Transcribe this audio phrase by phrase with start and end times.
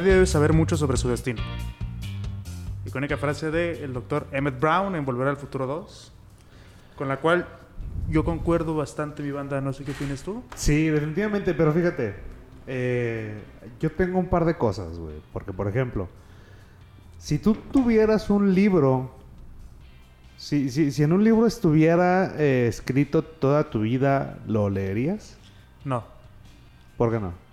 [0.00, 1.40] nadie debe saber mucho sobre su destino.
[2.84, 6.12] Icónica frase del doctor Emmett Brown en Volver al Futuro 2,
[6.96, 7.46] con la cual
[8.10, 9.60] yo concuerdo bastante, mi banda.
[9.62, 10.42] No sé qué opinas tú.
[10.54, 12.14] Sí, definitivamente, pero fíjate,
[12.66, 13.40] eh,
[13.80, 15.14] yo tengo un par de cosas, güey.
[15.32, 16.08] Porque, por ejemplo,
[17.18, 19.10] si tú tuvieras un libro,
[20.36, 25.38] si, si, si en un libro estuviera eh, escrito toda tu vida, ¿lo leerías?
[25.86, 26.04] No.
[26.98, 27.45] ¿Por qué no?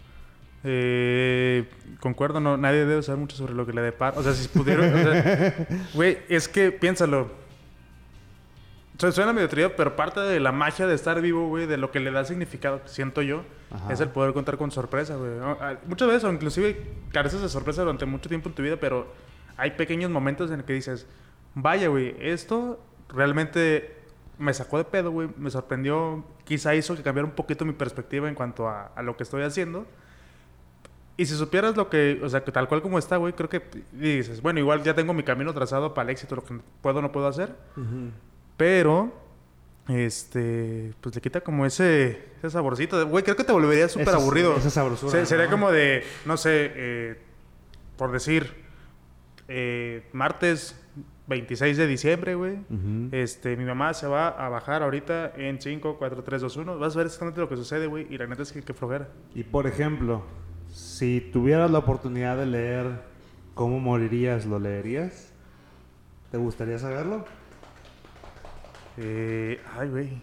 [0.63, 4.17] Eh, concuerdo, no, nadie debe saber mucho sobre lo que le depara.
[4.17, 4.85] O sea, si pudiera.
[4.85, 7.27] o sea, Güey, es que piénsalo.
[8.97, 11.91] Su- Suena medio trío, pero parte de la magia de estar vivo, güey, de lo
[11.91, 13.91] que le da significado, siento yo, Ajá.
[13.91, 15.31] es el poder contar con sorpresa, güey.
[15.41, 16.79] Ah, Muchas veces, o inclusive,
[17.11, 19.11] careces de sorpresa durante mucho tiempo en tu vida, pero
[19.57, 21.07] hay pequeños momentos en el que dices,
[21.55, 23.95] vaya, güey, esto realmente
[24.37, 28.29] me sacó de pedo, güey, me sorprendió, quizá hizo que cambiara un poquito mi perspectiva
[28.29, 29.85] en cuanto a, a lo que estoy haciendo.
[31.15, 33.61] Y si supieras lo que, o sea, que tal cual como está, güey, creo que
[33.91, 37.01] dices, bueno, igual ya tengo mi camino trazado para el éxito, lo que puedo o
[37.03, 37.55] no puedo hacer.
[38.57, 39.13] Pero,
[39.89, 42.97] este, pues le quita como ese, ese saborcito.
[42.97, 44.55] de- Güey, creo que te volvería súper aburrido.
[44.57, 45.51] esa sabrosura, Se- sería ¿no?
[45.51, 47.17] como de, no sé, eh,
[47.97, 48.53] por decir,
[49.47, 50.79] eh, martes
[51.27, 52.57] 26 de diciembre, güey.
[53.11, 56.79] Este, mi mamá se va a bajar ahorita en 5, 4, 3, 2, 1.
[56.79, 58.07] Vas a ver exactamente lo que sucede, güey.
[58.09, 59.09] Y la neta es que qué flojera.
[59.35, 60.23] Y por ejemplo,
[60.83, 63.01] si tuvieras la oportunidad de leer
[63.55, 65.31] cómo morirías, ¿lo leerías?
[66.31, 67.25] ¿Te gustaría saberlo?
[68.97, 70.21] Eh, ay, güey.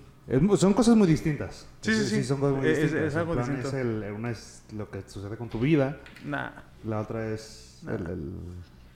[0.59, 1.67] Son cosas muy distintas.
[1.81, 2.25] Sí, sí, sí.
[2.25, 3.09] son cosas muy Es- es- distintas.
[3.09, 3.69] es algo plan, distinto.
[3.69, 6.51] es el- una es lo que sucede con tu vida, Nah.
[6.85, 8.33] la otra es el, el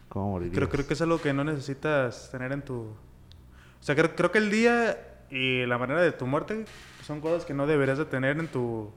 [0.09, 0.55] cómo morirías.
[0.55, 2.75] Creo, creo que es algo que no necesitas tener en tu...
[2.75, 4.97] O sea, creo, creo que el día
[5.31, 6.67] y la manera de tu muerte
[7.05, 8.93] son cosas que no deberías de tener en tu...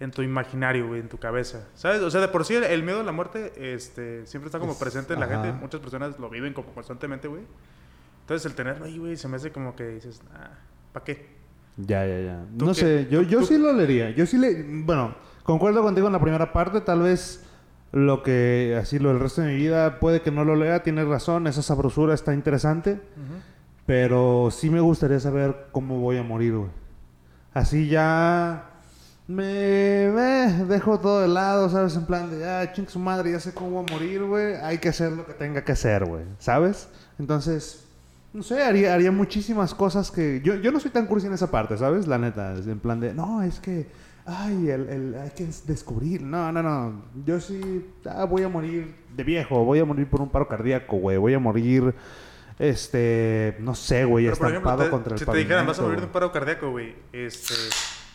[0.00, 1.66] En tu imaginario, güey, en tu cabeza.
[1.74, 2.00] ¿Sabes?
[2.02, 4.72] O sea, de por sí el, el miedo a la muerte este, siempre está como
[4.72, 5.42] Es- presente en la ajá.
[5.42, 5.58] gente.
[5.60, 7.42] Muchas personas lo viven como constantemente, güey.
[8.20, 10.50] Entonces el tenerlo ahí, güey, se me hace como que dices, ah,
[10.92, 11.26] ¿para qué?
[11.78, 12.44] Ya, ya, ya.
[12.58, 12.80] ¿Tú No qué?
[12.80, 14.10] sé, yo, ¿Tú- yo tú- sí lo leería.
[14.10, 14.62] Yo sí le...
[14.84, 16.80] Bueno, concuerdo contigo en la primera parte.
[16.80, 17.44] Tal vez
[17.92, 18.78] lo que...
[18.80, 20.82] Así lo del resto de mi vida puede que no lo lea.
[20.84, 21.46] Tienes razón.
[21.48, 23.00] Esa sabrosura está interesante.
[23.86, 26.70] Pero sí me gustaría saber cómo voy a morir, güey.
[27.54, 28.70] Así ya...
[29.28, 31.94] Me, me dejo todo de lado, ¿sabes?
[31.96, 34.54] En plan de, ah, ching su madre, ya sé cómo voy a morir, güey.
[34.54, 36.24] Hay que hacer lo que tenga que hacer, güey.
[36.38, 36.88] ¿Sabes?
[37.18, 37.84] Entonces,
[38.32, 40.40] no sé, haría, haría muchísimas cosas que...
[40.42, 42.06] Yo, yo no soy tan cursi en esa parte, ¿sabes?
[42.06, 43.86] La neta, en plan de, no, es que...
[44.24, 46.22] Ay, el, el- hay que descubrir.
[46.22, 47.02] No, no, no.
[47.26, 49.62] Yo sí ah, voy a morir de viejo.
[49.64, 51.18] Voy a morir por un paro cardíaco, güey.
[51.18, 51.94] Voy a morir,
[52.58, 53.56] este...
[53.60, 56.06] No sé, güey, ejemplo, estampado te- contra el si te dijeran, vas a morir de
[56.06, 57.54] un paro cardíaco, güey, este,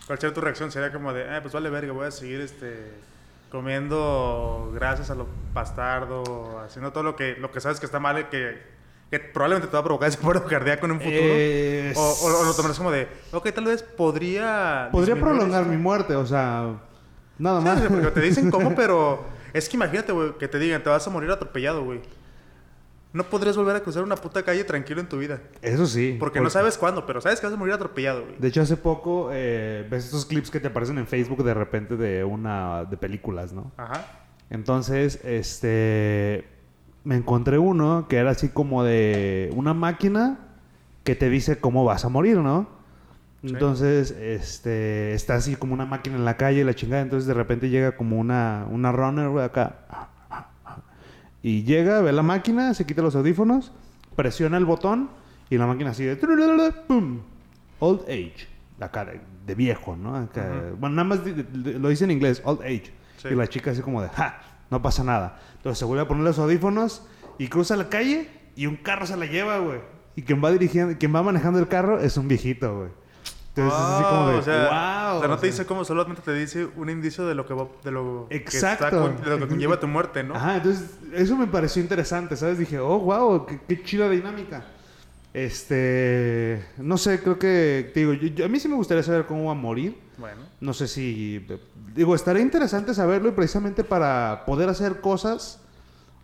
[0.08, 0.72] ¿cuál sería tu reacción?
[0.72, 2.92] Sería como de, ah, pues vale verga, voy a seguir, este,
[3.52, 8.20] comiendo grasas a lo bastardo, haciendo todo lo que, lo que sabes que está mal
[8.20, 8.62] y que,
[9.12, 11.18] que probablemente te va a provocar ese paro cardíaco en un futuro.
[11.22, 14.90] Eh, o, o- o lo tomarás como de, ok, tal vez podría...
[14.92, 15.72] Podría prolongar esto".
[15.72, 16.74] mi muerte, o sea...
[17.38, 17.80] Nada más.
[17.82, 21.06] sí, porque te dicen cómo, pero es que imagínate, güey, que te digan, te vas
[21.06, 22.02] a morir atropellado, güey.
[23.14, 25.40] No podrías volver a cruzar una puta calle tranquilo en tu vida.
[25.62, 26.18] Eso sí.
[26.20, 28.36] Porque no sabes cuándo, pero sabes que vas a morir atropellado, güey.
[28.40, 31.96] De hecho, hace poco eh, ves estos clips que te aparecen en Facebook de repente
[31.96, 33.72] de una de películas, ¿no?
[33.78, 34.08] Ajá.
[34.50, 36.48] Entonces, este
[37.04, 40.40] me encontré uno que era así como de una máquina
[41.04, 42.68] que te dice cómo vas a morir, ¿no?
[43.44, 43.50] Sí.
[43.50, 47.34] Entonces, este está así como una máquina en la calle y la chingada, entonces de
[47.36, 50.10] repente llega como una una runner güey, acá
[51.44, 53.74] y llega, ve la máquina, se quita los audífonos,
[54.16, 55.10] presiona el botón
[55.50, 57.20] y la máquina así de ¡pum!
[57.80, 58.48] Old age,
[58.80, 60.16] acá de, de viejo, ¿no?
[60.16, 60.72] Acá-.
[60.80, 61.20] Bueno, nada más
[61.54, 62.92] lo dice en inglés, old age.
[63.18, 63.28] Sí.
[63.30, 64.42] Y la chica así como de, ¡ja!
[64.72, 65.38] No pasa nada.
[65.58, 67.06] Entonces se vuelve a poner los audífonos
[67.38, 69.82] y cruza la calle y un carro se la lleva, güey.
[70.16, 72.90] Y quien va dirigiendo, quien va manejando el carro es un viejito, güey.
[73.56, 74.64] Entonces es así como de, o sea,
[75.10, 75.18] wow.
[75.18, 77.68] o sea, no te dice cómo, solamente te dice un indicio de lo que va,
[77.84, 78.86] de lo que Exacto.
[78.86, 80.34] está con- de lo que conlleva tu muerte, ¿no?
[80.36, 82.58] Ajá, entonces eso me pareció interesante, ¿sabes?
[82.58, 84.66] Dije, oh, wow, qué, qué chida dinámica.
[85.36, 89.26] Este, no sé, creo que, te digo, yo- yo- a mí sí me gustaría saber
[89.26, 89.98] cómo va a morir.
[90.18, 90.42] Bueno.
[90.62, 91.46] No sé si,
[91.96, 95.60] digo, estaría interesante saberlo y precisamente para poder hacer cosas,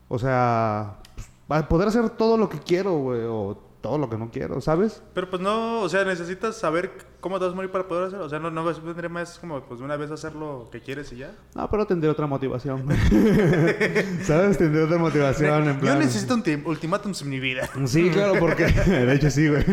[0.08, 4.18] o sea, pues, para poder hacer todo lo que quiero, güey, o todo lo que
[4.18, 5.02] no quiero, ¿sabes?
[5.14, 8.26] Pero pues no, o sea, necesitas saber cómo te vas a morir para poder hacerlo.
[8.26, 11.12] O sea, no, no vendría más como pues de una vez hacer lo que quieres
[11.14, 11.31] y ya.
[11.56, 12.86] No, pero tendré otra motivación.
[14.24, 14.58] ¿Sabes?
[14.58, 17.70] Tendré otra motivación en Yo necesito un tim- ultimátums en mi vida.
[17.86, 18.66] Sí, claro, porque...
[18.88, 19.64] de hecho, sí, güey.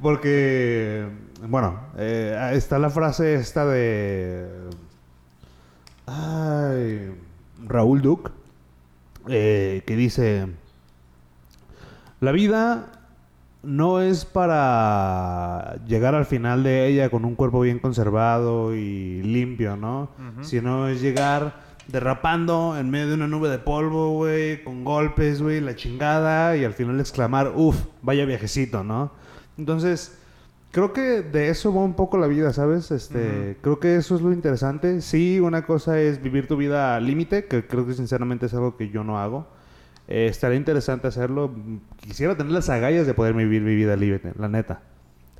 [0.00, 1.06] Porque...
[1.46, 4.48] Bueno, eh, está la frase esta de...
[6.06, 7.12] Ay...
[7.66, 8.30] Raúl Duke,
[9.28, 10.46] eh, que dice,
[12.20, 12.99] la vida
[13.62, 19.76] no es para llegar al final de ella con un cuerpo bien conservado y limpio,
[19.76, 20.10] ¿no?
[20.40, 25.60] Sino es llegar derrapando en medio de una nube de polvo, güey, con golpes, güey,
[25.60, 29.12] la chingada, y al final exclamar, uff, vaya viajecito, ¿no?
[29.58, 30.16] Entonces,
[30.70, 32.90] creo que de eso va un poco la vida, ¿sabes?
[32.90, 35.00] Este, creo que eso es lo interesante.
[35.00, 38.76] Sí, una cosa es vivir tu vida al límite, que creo que sinceramente es algo
[38.76, 39.46] que yo no hago.
[40.10, 41.54] Eh, estaría interesante hacerlo.
[42.00, 44.82] Quisiera tener las agallas de poder vivir mi vida límite, la neta.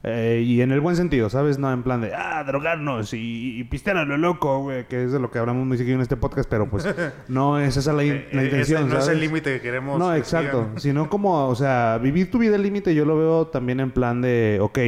[0.02, 1.58] Eh, y en el buen sentido, ¿sabes?
[1.58, 5.12] No en plan de, ah, drogarnos y, y pistear a lo loco, güey, que es
[5.12, 6.88] de lo que hablamos muy seguido en este podcast, pero pues
[7.28, 8.84] no es esa la, Eh, la intención.
[8.84, 9.99] ese no es el límite que queremos.
[9.99, 10.62] No, que exacto.
[10.62, 10.81] sigan.
[10.81, 14.23] Sino como, o sea, vivir tu vida al límite yo lo veo también en plan
[14.23, 14.78] de, ok,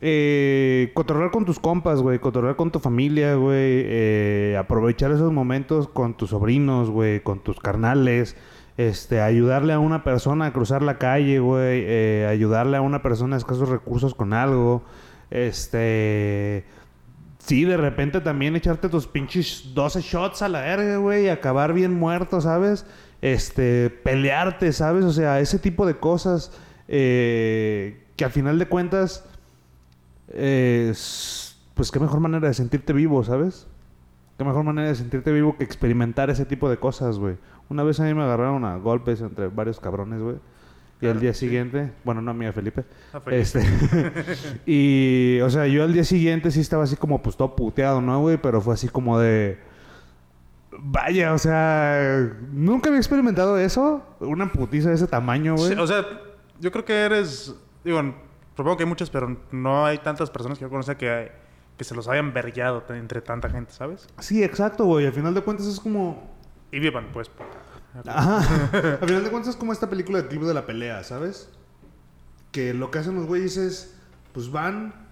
[0.00, 5.88] eh, cotorrear con tus compas, güey, cotorrear con tu familia, güey, eh, aprovechar esos momentos
[5.88, 8.36] con tus sobrinos, güey, con tus carnales,
[8.78, 13.34] este, ayudarle a una persona a cruzar la calle, güey, eh, ayudarle a una persona
[13.34, 14.84] a escasos recursos con algo,
[15.30, 16.64] este...
[17.38, 21.72] Sí, de repente también echarte tus pinches 12 shots a la verga, güey, y acabar
[21.72, 22.84] bien muerto, ¿sabes?
[23.22, 25.04] Este, pelearte, ¿sabes?
[25.04, 26.52] O sea, ese tipo de cosas
[26.88, 29.24] eh, que al final de cuentas,
[30.28, 30.92] eh,
[31.74, 33.66] pues qué mejor manera de sentirte vivo, ¿sabes?
[34.36, 37.36] Qué mejor manera de sentirte vivo que experimentar ese tipo de cosas, güey.
[37.68, 40.36] Una vez a mí me agarraron a golpes entre varios cabrones, güey.
[41.00, 41.40] Y al Claro, día sí.
[41.46, 42.84] siguiente, bueno, no a mí, a Felipe.
[43.12, 43.40] Ah, Felipe.
[43.40, 43.62] Este,
[44.66, 48.20] y, o sea, yo al día siguiente sí estaba así como, pues todo puteado, ¿no,
[48.20, 48.36] güey?
[48.36, 49.58] Pero fue así como de.
[50.80, 54.02] Vaya, o sea, nunca había experimentado eso.
[54.20, 55.68] Una putiza de ese tamaño, güey.
[55.72, 56.04] Sí, o sea,
[56.60, 57.54] yo creo que eres.
[57.84, 58.00] Digo,
[58.56, 61.30] supongo que hay muchas, pero no hay tantas personas que yo conozca que,
[61.76, 64.08] que se los hayan vergueado entre tanta gente, ¿sabes?
[64.18, 65.06] Sí, exacto, güey.
[65.06, 66.36] Al final de cuentas es como.
[66.70, 67.30] Y vivan, pues.
[68.06, 68.38] Ajá.
[69.00, 71.48] Al final de cuentas es como esta película del Club de la Pelea, ¿sabes?
[72.52, 73.94] Que lo que hacen los güeyes es,
[74.32, 75.06] pues van...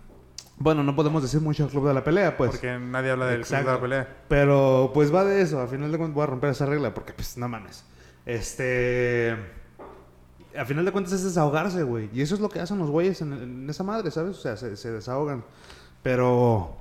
[0.59, 2.53] Bueno, no podemos decir mucho del Club de la Pelea, pues.
[2.53, 3.73] Porque nadie habla del club de Exacto.
[3.73, 4.17] la pelea.
[4.29, 5.61] Pero pues va de eso.
[5.61, 7.85] Al final de cuentas voy a romper esa regla porque pues no mames.
[8.25, 9.37] Este...
[10.57, 12.09] Al final de cuentas es desahogarse, güey.
[12.15, 14.39] Y eso es lo que hacen los güeyes en, en esa madre, ¿sabes?
[14.39, 15.45] O sea, se, se desahogan.
[16.03, 16.77] Pero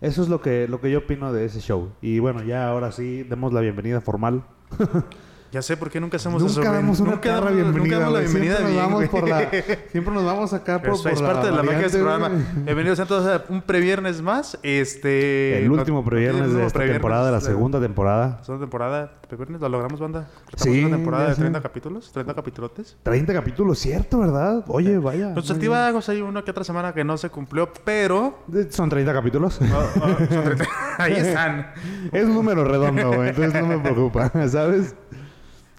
[0.00, 1.90] eso es lo que, lo que yo opino de ese show.
[2.00, 4.44] Y bueno, ya ahora sí, demos la bienvenida formal.
[5.50, 6.72] Ya sé por qué nunca hacemos Nunca eso.
[6.72, 9.50] damos una nunca damos- bienvenida, Nunca damos la bienvenida siempre bien, nos vamos por la
[9.92, 12.30] Siempre nos vamos acá Pero por, por es parte de la magia de este programa.
[12.66, 14.58] Bienvenidos a todos a un previernes más.
[14.62, 15.64] Este...
[15.64, 18.42] El último previernes de esta previernes temporada, de la segunda temporada.
[18.42, 19.12] Segunda temporada.
[19.26, 20.28] Previernes, ¿lo logramos, banda?
[20.52, 21.40] Estamos Sí, una temporada de sé.
[21.40, 22.12] 30 capítulos.
[22.12, 22.96] 30 capitulotes.
[23.02, 24.64] 30 capítulos, cierto, ¿verdad?
[24.68, 25.30] Oye, vaya.
[25.34, 28.40] Los muy altibajos hay una que otra semana que no se cumplió, pero...
[28.48, 28.70] bien.
[28.70, 29.58] Son 30 capítulos.
[29.62, 30.64] oh, oh, son 30.
[30.98, 31.72] Ahí están.
[32.12, 33.30] es un número redondo, güey.
[33.30, 34.94] Entonces no me preocupa, ¿sabes?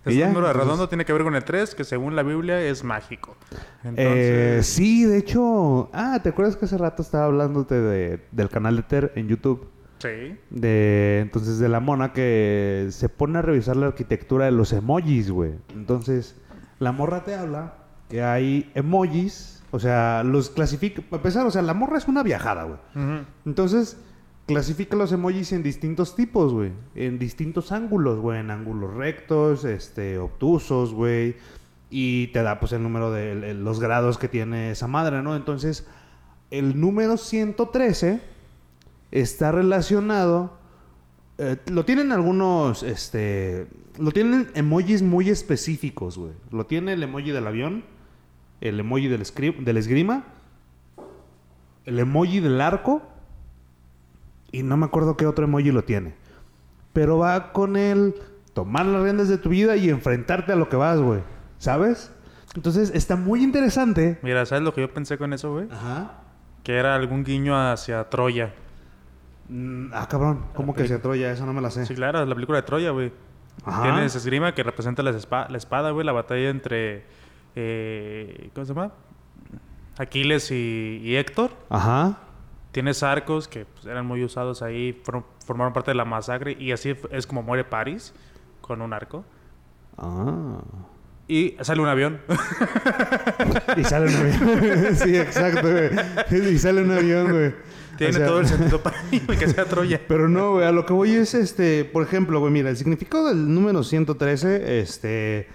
[0.09, 2.83] Este ya, número redondo tiene que ver con el 3, que según la Biblia es
[2.83, 3.35] mágico.
[3.83, 5.89] Eh, Entonces, sí, de hecho...
[5.93, 9.67] Ah, ¿te acuerdas que hace rato estaba hablándote de, del canal de Ter en YouTube?
[9.99, 10.37] sí.
[10.49, 15.29] De, entonces, de la mona que se pone a revisar la arquitectura de los emojis,
[15.29, 15.53] güey.
[15.73, 16.35] Entonces,
[16.79, 17.73] la morra te habla
[18.09, 21.01] que hay emojis, o sea, los clasifica.
[21.11, 22.79] A pesar, o sea, la morra es una viajada, güey.
[23.45, 23.97] Entonces,
[24.49, 26.71] clasifica los emojis en distintos tipos, güey.
[26.95, 28.39] En distintos ángulos, güey.
[28.39, 31.35] En ángulos rectos, este, obtusos, güey.
[31.91, 35.35] Y te da, pues, el número de los grados que tiene esa madre, ¿no?
[35.35, 35.87] Entonces,
[36.49, 38.21] el número 113
[39.11, 40.57] está relacionado.
[41.37, 43.67] eh, lo tienen algunos, este.
[43.97, 46.33] Lo tienen emojis muy específicos, güey.
[46.51, 47.83] Lo tiene el emoji del avión,
[48.61, 49.21] el emoji del
[49.77, 50.25] esgrima,
[51.85, 53.01] el emoji del arco,
[54.51, 56.15] y no me acuerdo qué otro emoji lo tiene.
[56.93, 58.15] Pero va con el
[58.53, 61.21] tomar las riendas de tu vida y enfrentarte a lo que vas, güey.
[61.59, 62.11] ¿Sabes?
[62.55, 64.17] Entonces está muy interesante.
[64.23, 65.67] Mira, ¿sabes lo que yo pensé con eso, güey?
[65.71, 66.21] Ajá.
[66.63, 68.53] Que era algún guiño hacia Troya.
[69.49, 70.45] Mm, ah, cabrón.
[70.55, 71.31] ¿Cómo que se Troya?
[71.31, 71.85] Eso no me la sé.
[71.85, 73.11] Sí, claro, la película de Troya, güey.
[73.65, 73.83] Ajá.
[73.83, 77.03] Tienes esgrima que representa espa- la espada, güey, la batalla entre.
[77.55, 78.91] eh, ¿Cómo se llama?
[79.97, 81.51] Aquiles y, y Héctor.
[81.69, 82.17] Ajá.
[82.71, 85.01] Tienes arcos que pues, eran muy usados ahí,
[85.45, 86.55] formaron parte de la masacre.
[86.59, 88.13] Y así es como muere Paris
[88.61, 89.25] con un arco.
[89.97, 90.61] Ah.
[91.27, 92.21] Y sale un avión.
[93.77, 94.95] Y sale un avión.
[94.95, 96.53] sí, exacto, güey.
[96.53, 97.53] Y sale un avión, güey.
[97.97, 100.01] Tiene O sea, todo el sentido para mí, güey, que sea Troya.
[100.07, 103.27] Pero no, güey, a lo que voy es, este, por ejemplo, güey, mira, el significado
[103.27, 105.47] del número 113, este,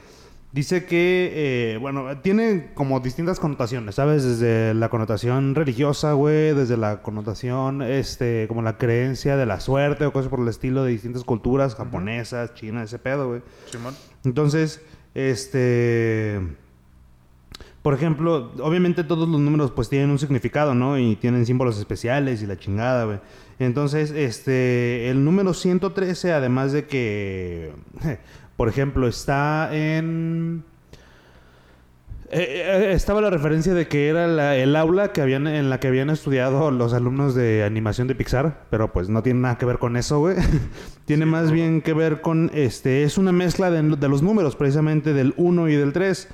[0.55, 1.33] Dice que,
[1.75, 4.23] eh, bueno, tiene como distintas connotaciones, ¿sabes?
[4.23, 10.07] Desde la connotación religiosa, güey, desde la connotación, este, como la creencia de la suerte
[10.07, 13.43] o cosas por el estilo de distintas culturas, japonesas, chinas, ese pedo, güey.
[13.69, 13.97] Simón.
[14.25, 14.81] Entonces,
[15.15, 16.41] este...
[17.83, 20.97] Por ejemplo, obviamente todos los números pues tienen un significado, ¿no?
[20.99, 23.19] Y tienen símbolos especiales y la chingada, güey.
[23.59, 27.73] Entonces, este, el número 113, además de que,
[28.57, 30.65] por ejemplo, está en...
[32.31, 35.79] eh, eh, estaba la referencia de que era la- el aula que habían, en la
[35.81, 39.67] que habían estudiado los alumnos de animación de Pixar, pero pues no tiene nada que
[39.67, 40.37] ver con eso, güey.
[41.05, 45.13] tiene más bien que ver con, este, es una mezcla de, de los números, precisamente
[45.13, 46.29] del 1 y del 3.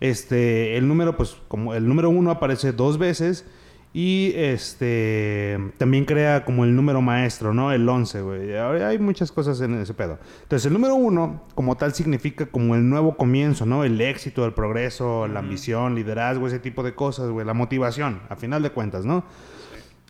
[0.00, 3.44] Este, el número, pues, como el número 1 aparece dos veces
[3.94, 7.72] y este también crea como el número maestro, ¿no?
[7.72, 8.56] El 11, güey.
[8.56, 10.18] Ahora Hay muchas cosas en ese pedo.
[10.42, 13.84] Entonces, el número 1 como tal significa como el nuevo comienzo, ¿no?
[13.84, 17.44] El éxito, el progreso, la ambición, liderazgo, ese tipo de cosas, güey.
[17.44, 19.24] La motivación, a final de cuentas, ¿no?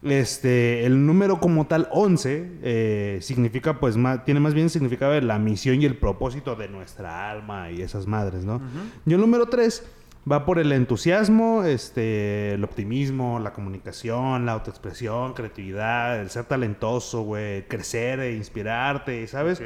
[0.05, 5.23] Este, el número como tal 11 eh, significa, pues, más, tiene más bien significado de
[5.23, 8.61] la misión y el propósito de nuestra alma y esas madres, ¿no?
[9.07, 9.85] Y el número 3
[10.31, 17.23] va por el entusiasmo, este, el optimismo, la comunicación, la autoexpresión, creatividad, el ser talentoso,
[17.23, 19.61] güey, crecer e inspirarte, ¿sabes?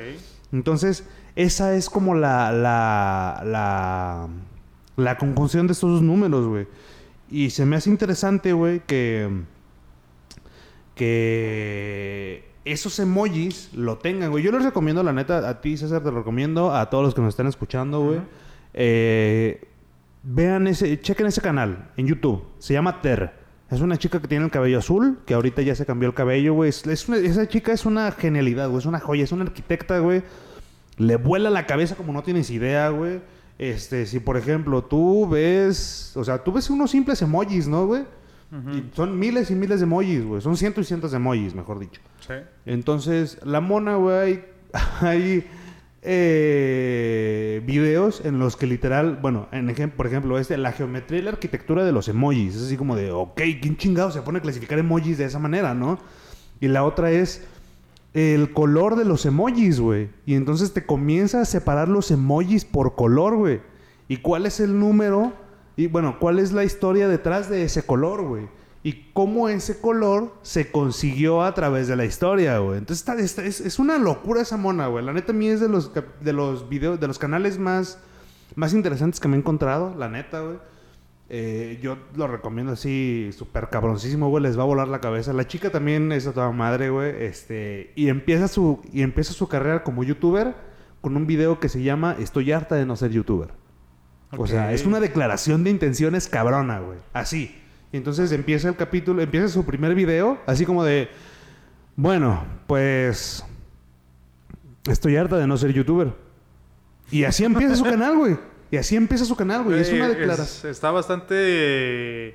[0.53, 4.29] Entonces, esa es como la, la, la,
[4.97, 6.67] la conjunción de estos dos números, güey.
[7.31, 9.29] Y se me hace interesante, güey, que,
[10.95, 14.43] que esos emojis lo tengan, güey.
[14.43, 17.21] Yo les recomiendo, la neta, a ti, César, te lo recomiendo, a todos los que
[17.21, 18.21] nos están escuchando, güey.
[18.73, 19.69] Eh,
[20.29, 22.43] vean ese, chequen ese canal en YouTube.
[22.59, 23.33] Se llama Ter.
[23.71, 26.55] Es una chica que tiene el cabello azul, que ahorita ya se cambió el cabello,
[26.55, 26.71] güey.
[26.71, 28.79] Es, es una- esa chica es una genialidad, güey.
[28.79, 30.23] Es una joya, es una arquitecta, güey.
[30.99, 33.21] Le vuela la cabeza como no tienes idea, güey.
[33.59, 38.05] Este, si por ejemplo tú ves, o sea, tú ves unos simples emojis, ¿no, güey?
[38.73, 40.41] Y son miles y miles de emojis, güey.
[40.41, 42.01] Son cientos y cientos de emojis, mejor dicho.
[42.27, 42.35] Sí.
[42.65, 44.45] Entonces, la mona, güey,
[45.01, 45.45] hay
[46.07, 49.49] eh, videos en los que literal, bueno,
[49.97, 52.55] por ejemplo, este, la geometría y la arquitectura de los emojis.
[52.55, 55.75] Es así como de, ok, ¿quién chingado se pone a clasificar emojis de esa manera,
[55.75, 55.99] no?
[56.61, 57.45] Y la otra es
[58.15, 60.09] el color de los emojis, güey.
[60.25, 63.61] Y entonces te comienza a separar los emojis por color, güey.
[64.09, 65.35] ¿Y cuál es el número?
[65.77, 68.49] Y bueno, ¿cuál es la historia detrás de ese color, güey?
[68.87, 72.79] Y cómo ese color se consiguió a través de la historia, güey.
[72.79, 75.05] Entonces está, está- es, es una locura esa mona, güey.
[75.05, 75.91] La neta a mí es de los,
[76.21, 77.99] de los videos, de los canales más,
[78.55, 80.59] más interesantes que me he encontrado, la neta, güey.
[81.29, 84.45] Eh, yo lo recomiendo así, súper cabroncísimo, güey.
[84.45, 85.33] Les va a volar la cabeza.
[85.33, 87.11] La chica también es a toda madre, güey.
[87.25, 90.55] Este, y empieza su, y empieza su carrera como youtuber
[91.01, 93.49] con un video que se llama Estoy harta de no ser youtuber.
[94.37, 96.99] O sea, es una declaración de intenciones cabrona, güey.
[97.13, 97.53] Así.
[97.93, 101.09] Y entonces empieza el capítulo, empieza su primer video, así como de,
[101.95, 103.45] bueno, pues
[104.89, 106.13] estoy harta de no ser youtuber.
[107.11, 108.37] Y así empieza su canal, güey.
[108.71, 109.81] Y así empieza su canal, güey.
[109.81, 110.73] Es una declaración.
[110.73, 112.35] está bastante eh,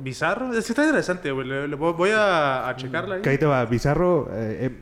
[0.00, 0.52] bizarro.
[0.54, 1.46] Es que está interesante, güey.
[1.48, 3.16] Le- le voy a, a checarla.
[3.16, 3.22] ahí.
[3.22, 4.28] Que ahí te va, bizarro.
[4.32, 4.78] eh, eh,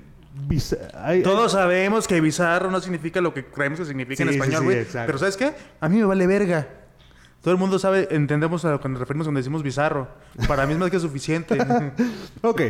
[0.47, 4.35] biz- hay- Todos sabemos que bizarro no significa lo que creemos que significa en Sí,
[4.35, 4.79] sí, español, sí, güey.
[4.81, 5.07] exacto.
[5.07, 5.53] Pero ¿sabes qué?
[5.81, 6.69] A mí me vale verga.
[7.43, 10.09] Todo el mundo sabe, entendemos a lo que nos referimos cuando decimos bizarro.
[10.47, 11.57] Para mí es más que suficiente.
[12.43, 12.61] Ok.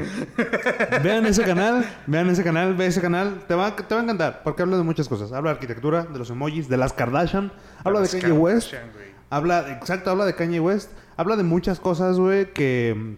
[1.02, 3.44] vean ese canal, vean ese canal, ve ese canal.
[3.48, 5.32] Te va, te va a encantar, porque habla de muchas cosas.
[5.32, 7.52] Habla de arquitectura, de los emojis, de las Kardashian.
[7.84, 8.70] Habla de Kanye West.
[8.72, 9.10] Güey.
[9.28, 10.90] Habla, exacto, habla de Kanye West.
[11.16, 13.16] Habla de muchas cosas, güey, que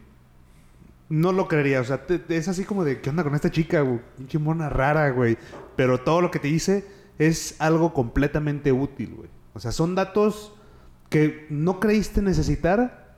[1.08, 1.80] no lo creería.
[1.80, 4.00] O sea, te- te- es así como de, ¿qué onda con esta chica, güey?
[4.16, 5.36] Pinche mona rara, güey.
[5.76, 6.86] Pero todo lo que te dice
[7.18, 9.28] es algo completamente útil, güey.
[9.54, 10.54] O sea, son datos
[11.12, 13.14] que no creíste necesitar,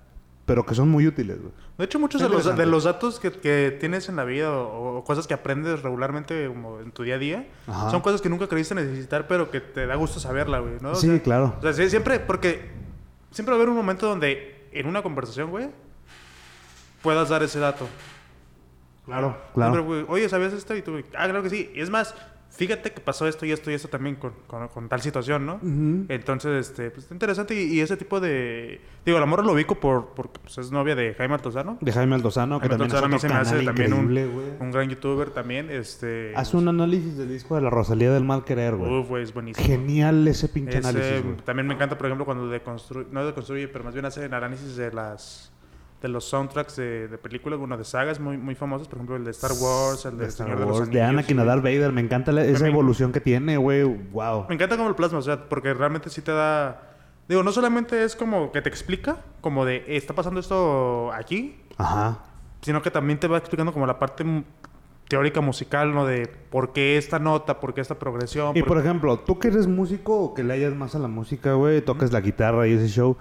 [0.47, 1.53] pero que son muy útiles, güey.
[1.79, 4.99] De hecho, muchos de los, de los datos que, que tienes en la vida o,
[4.99, 7.91] o cosas que aprendes regularmente como en tu día a día Ajá.
[7.91, 10.75] son cosas que nunca creíste necesitar, pero que te da gusto saberla, güey.
[10.81, 10.91] ¿no?
[10.93, 11.57] O Sí, sea, claro.
[11.61, 12.71] O sea, siempre, porque
[13.33, 15.69] siempre va a haber un momento donde en una conversación, güey,
[17.03, 17.89] puedas dar ese dato.
[19.05, 20.75] Claro, Siempre, güey, Oye, ¿sabías esto?
[20.77, 21.71] Y tú, ah, claro que sí.
[21.75, 22.15] Y es más,
[22.57, 25.55] fíjate que pasó esto y esto y esto también con, con- con tal situación, ¿no?
[25.57, 26.07] Ujú.
[26.09, 28.81] Entonces, este, pues está interesante y, y ese tipo de...
[29.05, 31.77] Digo, la morra lo ubico por, porque pues, es novia de Jaime Altozano.
[31.81, 34.57] De Jaime Aldozano, que Jaime también Altozano es se otro me hace canal también un,
[34.61, 35.71] un gran youtuber también.
[35.71, 39.01] Este, Hace un análisis del disco de la Rosalía del Mal Querer, güey.
[39.01, 39.67] Uf, güey, es buenísimo.
[39.67, 41.37] Genial ese pinche Ese, análisis, güey.
[41.45, 44.77] también me encanta, por ejemplo, cuando deconstruye, no deconstruye, pero más bien hace el análisis
[44.77, 45.51] de las
[46.05, 49.25] de los soundtracks de, de películas, bueno, de sagas muy, muy famosas, por ejemplo, el
[49.25, 51.37] de Star Wars, el de, de Star Señor Wars, de los de Anillos, Anakin.
[51.39, 51.93] Darth Vader.
[51.93, 53.83] Me encanta la- esa Me- evolución que tiene, güey.
[53.85, 54.45] Wow.
[54.51, 56.91] Me encanta como el plasma, o sea, porque realmente sí te da...
[57.27, 62.19] Digo, no solamente es como que te explica, como de, está pasando esto aquí, Ajá.
[62.61, 64.25] sino que también te va explicando como la parte
[65.09, 66.05] teórica musical, ¿no?
[66.05, 68.55] De por qué esta nota, por qué esta progresión.
[68.57, 71.09] Y por- por ejemplo, tú que eres músico o que le hayas más a la
[71.09, 73.17] música, güey, tocas la guitarra y ese show,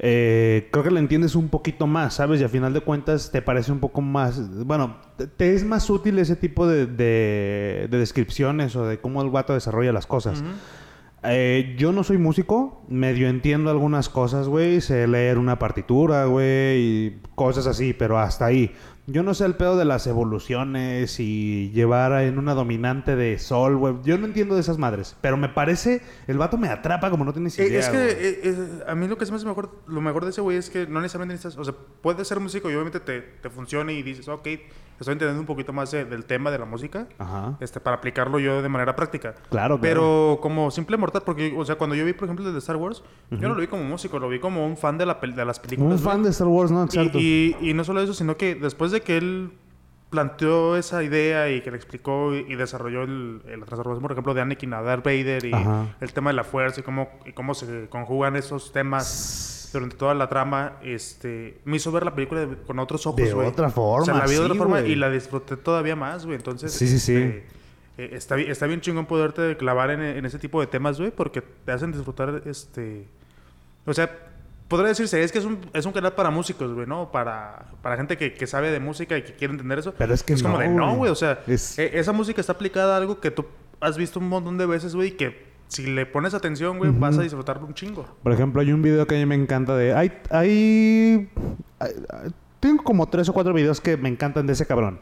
[0.00, 2.40] eh, creo que le entiendes un poquito más, ¿sabes?
[2.40, 4.98] Y a final de cuentas te parece un poco más, bueno,
[5.36, 9.54] te, es más útil ese tipo de, de- de descripciones o de cómo el vato
[9.54, 10.40] desarrolla las cosas.
[10.40, 10.50] Ujú.
[11.24, 14.80] Eh, yo no soy músico, medio entiendo algunas cosas, güey.
[14.80, 16.46] Sé leer una partitura, güey,
[16.78, 18.72] y cosas así, pero hasta ahí.
[19.10, 23.78] Yo no sé el pedo de las evoluciones y llevar en una dominante de sol,
[23.78, 23.94] güey.
[24.04, 27.32] Yo no entiendo de esas madres, pero me parece, el vato me atrapa como no
[27.32, 27.80] tienes Eh, idea.
[27.80, 30.30] es que eh, eh, a mí lo que se me hace mejor, lo mejor de
[30.30, 33.22] ese güey es que no necesariamente necesitas, o sea, puedes ser músico y obviamente te,
[33.22, 34.46] te funcione y dices, ok,
[34.98, 37.56] estoy entendiendo un poquito más de- del tema de la música, Ajá.
[37.60, 39.32] este, para aplicarlo yo de manera práctica.
[39.50, 39.80] Claro, claro.
[39.80, 42.76] Pero como simple mortal, porque, o sea, cuando yo vi, por ejemplo, el de Star
[42.76, 45.44] Wars, yo no lo vi como músico, lo vi como un fan de, la de
[45.44, 45.92] las películas.
[45.92, 46.84] Un fan de Star Wars, ¿no?
[46.84, 47.18] Exacto.
[47.18, 49.52] Y, y no solo eso, sino que después de que él
[50.10, 54.32] planteó esa idea y que le explicó y, y desarrolló el, el- transformación, por ejemplo,
[54.32, 55.94] de Anakin a Darth Vader y Ajá.
[56.00, 60.14] el tema de la fuerza y cómo, y cómo se conjugan esos temas durante toda
[60.14, 64.02] la trama, este, me hizo ver la película de- con otros ojos, De otra forma,
[64.02, 66.36] O sea, la vi de otra forma y la disfruté todavía más, güey.
[66.36, 67.14] Entonces, Sí, sí, sí.
[67.16, 67.46] este,
[67.98, 71.10] eh, está, bi- está bien chingón poderte clavar en, en ese tipo de temas, güey,
[71.10, 73.06] porque te hacen disfrutar, este...
[73.86, 74.10] O sea,
[74.68, 77.10] podría decirse, es que es un, es un canal para músicos, güey, ¿no?
[77.10, 79.94] Para, para gente que, que sabe de música y que quiere entender eso.
[79.96, 81.10] Pero es que como no, de, no, güey.
[81.10, 83.46] o sea, Es- eh, esa música está aplicada a algo que tú
[83.80, 87.16] has visto un montón de veces, güey, y que si le pones atención, güey, vas
[87.18, 88.06] a disfrutarlo un chingo.
[88.22, 89.94] Por ejemplo, hay un video que a mí me encanta de...
[89.94, 91.28] Hay, hay,
[91.78, 91.92] hay-
[92.60, 94.98] Tengo como tres o cuatro videos que me encantan de ese cabrón.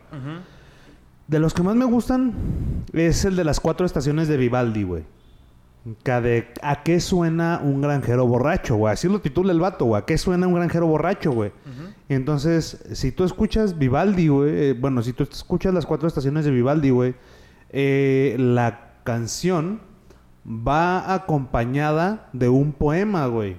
[1.27, 2.35] De los que más me gustan
[2.93, 5.05] es el de las cuatro estaciones de Vivaldi, güey.
[6.05, 8.93] De ¿A qué suena un granjero borracho, güey?
[8.93, 10.03] Así lo titula el vato, güey.
[10.03, 11.53] ¿A qué suena un granjero borracho, güey?
[12.09, 14.51] Entonces, si tú escuchas Vivaldi, güey...
[14.53, 17.15] eh, bueno, si tú escuchas las cuatro estaciones de Vivaldi, güey...
[17.71, 19.81] eh, la canción
[20.47, 23.57] va acompañada de un poema, güey.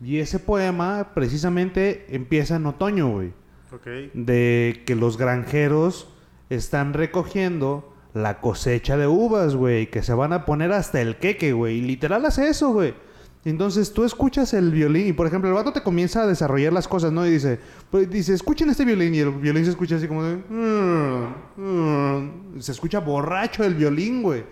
[0.00, 3.32] Y ese poema precisamente empieza en otoño, güey
[3.72, 3.86] Ok.
[4.14, 6.08] de que los granjeros
[6.48, 11.52] están recogiendo la cosecha de uvas, güey, que se van a poner hasta el queque,
[11.52, 11.76] güey.
[11.78, 12.94] Y literal hace eso, güey.
[13.44, 16.86] Entonces tú escuchas el violín y por ejemplo el vato te comienza a desarrollar las
[16.86, 17.26] cosas, ¿no?
[17.26, 17.58] Y dice,
[17.90, 20.36] pues dice, escuchen este violín y el violín se escucha así como de...
[20.36, 21.24] "Mm,
[21.56, 22.60] mm".
[22.60, 24.44] Se escucha borracho el violín, güey.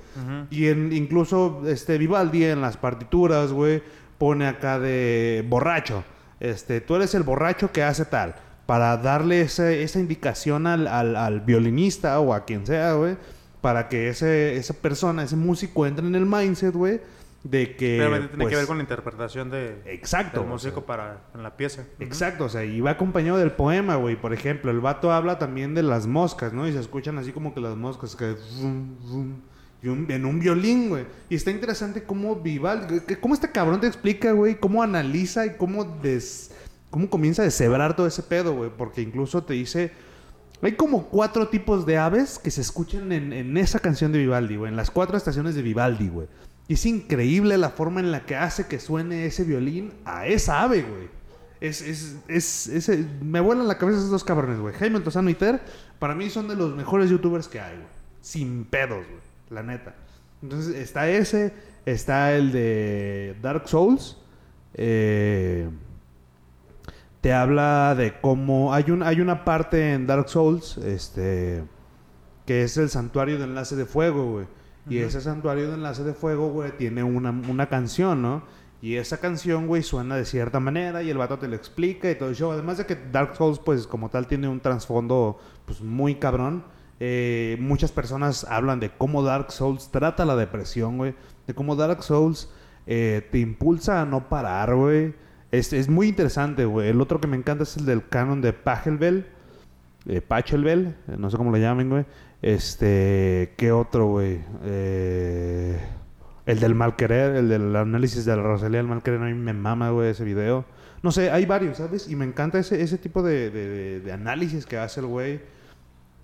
[0.50, 3.82] Y en, incluso este Vivaldi en las partituras, güey,
[4.16, 6.02] pone acá de borracho.
[6.40, 8.36] Este, tú eres el borracho que hace tal.
[8.66, 13.16] Para darle ese- esa indicación al, al- al violinista o a quien sea, güey.
[13.60, 17.00] Para que ese, esa persona, ese músico entre en el mindset, güey.
[17.50, 17.96] De que...
[17.98, 20.40] Realmente tiene pues, que ver con la interpretación de, Exacto.
[20.40, 21.84] del o músico sea, para en la pieza.
[21.98, 24.16] Exacto, o sea, y va acompañado del poema, güey.
[24.16, 26.68] Por ejemplo, el vato habla también de las moscas, ¿no?
[26.68, 28.34] Y se escuchan así como que las moscas que...
[29.82, 31.06] y un- en un violín, güey.
[31.30, 33.00] Y está interesante cómo Vivaldi...
[33.20, 36.50] Cómo este cabrón te explica, güey, cómo analiza y cómo des...
[36.90, 38.70] Cómo comienza a deshebrar todo ese pedo, güey.
[38.76, 39.92] Porque incluso te dice...
[40.60, 44.56] Hay como cuatro tipos de aves que se escuchan en, en esa canción de Vivaldi,
[44.56, 44.70] güey.
[44.70, 46.26] En las cuatro estaciones de Vivaldi, güey.
[46.68, 50.62] Y es increíble la forma en la que hace que suene ese violín a esa
[50.62, 51.08] ave, güey.
[51.60, 54.74] Es, es, es, es- me vuelan la cabeza esos dos cabrones, güey.
[54.74, 55.60] Jaime Altozano y Ter,
[55.98, 57.88] para mí son de los mejores youtubers que hay, güey.
[58.20, 59.20] Sin pedos, güey.
[59.50, 59.94] La neta.
[60.42, 61.52] Entonces, está ese,
[61.86, 64.18] está el de Dark Souls.
[64.74, 65.68] Eh,
[67.20, 71.64] te habla de cómo hay un hay una parte en Dark Souls este
[72.46, 74.46] que es el santuario de enlace de fuego güey
[74.88, 78.42] y ese santuario de enlace de fuego güey tiene una, una canción no
[78.80, 82.14] y esa canción güey suena de cierta manera y el vato te lo explica y
[82.14, 85.80] todo el show además de que Dark Souls pues como tal tiene un trasfondo pues
[85.80, 86.64] muy cabrón
[87.00, 91.14] eh, muchas personas hablan de cómo Dark Souls trata la depresión güey
[91.46, 92.50] de cómo Dark Souls
[92.86, 95.14] eh, te impulsa a no parar güey
[95.50, 96.88] es, es muy interesante, güey.
[96.88, 99.26] El otro que me encanta es el del canon de Pachelbel.
[100.06, 102.04] Eh, Pachelbel, eh, no sé cómo le llamen, güey.
[102.42, 104.40] Este, ¿qué otro, güey?
[104.64, 105.78] Eh,
[106.46, 109.90] el del malquerer, el del análisis de la Rosalía del malquerer, a mí me mama,
[109.90, 110.64] güey, ese video.
[111.02, 112.08] No sé, hay varios, ¿sabes?
[112.08, 115.40] Y me encanta ese, ese tipo de, de- de- análisis que hace el güey.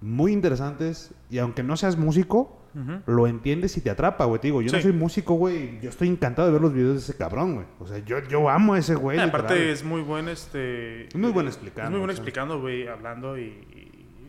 [0.00, 1.12] Muy interesantes.
[1.31, 2.59] Y aunque no seas músico,
[3.07, 4.40] lo entiendes y te atrapa, güey.
[4.40, 5.81] Te digo, yo no soy músico, güey.
[5.81, 7.66] Yo estoy encantado de ver los videos de ese cabrón, güey.
[7.79, 9.18] O sea, yo, yo amo a ese güey.
[9.18, 11.07] Eh, aparte es muy buen este...
[11.07, 12.20] Es muy buen explicando, Es muy buen o sea.
[12.22, 13.84] explicando, güey, hablando y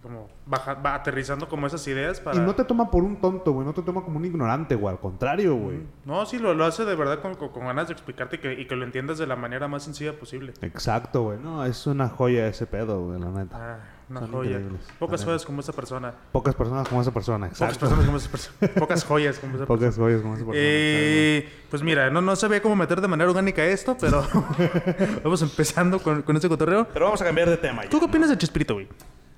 [0.05, 2.37] como baja, va aterrizando como esas ideas para...
[2.37, 3.65] Y no te toma por un tonto, güey.
[3.65, 4.93] No te toma como un ignorante, güey.
[4.93, 5.79] Al contrario, güey.
[6.05, 8.53] No, sí, lo, lo hace de verdad con, con- con ganas de explicarte y que,
[8.53, 10.53] y que lo entiendas de la manera más sencilla posible.
[10.61, 11.39] Exacto, güey.
[11.39, 13.57] No, es una joya ese pedo, güey, la neta.
[13.59, 14.51] Ah, una Son joya.
[14.51, 16.13] increíbles, Pocas joyas como esa persona.
[16.31, 17.79] Pocas personas como esa persona, Pocas exacto.
[17.79, 18.73] personas como esa persona.
[18.75, 19.79] Pocas joyas como esa persona.
[19.79, 20.59] Pocas joyas como esa persona.
[20.63, 24.23] Eh, pues mira, no, no sabía cómo meter de manera orgánica esto, pero
[25.23, 26.87] vamos empezando con, con este cotorreo.
[26.93, 27.89] Pero vamos a cambiar de tema ya.
[27.89, 28.87] ¿Tú qué opinas de Chespirito, güey?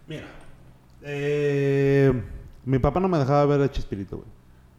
[0.05, 0.25] Mira.
[1.01, 2.11] Eh,
[2.65, 4.29] mi papá no me dejaba ver a Chespirito, güey.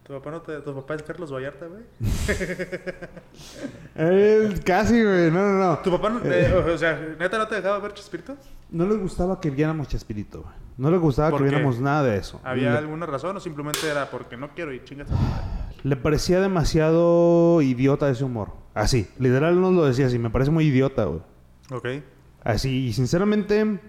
[0.03, 1.83] ¿Tu papá, no te, ¿Tu papá es Carlos Vallarta, güey?
[3.95, 5.29] Eh, casi, güey.
[5.29, 5.79] No, no, no.
[5.79, 8.35] ¿Tu papá, no, eh, o sea, neta no te dejaba ver Chespirito?
[8.71, 10.53] No les gustaba que viéramos Chespirito, güey.
[10.77, 11.49] No les gustaba ¿Por que qué?
[11.49, 12.39] viéramos nada de eso.
[12.43, 15.09] ¿Había le, alguna razón o simplemente era porque no quiero y chingas
[15.83, 18.51] le parecía demasiado idiota ese humor.
[18.73, 20.19] Así, literal nos lo decía así.
[20.19, 21.21] Me parece muy idiota, güey.
[21.71, 21.87] Ok.
[22.43, 23.79] Así, y sinceramente,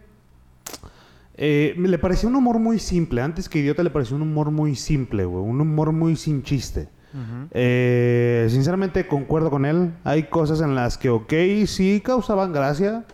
[1.42, 3.22] eh, le parecía un humor muy simple.
[3.22, 5.42] Antes que idiota le parecía un humor muy simple, güey.
[5.42, 6.88] Un humor muy sin chiste.
[7.52, 9.92] Eh, sinceramente concuerdo con él.
[10.04, 11.32] Hay cosas en las que, ok,
[11.66, 13.04] sí causaban gracia.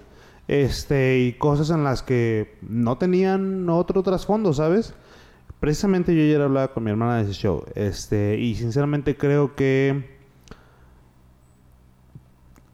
[0.48, 4.94] Este, y cosas en las que no tenían otro trasfondo, ¿sabes?
[5.60, 7.64] Precisamente yo ayer hablaba con mi hermana de ese show.
[7.74, 10.16] Este, y sinceramente creo que.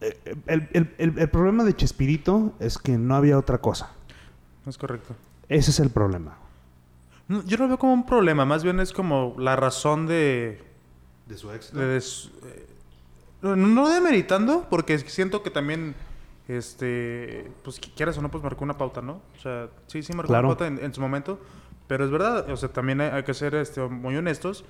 [0.00, 3.90] eh, El, el- el- el problema de Chespirito es que no había otra cosa.
[4.66, 5.14] Es correcto.
[5.52, 6.36] Ese es el problema.
[7.28, 10.62] No, yo no lo veo como un problema, más bien es como la razón de...
[11.26, 11.78] De su éxito.
[11.78, 12.66] de des- eh,
[13.42, 15.94] no, no demeritando, porque siento que también,
[16.48, 19.22] este, pues qui- quieras o no, pues marcó una pauta, ¿no?
[19.36, 20.48] O sea, sí, sí marcó Claro.
[20.48, 21.38] una pauta en, en su momento,
[21.86, 24.64] pero es verdad, o sea, también hay, hay que ser este, muy honestos,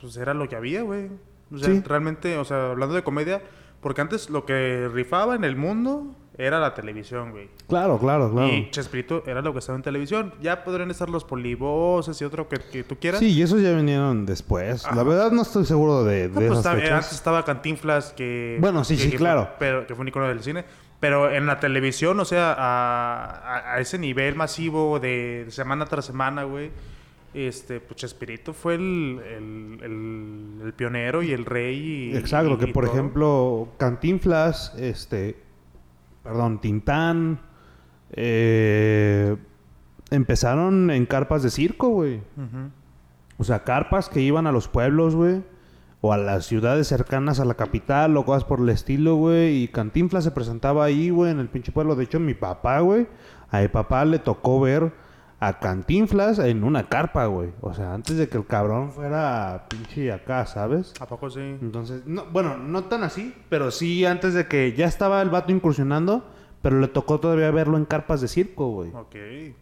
[0.00, 1.10] pues era lo que había, güey.
[1.52, 1.82] O sea, Sí.
[1.84, 3.42] realmente, o sea, hablando de comedia,
[3.80, 7.48] porque antes lo que rifaba en el mundo era la televisión, güey.
[7.68, 8.46] Claro, claro, claro.
[8.48, 10.32] Y Chespirito era lo que estaba en televisión.
[10.40, 13.18] Ya podrían estar los polivoces y otro que, que tú quieras.
[13.20, 14.84] Sí, y esos ya vinieron después.
[14.86, 14.94] Ajá.
[14.94, 16.92] La verdad no estoy seguro de, de No, pues, esas estaba- fechas.
[16.92, 18.56] antes estaba Cantinflas que...
[18.60, 19.44] Bueno, sí, que- sí, que claro.
[19.46, 20.64] Fue, pero, que fue un icono del cine.
[21.00, 26.04] Pero en la televisión, o sea, a, a- a ese nivel masivo de semana tras
[26.06, 26.70] semana, güey.
[27.34, 32.10] Este, pues Chespirito fue el, el, el- el pionero y el rey.
[32.12, 32.94] Y, Exacto, y- que y por todo.
[32.94, 35.36] ejemplo, Cantinflas, este,
[36.28, 37.40] perdón, Tintán,
[38.10, 39.34] eh,
[40.10, 42.20] empezaron en carpas de circo, güey.
[43.38, 45.42] O sea, carpas que iban a los pueblos, güey.
[46.02, 49.62] O a las ciudades cercanas a la capital o cosas por el estilo, güey.
[49.62, 51.96] Y Cantinflas se presentaba ahí, güey, en el pinche pueblo.
[51.96, 53.06] De hecho, mi papá, güey,
[53.50, 54.92] a mi papá le tocó ver
[55.40, 57.50] a Cantinflas en una carpa, güey.
[57.60, 60.92] O sea, antes de que el cabrón fuera pinche acá, ¿sabes?
[61.00, 61.40] ¿A poco sí?
[61.40, 65.52] Entonces, no, bueno, no tan así, pero sí antes de que ya estaba el vato
[65.52, 66.24] incursionando,
[66.60, 68.90] pero le tocó todavía verlo en carpas de circo, güey.
[68.92, 69.16] Ok.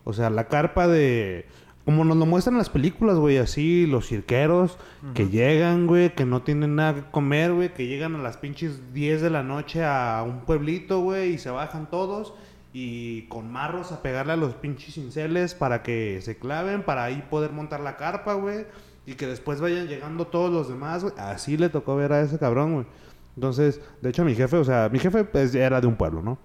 [0.04, 1.46] O sea, la carpa de...
[1.84, 4.76] Como nos lo muestran las películas, güey, así, los cirqueros
[5.14, 8.92] que llegan, güey, que no tienen nada que comer, güey, que llegan a las pinches
[8.92, 12.34] 10 de la noche a un pueblito, güey, y se bajan todos
[12.78, 17.26] y con marros a pegarle a los pinches cinceles para que se claven, para ahí
[17.30, 18.66] poder montar la carpa, güey,
[19.06, 21.14] y que después vayan llegando todos los demás, güey.
[21.16, 22.86] Así le tocó ver a ese cabrón, güey.
[23.34, 26.36] Entonces, de hecho, mi jefe, o sea, mi jefe pues, era de un pueblo, ¿no?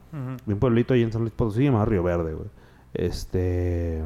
[0.46, 2.48] De un pueblito ahí en San Luis Potosí llamado Río Verde, güey.
[2.94, 4.02] Este.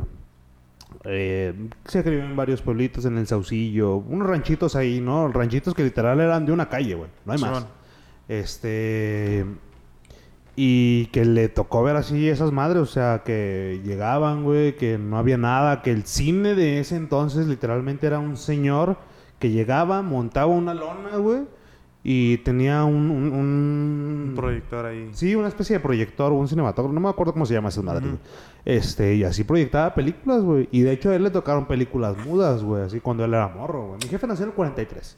[1.04, 1.54] eh,
[1.86, 5.28] se crió en varios pueblitos en el Saucillo, unos ranchitos ahí, ¿no?
[5.28, 7.10] Ranchitos que literal eran de una calle, güey.
[7.24, 7.50] No hay más.
[7.50, 7.68] Simón.
[8.28, 9.46] Este.
[10.58, 15.18] Y que le tocó ver así esas madres, o sea, que llegaban, güey, que no
[15.18, 18.98] había nada, que el cine de ese entonces literalmente era un señor
[19.38, 21.42] que llegaba, montaba una lona, güey,
[22.06, 25.10] y tenía un- un- un, Un proyector ahí.
[25.12, 28.06] Sí, una especie de proyector un cinematógrafo, no me acuerdo cómo se llama esa madre.
[28.64, 30.70] Este, y así proyectaba películas, güey.
[30.72, 33.88] Y de hecho a él le tocaron películas mudas, güey, así cuando él era morro,
[33.88, 34.00] güey.
[34.04, 35.18] Mi jefe nació en el 43.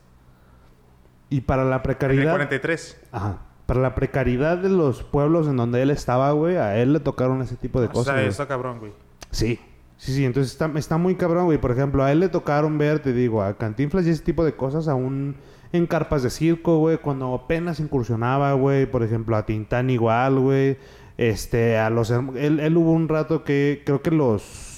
[1.30, 3.02] Y para la En el precariedad, 43.
[3.12, 7.00] ajá, para la precariedad de los pueblos en donde él estaba, güey, a él le
[7.00, 8.06] tocaron ese tipo de O cosas.
[8.06, 8.28] sea, güey.
[8.28, 8.94] está cabrón, güey.
[9.30, 9.60] Sí.
[9.98, 11.58] Sí, sí, entonces está, está muy cabrón, güey.
[11.60, 14.54] Por ejemplo, a él le tocaron ver, te digo, a Cantinflas y ese tipo de
[14.56, 15.36] cosas aún
[15.74, 18.86] en carpas de circo, güey, cuando apenas incursionaba, güey.
[18.86, 20.78] Por ejemplo, a Tintán igual, güey.
[21.18, 22.10] Este, a los...
[22.12, 24.76] Él, él hubo un rato que creo que los...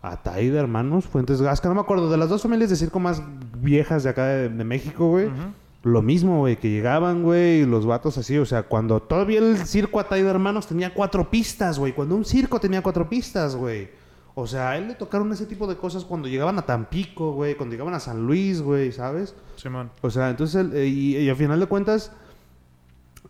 [0.00, 3.22] Atay de hermanos, Fuentes Gasca, no me acuerdo, de las dos familias de circo más
[3.58, 5.28] viejas de acá de, de México, güey.
[5.84, 9.58] Lo mismo, güey, que llegaban, güey, y los vatos así, o sea, cuando todavía el
[9.66, 13.90] circo Atay de Hermanos tenía cuatro pistas, güey, cuando un circo tenía cuatro pistas, güey.
[14.34, 17.54] O sea, a él le tocaron ese tipo de cosas cuando llegaban a Tampico, güey,
[17.54, 19.34] cuando llegaban a San Luis, güey, ¿sabes?
[19.56, 19.90] Simón.
[20.00, 22.12] O sea, entonces, él, eh, y, y al final de cuentas,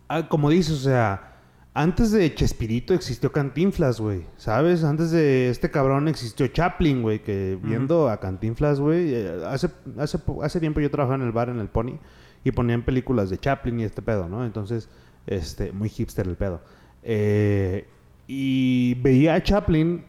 [0.07, 1.33] ah, como dices, o sea,
[1.73, 4.85] antes de Chespirito existió Cantinflas, güey, ¿sabes?
[4.85, 10.19] Antes de este cabrón existió Chaplin, güey, que viendo a Cantinflas, güey, eh, hace, hace,
[10.41, 11.99] hace tiempo yo trabajaba en el bar en el Pony
[12.45, 14.45] y ponían películas de Chaplin y este pedo, ¿no?
[14.45, 14.87] Entonces,
[15.25, 16.61] este, muy hipster el pedo.
[17.01, 17.89] Eh,
[18.27, 20.05] y veía a Chaplin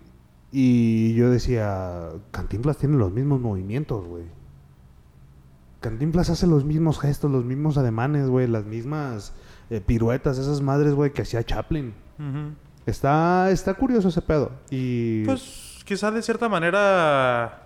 [0.52, 4.24] y yo decía, Cantinflas tiene los mismos movimientos, güey.
[5.80, 9.32] Cantinflas hace los mismos gestos, los mismos ademanes, güey, las mismas
[9.70, 11.94] eh, piruetas, esas madres, güey, que hacía Chaplin.
[12.84, 14.52] Está, está curioso ese pedo.
[14.70, 15.24] Y.
[15.24, 17.62] Pues quizás de cierta manera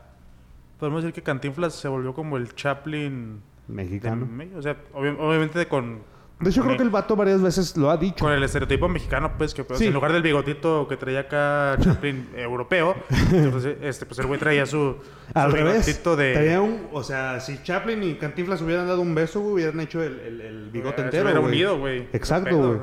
[0.78, 4.28] podemos decir que Cantinflas se volvió como el Chaplin mexicano.
[4.56, 6.00] O sea, obvi- obviamente con,
[6.40, 8.24] De hecho, con creo que el vato varias veces lo ha dicho.
[8.24, 9.87] con el estereotipo mexicano, pues, que pues, Sí.
[9.88, 12.94] en lugar del bigotito que traía acá Chaplin europeo,
[13.33, 14.96] entonces, este, pues el güey traía su,
[15.35, 15.87] Al su revés.
[15.87, 16.33] bigotito de...
[16.33, 20.02] Traía un, o sea, si Chaplin y Cantinflas hubieran dado un beso, güey, hubieran hecho
[20.02, 21.24] el, el- el bigote Se entero.
[21.24, 21.52] hubiera güey.
[21.52, 22.09] unido, güey.
[22.12, 22.78] Exacto, güey.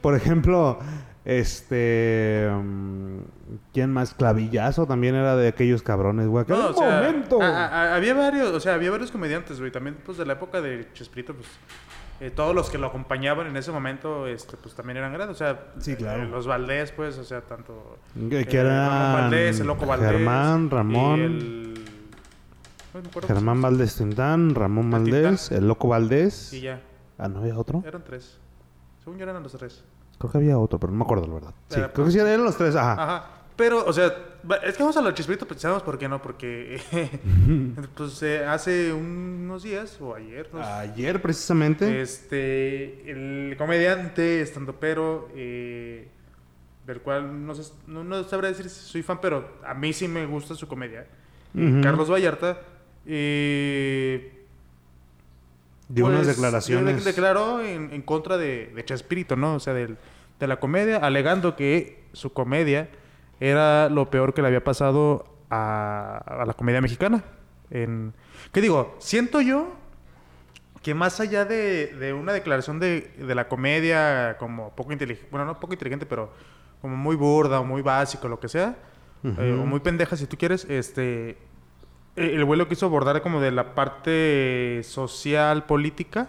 [0.00, 0.78] Por ejemplo,
[1.24, 2.48] este.
[3.72, 4.14] ¿Quién más?
[4.14, 6.44] Clavillazo también era de aquellos cabrones, güey.
[6.44, 7.40] ¡Qué No, o sea, momento!
[7.42, 9.70] a- a- había varios, o sea, había varios comediantes, güey.
[9.70, 11.46] También, pues, de la época de Chespirito, pues,
[12.20, 15.36] eh, todos los que lo acompañaban en ese momento, este, pues, también eran grandes.
[15.36, 16.22] O sea, Sí, claro.
[16.22, 17.98] eh, los Valdés, pues, o sea, tanto...
[18.30, 20.10] Que- que eh, eran Valdés, el Loco Valdés.
[20.12, 21.20] Germán, y Ramón.
[21.20, 21.84] el-
[22.94, 26.52] me acuerdo Germán Valdés Tintán, Ramón El Valdés, el Loco Valdés.
[26.52, 26.80] Y ya,
[27.18, 27.82] Ah, ¿no había otro?
[27.86, 28.38] eran tres.
[29.02, 29.82] Según yo eran los tres.
[30.22, 31.54] Creo que había otro, pero no me acuerdo la verdad.
[31.68, 32.92] Sí, Era- creo que sí eran los tres, ajá.
[32.92, 33.26] Ajá.
[33.56, 34.06] Pero, o sea,
[34.64, 36.80] es que vamos a lo de Chespirito, pues sabemos por qué no, porque
[37.94, 42.00] pues eh, hace unos días, o ayer, no sé, Ayer precisamente.
[42.00, 46.08] Este, el comediante, estando pero, eh,
[46.86, 50.08] del cual no, sé- no, no sabré decir si soy fan, pero a mí sí
[50.08, 51.06] me gusta su comedia.
[51.82, 52.58] Carlos Vallarta,
[53.04, 54.41] eh,
[55.94, 57.04] Dio unas pues, declaraciones.
[57.04, 59.54] de- declaró en, en contra de, de Chespirito, ¿no?
[59.54, 59.98] O sea, del-
[60.40, 62.88] de la comedia, alegando que su comedia
[63.40, 67.22] era lo peor que le había pasado a, a la comedia mexicana.
[67.70, 68.12] En,
[68.52, 68.96] ¿Qué digo?
[68.98, 69.72] Siento yo
[70.82, 75.44] que más allá de, de una declaración de, de la comedia como poco inteligente, bueno,
[75.46, 76.32] no poco inteligente, pero
[76.80, 78.76] como muy burda o muy básico, lo que sea,
[79.24, 81.38] eh, o muy pendeja si tú quieres, este,
[82.16, 86.28] el güey lo quiso abordar como de la parte social, política,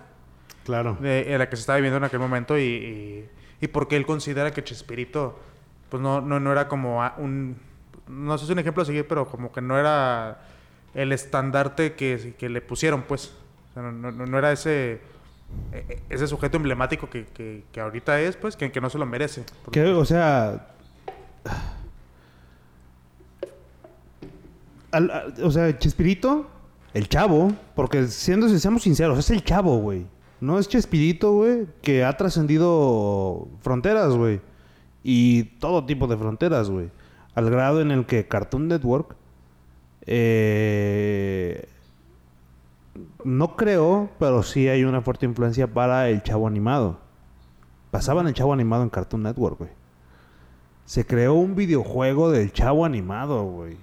[0.65, 0.97] Claro.
[1.01, 3.29] de, en la que se estaba viviendo en aquel momento y, y,
[3.61, 5.37] y porque él considera que Chespirito,
[5.89, 7.57] pues no, no, no era como un,
[8.07, 10.41] no sé si es un ejemplo a seguir, pero como que no era
[10.93, 13.33] el estandarte que, que le pusieron, pues.
[13.71, 15.01] O sea, no, no- no era ese,
[15.71, 19.05] e- ese sujeto emblemático que, que, que ahorita es, pues, que, que no se lo
[19.05, 19.43] merece.
[19.71, 20.67] Que, o sea.
[25.43, 26.47] O sea, Chespirito,
[26.93, 30.05] el chavo, porque siendo, seamos sinceros, es el chavo, güey.
[30.41, 34.41] No es Chespirito, güey, que ha trascendido fronteras, güey.
[35.03, 36.91] Y todo tipo de fronteras, güey.
[37.35, 39.15] Al grado en el que Cartoon Network.
[40.05, 41.67] eh,
[43.23, 46.99] no creo, pero sí hay una fuerte influencia para el chavo animado.
[47.91, 49.71] Pasaban el chavo animado en Cartoon Network, güey.
[50.85, 53.77] Se creó un videojuego del chavo animado, güey.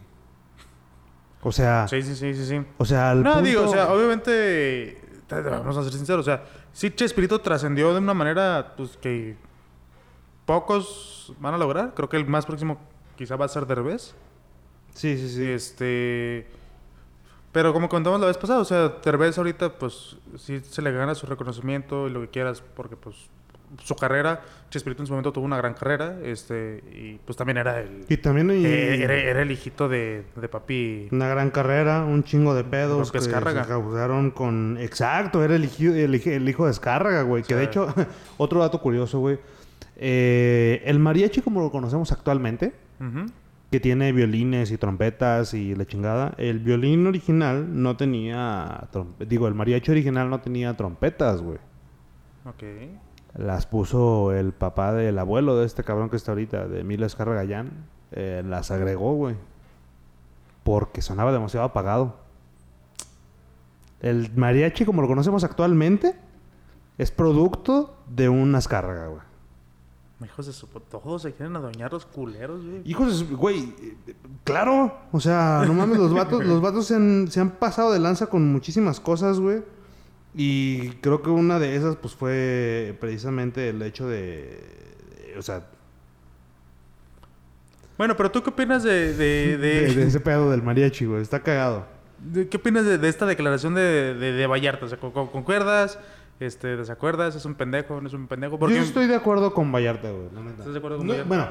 [1.43, 2.63] O sea, Sí, sí, sí, sí, sí.
[2.79, 6.21] o sea, al No, punto- digo, o sea, obviamente, te- te- vamos a ser sinceros,
[6.21, 9.37] o sea, sí Chespirito trascendió de una manera, pues, que
[10.47, 11.95] pocos van a lograr.
[11.95, 12.79] Creo que el más próximo
[13.17, 14.15] quizá va a ser Derbez.
[14.95, 15.47] Sí, sí, sí.
[15.49, 16.47] Este...
[17.53, 21.15] Pero como comentamos la vez pasada, o sea, Derbez ahorita, pues, sí se le gana
[21.17, 23.17] su reconocimiento y lo que quieras, porque, pues,
[23.85, 27.81] su carrera, Chespirito en su momento tuvo una gran carrera, este, y pues también era
[27.81, 28.05] el...
[28.09, 31.09] Y también eh, era, era el hijito de, de papi...
[31.13, 33.31] una gran carrera, un chingo de pedos que se
[33.67, 34.77] causaron con...
[34.81, 37.43] Exacto, era el, hijo- el, hij- el hijo de Descárraga, güey.
[37.43, 37.93] Que de hecho,
[38.39, 39.39] otro dato curioso, güey.
[39.97, 42.73] Eh, el mariachi como lo conocemos actualmente,
[43.71, 48.89] que tiene violines y trompetas y la chingada, el violín original no tenía...
[49.21, 51.59] Digo, el mariachi original no tenía trompetas, güey.
[52.47, 52.63] Ok.
[53.35, 57.35] Las puso el papá del abuelo de este cabrón que está ahorita, de Emilio Escarra
[57.35, 57.71] Gallán.
[58.13, 59.37] Eh, las agregó, güey.
[60.65, 62.17] Porque sonaba demasiado apagado.
[64.01, 66.17] El mariachi, como lo conocemos actualmente,
[66.99, 69.21] es producto de una escárraga, güey.
[70.25, 70.67] Hijos de su...
[70.67, 72.83] Todos se quieren adueñar los culeros, güey.
[72.85, 73.75] Hijos de su- güey,
[74.07, 74.15] eh,
[74.45, 74.95] claro.
[75.13, 78.27] O sea, no mames, los vatos, los vatos se han, se han pasado de lanza
[78.27, 79.63] con muchísimas cosas, güey.
[80.35, 84.61] Y creo que una de esas, pues, fue precisamente el hecho de...
[85.27, 85.67] de- o sea...
[87.99, 89.13] Bueno, pero tú qué opinas de...
[89.15, 91.23] de, de- De, de ese pedo del mariachi, güey.
[91.23, 91.87] Está cagado.
[92.51, 94.87] ¿Qué opinas de, esta declaración de, Vallarta?
[94.87, 95.99] O sea, ¿con- con- ¿concuerdas?
[96.39, 97.35] Este, ¿Desacuerdas?
[97.35, 98.01] ¿Es un pendejo?
[98.01, 98.59] ¿No es un pendejo?
[98.59, 100.29] Porque Yo estoy de acuerdo con Vallarta, güey.
[100.35, 100.59] la neta.
[100.61, 101.29] ¿Estás de acuerdo con No, Vallarta?
[101.29, 101.49] Bueno,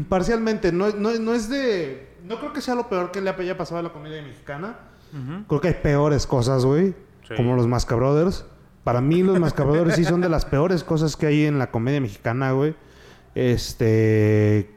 [0.00, 0.72] mm, parcialmente.
[0.72, 2.14] No, no, no es de...
[2.24, 4.76] No creo que sea lo peor que le haya pasado a la comedia mexicana.
[5.46, 6.92] Creo que hay peores cosas, güey.
[7.28, 7.34] Sí.
[7.36, 8.46] Como los Mascabrothers.
[8.84, 12.00] Para mí los Mascabrothers sí son de las peores cosas que hay en la comedia
[12.00, 12.74] mexicana, güey.
[13.34, 14.70] Este...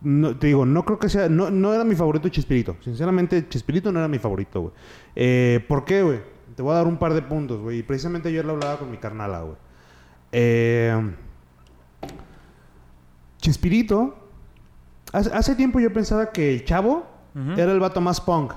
[0.00, 1.28] No, te digo, no creo que sea...
[1.28, 2.76] No, no era mi favorito Chespirito.
[2.80, 4.72] Sinceramente, Chespirito no era mi favorito, güey.
[5.16, 6.20] Eh, ¿Por qué, güey?
[6.56, 7.78] Te voy a dar un par de puntos, güey.
[7.78, 9.56] Y precisamente ayer lo hablaba con mi carnala, güey.
[10.32, 11.14] Eh...
[13.38, 14.18] Chespirito...
[15.12, 17.06] Hace, hace tiempo yo pensaba que el chavo
[17.56, 18.52] era el vato más punk.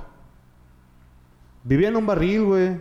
[1.68, 2.78] Vivía en un barril, güey.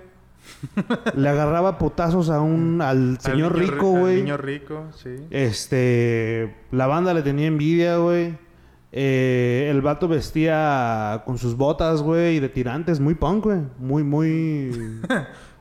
[1.17, 4.17] Le agarraba putazos a un, al señor Al niño rico, al güey.
[4.23, 5.17] niño rico, sí.
[5.31, 8.39] Este, la banda le tenía envidia, güey.
[8.93, 13.61] Eh, el vato vestía con sus botas, güey, y de tirantes, muy punk, güey.
[13.79, 15.01] Muy, muy...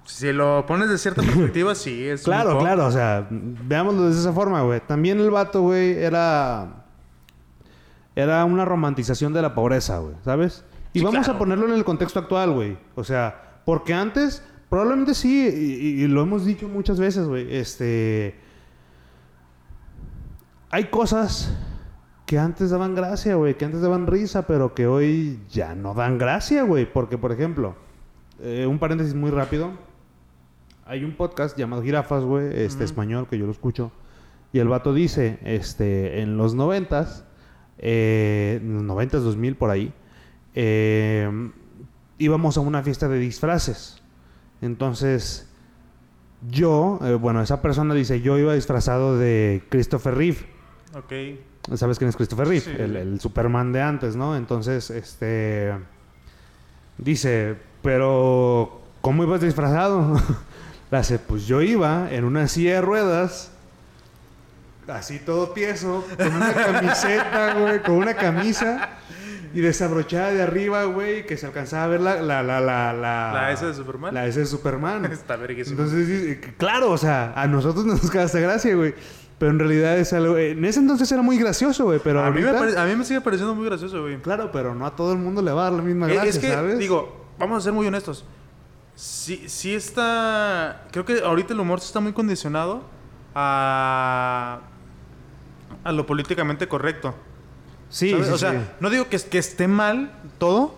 [0.06, 2.62] Si lo pones de cierta perspectiva, sí, es claro, punk.
[2.62, 4.80] claro, o sea, veámoslo de esa forma, güey.
[4.82, 6.86] También el vato, güey, era...
[8.16, 10.64] Era una romantización de la pobreza, güey, ¿sabes?
[10.96, 11.36] Y Sí, vamos claro.
[11.36, 12.78] a ponerlo en el contexto actual, güey.
[12.96, 17.54] O sea, porque antes, probablemente sí, y, y lo hemos dicho muchas veces, güey.
[17.54, 18.36] Este.
[20.70, 21.54] Hay cosas
[22.26, 26.18] que antes daban gracia, güey, que antes daban risa, pero que hoy ya no dan
[26.18, 26.92] gracia, güey.
[26.92, 27.76] Porque, por ejemplo,
[28.40, 29.72] eh, un paréntesis muy rápido.
[30.86, 33.92] Hay un podcast llamado Jirafas, güey, este español, que yo lo escucho.
[34.54, 37.26] Y el vato dice, este, en los noventas,
[37.80, 39.94] eh, noventas, 2000, por ahí,
[40.56, 41.30] eh,
[42.18, 44.02] íbamos a una fiesta de disfraces.
[44.62, 45.48] Entonces,
[46.50, 50.39] yo, eh, bueno, esa persona dice, yo iba disfrazado de Christopher Reeve.
[50.96, 51.78] Ok.
[51.78, 52.62] ¿Sabes quién es Christopher Reeve?
[52.65, 52.72] Sí.
[52.78, 54.36] El, el Superman de antes, ¿no?
[54.36, 55.74] Entonces, este...
[56.98, 60.20] Dice, pero ¿cómo ibas disfrazado?
[60.91, 63.52] Le hace, pues yo iba en una silla de ruedas,
[64.88, 68.89] así todo tieso, con una camiseta, güey, con una camisa
[69.56, 72.22] y desabrochada de arriba, güey, que se alcanzaba a ver la...
[72.22, 74.13] La, la, la, la, ¿La S de Superman?
[74.13, 75.06] La S de Superman.
[75.12, 75.82] Está verguísimo.
[75.82, 78.94] Entonces, claro, o sea, a nosotros nos causa gracia, güey.
[79.39, 80.38] Pero en realidad es algo...
[80.38, 83.04] En ese entonces era muy gracioso, güey, pero a, mí me pare- a mí me
[83.04, 84.18] sigue pareciendo muy gracioso, güey.
[84.22, 86.30] Claro, pero no a todo el mundo le va a dar la misma Eh, gracia,
[86.30, 86.78] es que, ¿sabes?
[86.80, 88.24] digo, vamos a ser muy honestos.
[88.96, 90.84] Sí, sí está...
[90.91, 92.84] Creo que ahorita el humor está muy condicionado
[93.36, 94.60] a...
[95.84, 97.13] A lo políticamente correcto.
[97.96, 98.58] Sí, o sea, sí.
[98.80, 100.76] no digo que, que esté mal todo.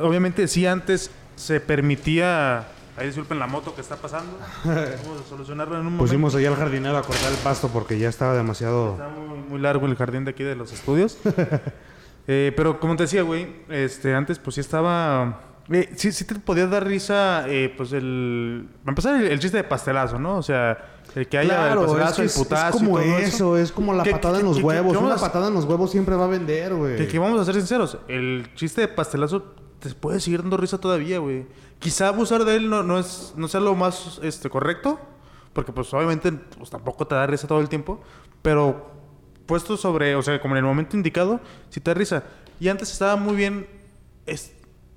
[0.00, 2.68] Obviamente sí antes se permitía...
[2.96, 4.38] Ahí disculpen la moto que está pasando.
[4.64, 6.04] Vamos a solucionarlo en un momento.
[6.04, 8.92] Pusimos allá al jardinero a cortar el pasto porque ya estaba demasiado...
[8.92, 11.18] Está muy, muy largo el jardín de aquí de los estudios.
[12.28, 15.42] Eh, pero como te decía, güey, este, antes pues sí estaba...
[15.70, 18.68] eh, sí, sí te podía dar risa, eh, pues el...
[18.82, 20.36] Para empezar, el, el chiste de pastelazo, ¿no?
[20.36, 22.98] O sea, el que haya Claro, el es, que el es, es putazo y como
[22.98, 24.96] todo eso, es como la ¿Qué- patada en los huevos.
[24.96, 27.08] Una a- patada en los huevos siempre va a vender, güey.
[27.08, 29.42] Que, vamos a ser sinceros, el chiste de pastelazo
[29.80, 31.46] te puede seguir dando risa todavía, güey.
[31.78, 34.98] Quizá abusar de él no, no, es, no sea lo más este, correcto,
[35.52, 38.00] porque pues obviamente pues, tampoco te da risa todo el tiempo,
[38.42, 38.90] pero
[39.46, 42.24] puesto sobre, o sea, como en el momento indicado, sí te da risa.
[42.60, 43.66] Y antes estaba muy bien,
[44.26, 44.52] es,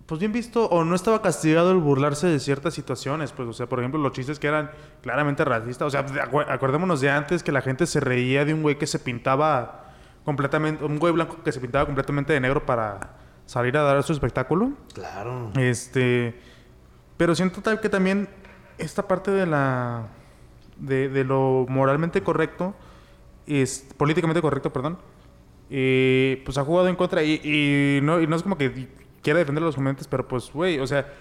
[0.10, 3.68] pues bien visto, o no estaba castigado el burlarse de ciertas situaciones, pues, o sea,
[3.68, 7.52] por ejemplo, los chistes que eran claramente racistas, o sea, acu- acordémonos de antes que
[7.52, 9.94] la gente se reía de un güey que se pintaba
[10.26, 14.12] completamente, un güey blanco que se pintaba completamente de negro para salir a dar su
[14.14, 14.72] espectáculo.
[14.94, 15.52] Claro.
[15.58, 16.40] Este,
[17.18, 18.28] pero siento tal que también
[18.78, 20.08] esta parte de la
[20.78, 22.74] de, de lo moralmente correcto
[23.46, 24.98] es políticamente correcto, perdón.
[25.70, 28.88] eh, pues ha jugado en contra y, y no y no es como que
[29.22, 31.12] quiera defender a los comediantes, pero pues güey, o sea,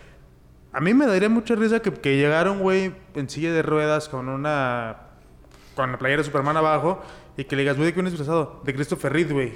[0.72, 4.08] a mí me daría mucha risa que, que llegara un güey en silla de ruedas
[4.08, 4.96] con una
[5.74, 7.00] con la playera de Superman abajo
[7.36, 8.60] y que le digas, güey, ¿de qué vienes disfrazado?
[8.64, 9.52] De Christopher Reeve, güey.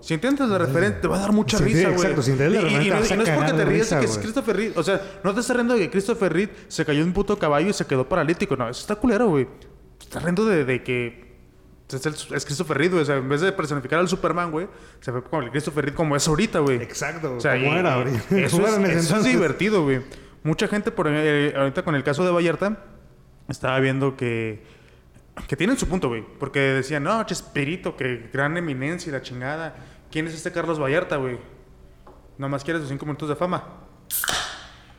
[0.00, 1.92] Si entiendes la referencia, te va a dar mucha Sí, risa, güey.
[1.94, 4.04] exacto, si entiendes la Y- y, no, y es porque te de ríes de que
[4.06, 4.16] es.
[4.18, 4.72] Christopher Reeve.
[4.78, 7.38] O sea, no te estás riendo de que Christopher Reeve se cayó de un puto
[7.38, 8.56] caballo y se quedó paralítico.
[8.56, 9.46] No, eso está culero, güey.
[9.98, 11.29] Te estás riendo de, de que
[11.96, 13.02] es, el- es Christopher Reeve, güey.
[13.02, 14.68] O sea, en vez de personificar al Superman, güey,
[15.00, 16.82] se fue como el Christopher Reeve como es ahorita, güey.
[16.82, 17.36] Exacto.
[17.36, 18.18] O sea, como y- era ahorita.
[18.38, 20.00] Eso, es, eso divertido, güey.
[20.42, 22.78] Mucha gente, por, eh, ahorita con el caso de Vallarta,
[23.48, 24.62] estaba viendo que,
[25.46, 26.24] que tienen su punto, güey.
[26.38, 29.74] Porque decían, no, Chespirito, que gran eminencia y la chingada.
[30.10, 31.38] ¿Quién es este Carlos Vallarta, güey?
[32.38, 33.64] Nomás quiere sus cinco minutos de fama.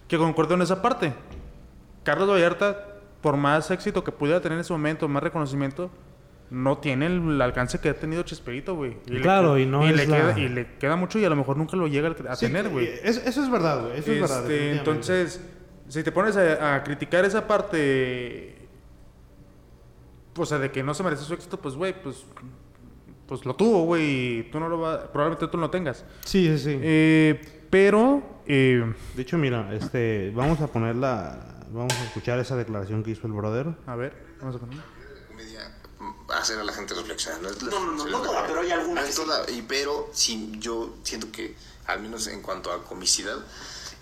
[0.07, 1.13] Que concuerdo en esa parte.
[2.03, 2.85] Carlos Vallarta,
[3.21, 5.89] por más éxito que pudiera tener en ese momento, más reconocimiento,
[6.51, 8.97] no tiene el alcance que ha tenido Chespirito, güey.
[9.07, 11.17] Y le Claro, queda- y no y es le la- queda Y le queda mucho
[11.17, 12.87] y a lo mejor nunca lo llega a Sí, tener, güey.
[12.87, 13.99] es- Eso es verdad, güey.
[13.99, 14.41] Eso es verdad.
[14.43, 15.41] Este, entonces,
[15.87, 18.55] si te pones a, a criticar esa parte,
[20.37, 22.25] o sea, de que no se merece su éxito, pues, güey, pues,
[23.27, 26.03] pues lo tuvo, güey, y tú no lo vas, probablemente tú no lo tengas.
[26.25, 26.79] Sí, sí, sí.
[26.81, 32.55] Eh, pero, eh, De hecho, mira, este, vamos a poner la, vamos a escuchar esa
[32.57, 33.67] declaración que hizo el brother.
[33.85, 34.77] a ver, vamos a poner.
[36.39, 37.41] Hacer a la gente reflexionar.
[37.41, 39.21] No, es la- No, no, no, no toda, pero hay alguna no que es sí.
[39.21, 41.55] toda, y pero sí, yo siento que,
[41.87, 43.37] al menos en cuanto a comicidad,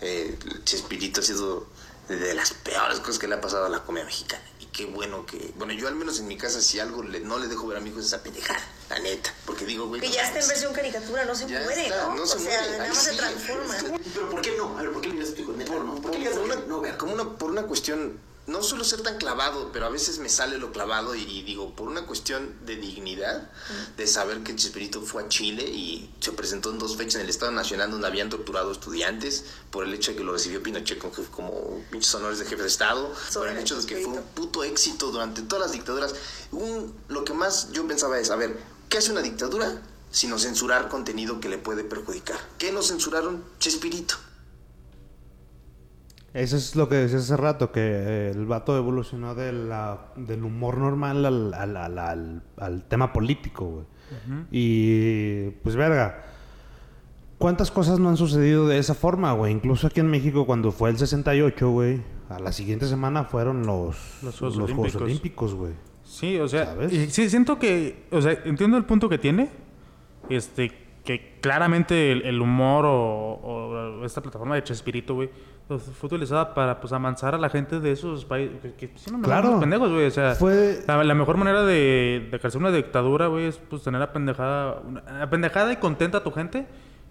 [0.02, 1.68] eh, Chespirito ha sido
[2.08, 4.44] de las peores cosas que le ha pasado a la comedia mexicana.
[4.60, 7.38] Y qué bueno que, bueno, yo al menos en mi casa, si algo le- no
[7.38, 8.60] le dejo ver a mi hijo es esa pendejada,
[8.90, 9.32] la neta.
[9.46, 10.02] Porque digo, güey.
[10.02, 12.16] Que no ya está en versión caricatura, no se Ya muere, está, ¿no?
[12.16, 13.76] no o se sea, muere, nada más se transforma.
[14.14, 14.78] Pero ¿por qué no?
[14.78, 15.52] A ver, ¿por qué le explico?
[15.52, 15.94] Neta, Por, no.
[15.96, 16.36] por- ¿Por qué le
[16.68, 16.98] no ver?
[16.98, 18.20] como una, por una cuestión,
[18.50, 21.76] no suelo ser tan clavado, pero a veces me sale lo clavado y, y digo,
[21.76, 23.50] por una cuestión de dignidad,
[23.96, 27.30] de saber que Chespirito fue a Chile y se presentó en dos fechas en el
[27.30, 31.14] Estado Nacional donde habían torturado estudiantes por el hecho de que lo recibió Pinochet como,
[31.14, 34.24] jefe- como pinches honores de jefe de Estado, por el hecho de que fue un
[34.24, 36.16] puto éxito durante todas las dictaduras.
[36.52, 39.82] Un- lo que más yo pensaba es, a ver, ¿qué hace una dictadura?
[40.12, 42.40] Sino censurar contenido que le puede perjudicar.
[42.58, 43.44] ¿Qué no censuraron?
[43.60, 44.16] Chespirito.
[46.34, 50.44] Eso es lo que decía hace rato, que eh, el vato evolucionó de la- del
[50.44, 53.86] humor normal al, al- al- al- al tema político, güey.
[54.52, 56.24] Y pues verga,
[57.38, 59.52] ¿cuántas cosas no han sucedido de esa forma, güey?
[59.54, 63.98] Incluso aquí en México cuando fue el 68, güey, a la siguiente semana fueron los,
[64.24, 65.02] Los Juegos Olímpicos.
[65.02, 65.74] Olímpicos, güey.
[66.04, 66.92] Sí, o sea, ¿Sabes?
[66.94, 69.50] y sí, siento que, o sea, entiendo el punto que tiene,
[70.30, 70.72] este,
[71.04, 75.30] que claramente el, el humor o, o esta plataforma de Chespirito, güey,
[75.70, 79.10] pues, fue utilizada para, pues, amansar a la gente de esos países, que, que sí,
[79.12, 79.60] no, no Claro.
[79.62, 83.46] pendejos, güey, o sea, Fue- la, la mejor manera de, de ejercer una dictadura, güey,
[83.46, 84.82] es, pues, tener apendejada,
[85.22, 86.66] apendejada y contenta a tu gente,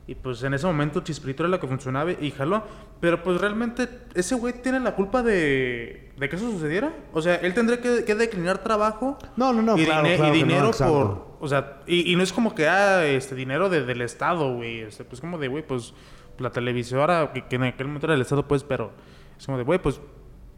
[0.08, 2.64] y, pues, en ese momento Chespirito era lo que funcionaba y jaló,
[3.00, 7.36] pero, pues, realmente, ese güey tiene la culpa de, de que eso sucediera, o sea,
[7.36, 10.46] él tendría que, que declinar trabajo No, no, no, y, claro, dine- claro y no,
[10.46, 10.92] dinero exacto.
[10.94, 14.54] por o sea y, y no es como que ah este dinero de- del estado
[14.54, 15.94] güey este, pues como de güey pues
[16.40, 18.92] la televisora que, que en aquel momento era del estado pues pero
[19.38, 20.00] es como de güey pues,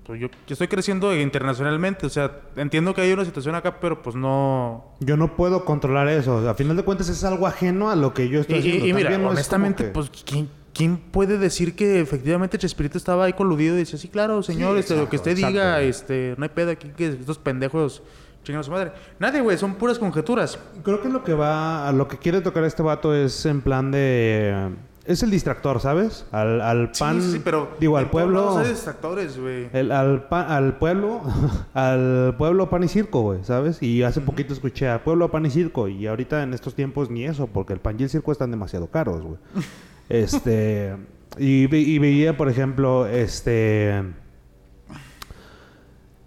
[0.05, 4.03] pues yo, yo estoy creciendo internacionalmente o sea entiendo que hay una situación acá pero
[4.03, 6.49] pues no Yo no puedo controlar eso.
[6.49, 8.87] A final de cuentas es algo ajeno a lo que yo estoy y- haciendo.
[8.87, 13.33] y mira no honestamente que- pues quién quién puede decir que efectivamente Chespirito estaba ahí
[13.33, 15.89] coludido y dice sí claro señor Sí, este, lo que usted exacto, diga güey.
[15.89, 18.03] este no hay pedo aquí que estos pendejos
[18.45, 21.93] chingan a su madre nadie güey son puras conjeturas Creo que lo que va, a
[21.93, 24.71] lo que quiere tocar este vato es en plan de...
[25.07, 26.27] Es el distractor, ¿sabes?
[26.31, 27.21] Al, al pan...
[27.23, 28.59] sí, sí, pero Digo, al pueblo...
[28.59, 29.69] hay distractores, güey.
[29.91, 31.23] Al, pa- al pueblo,
[31.75, 33.83] al pueblo pan y circo, güey, ¿sabes?
[33.83, 37.25] Y hace poquito escuché al pueblo pan y circo y ahorita en estos tiempos ni
[37.25, 39.39] eso, porque el pan y el circo están demasiado caros, güey.
[40.11, 40.95] este,
[41.39, 44.03] y, y veía, por ejemplo, este,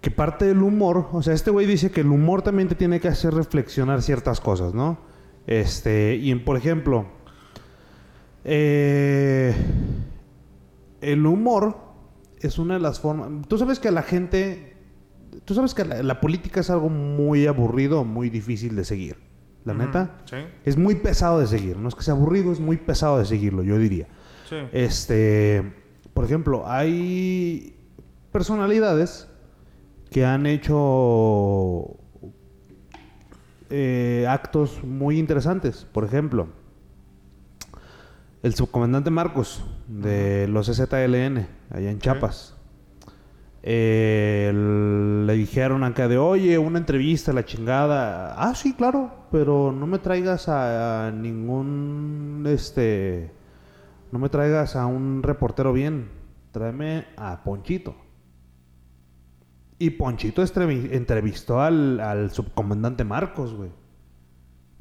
[0.00, 3.00] que parte del humor, o sea, este güey dice que el humor también te tiene
[3.00, 4.98] que hacer reflexionar ciertas cosas, ¿no?
[5.46, 7.06] Este, y por ejemplo,
[8.44, 9.54] eh,
[11.00, 11.76] el humor
[12.40, 13.28] es una de las formas.
[13.48, 14.76] Tú sabes que la gente.
[15.44, 19.16] Tú sabes que la, la política es algo muy aburrido, muy difícil de seguir.
[19.64, 20.18] La neta.
[20.26, 21.78] Sí, Es muy pesado de seguir.
[21.78, 24.06] No es que sea aburrido, es muy pesado de seguirlo, yo diría.
[24.48, 24.56] sí.
[24.72, 25.72] Este.
[26.12, 27.74] Por ejemplo, hay
[28.30, 29.28] personalidades
[30.10, 31.96] que han hecho
[33.70, 35.86] eh, actos muy interesantes.
[35.90, 36.46] Por ejemplo,
[38.44, 42.54] el subcomandante Marcos de los ZLN, allá en Chiapas.
[43.62, 48.34] Eh, el- le dijeron acá de, oye, una entrevista, la chingada.
[48.36, 53.32] Ah, sí, claro, pero no me traigas a, a ningún, este,
[54.12, 56.10] no me traigas a un reportero bien,
[56.52, 57.96] tráeme a Ponchito.
[59.78, 63.70] Y Ponchito entrevistó al, al subcomandante Marcos, güey.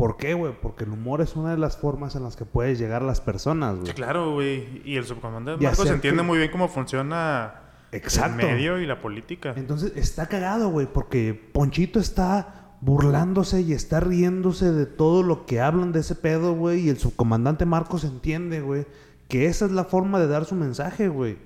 [0.04, 0.52] ¿Por qué, güey?
[0.62, 3.22] Porque el humor es una de las formas en las que puedes llegar a las
[3.22, 3.94] personas, güey.
[3.94, 4.82] Claro, güey.
[4.84, 7.62] Y el subcomandante Marcos entiende que- muy bien cómo funciona
[7.94, 8.42] Exacto.
[8.42, 9.54] el medio y la política.
[9.56, 15.62] Entonces está cagado, güey, porque Ponchito está burlándose y está riéndose de todo lo que
[15.62, 18.86] hablan de ese pedo, güey, y el subcomandante Marcos entiende, güey,
[19.30, 21.38] que esa es la forma de dar su mensaje, güey.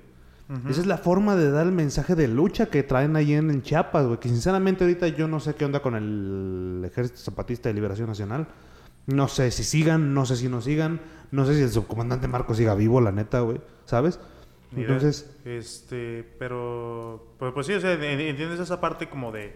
[0.70, 3.60] Esa es la forma de dar el mensaje de lucha que traen ahí en, en
[3.62, 7.74] Chiapas, güey, que sinceramente ahorita yo no sé qué onda con el Ejército Zapatista de
[7.74, 8.46] Liberación Nacional.
[9.06, 11.00] No sé si sigan, no sé si no sigan,
[11.32, 14.20] no sé si el subcomandante Marcos siga vivo, la neta, güey, ¿sabes?
[14.70, 17.34] Mira, Entonces, Este, pero...
[17.38, 19.54] Pues, pues sí, o sea, en- entiendes esa parte como de,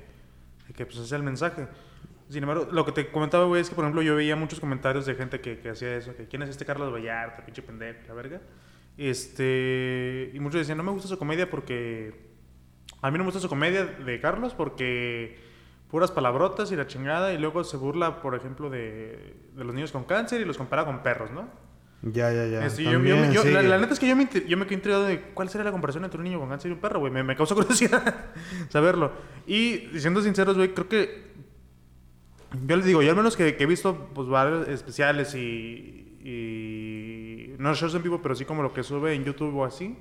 [0.68, 1.68] de que pues es el mensaje.
[2.30, 5.04] Sin embargo, lo que te comentaba, güey, es que, por ejemplo, yo veía muchos comentarios
[5.04, 8.14] de gente que, que hacía eso, que quién es este Carlos Vallarta, pinche pendejo, la
[8.14, 8.40] verga.
[8.98, 12.30] Este, y muchos decían, no me gusta su comedia porque...
[13.00, 15.36] A mí no me gusta su comedia de Carlos porque
[15.90, 19.90] puras palabrotas y la chingada y luego se burla, por ejemplo, de, de los niños
[19.92, 21.48] con cáncer y los compara con perros, ¿no?
[22.02, 22.64] Ya, ya, ya.
[22.66, 23.50] Este, yo yo- sí.
[23.50, 25.70] la, la neta es que yo me, yo me quedé intrigado de cuál sería la
[25.72, 27.12] comparación entre un niño con cáncer y un perro, güey.
[27.12, 28.26] Me, me causó curiosidad
[28.70, 29.12] saberlo.
[29.46, 31.32] Y siendo sinceros, güey, creo que.
[32.66, 37.11] Yo les digo, yo al menos que, que he visto pues, varios especiales y, y.
[37.58, 39.96] No shows en vivo, pero sí como lo que sube en YouTube o así,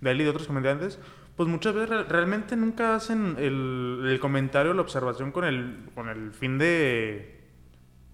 [0.00, 0.98] de él y de otros comediantes,
[1.36, 6.08] pues muchas veces re- realmente nunca hacen el, el comentario, la observación con el, con
[6.08, 7.40] el fin de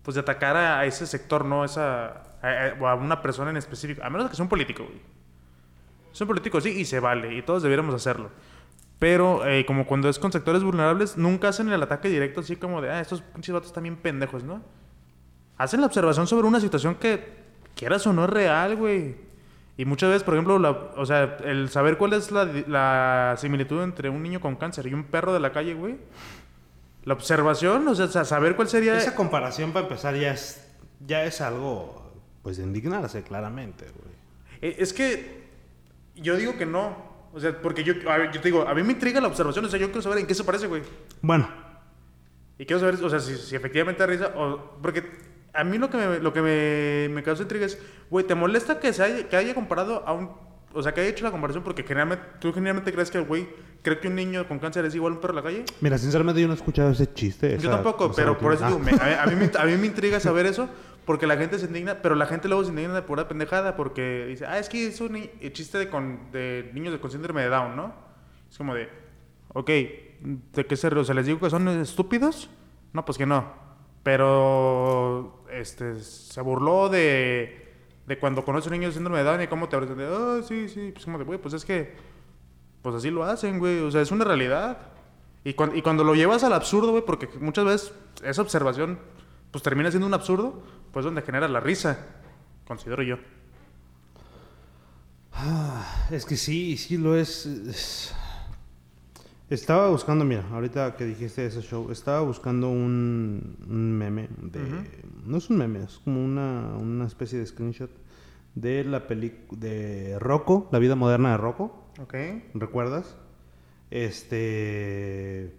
[0.03, 1.65] pues de atacar a, ese sector, ¿no?
[1.65, 4.03] Esa, a, a- una persona en específico.
[4.03, 5.01] A menos que sea un político, güey.
[6.13, 6.27] Es un
[6.61, 7.37] sí, y se vale.
[7.37, 8.31] Y todos debiéramos hacerlo.
[8.99, 12.81] Pero eh, como cuando es con sectores vulnerables, nunca hacen el ataque directo así como
[12.83, 14.63] de, ah, estos pinches vatos están bien pendejos, ¿no?
[15.57, 17.35] Hacen la observación sobre una situación que,
[17.77, 19.17] quieras o no, es real, güey.
[19.77, 23.83] Y muchas veces, por ejemplo, la- o sea, el saber cuál es la, la similitud
[23.83, 25.97] entre un niño con cáncer y un perro de la calle, güey.
[27.05, 28.97] La observación, o sea, sa- saber cuál sería...
[28.99, 30.67] Esa comparación, para empezar, ya es,
[31.07, 32.13] ya es algo,
[32.43, 34.15] pues, de indignarse, claramente, güey.
[34.61, 35.49] Eh, Es que
[36.15, 37.09] yo digo que no.
[37.33, 39.65] O sea, porque yo, a yo te digo, a mí me intriga la observación.
[39.65, 40.83] O sea, yo quiero saber en qué se parece, güey.
[41.23, 41.49] Bueno,
[42.59, 44.77] Y quiero saber, o sea, si, si efectivamente risa o...
[44.83, 45.03] Porque
[45.53, 47.79] a mí lo que me, lo que me, me causa intriga es,
[48.11, 50.31] güey, ¿te molesta que, se haya, que haya comparado a un...
[50.73, 53.49] O sea, que haya hecho la comparación porque generalmente, tú generalmente crees que el güey
[53.83, 55.65] cree que un niño con cáncer es igual a un perro de la calle.
[55.81, 57.51] mira, sinceramente yo no he escuchado ese chiste.
[57.51, 58.85] Yo esa- tampoco, esa pero por eso digo, Ah.
[58.85, 60.69] me- a, a mí, me- a mí me, intriga saber eso,
[61.07, 64.27] porque la gente se indigna, pero la gente luego se indigna de pura pendejada, porque
[64.29, 67.49] dice, ah, es que es un chiste de, con, de niños de- con síndrome de
[67.49, 67.93] Down, ¿no?
[68.49, 68.89] Es como de,
[69.49, 69.67] ok,
[70.53, 70.87] ¿de qué se?
[70.87, 72.49] O sea, ¿les digo que son estúpidos?
[72.93, 73.53] No, pues que no.
[74.03, 77.75] Pero, este, se burló de,
[78.07, 80.41] de cuando conoce a un niño de síndrome de Down y cómo te abres ah,
[80.47, 81.95] sí, sí, pues como de, güey, pues es que,
[82.83, 84.79] pues así lo hacen, güey, o sea, es una realidad.
[85.45, 87.93] Y, cuan- y cuando lo llevas al absurdo, güey, porque muchas veces
[88.25, 88.99] esa observación
[89.51, 92.07] pues termina siendo un absurdo, pues donde genera la risa,
[92.67, 93.17] considero yo.
[96.11, 97.47] Es que sí, sí lo es.
[97.47, 98.15] es-
[99.51, 104.61] Estaba buscando, mira, ahorita que dijiste ese show, estaba buscando un, un meme de...
[105.27, 107.91] No es un meme, es como una, una especie de screenshot
[108.55, 111.85] de la película de Rocco, la vida moderna de Rocco.
[112.01, 112.15] Ok.
[112.55, 113.17] ¿Recuerdas?
[113.91, 115.53] Este.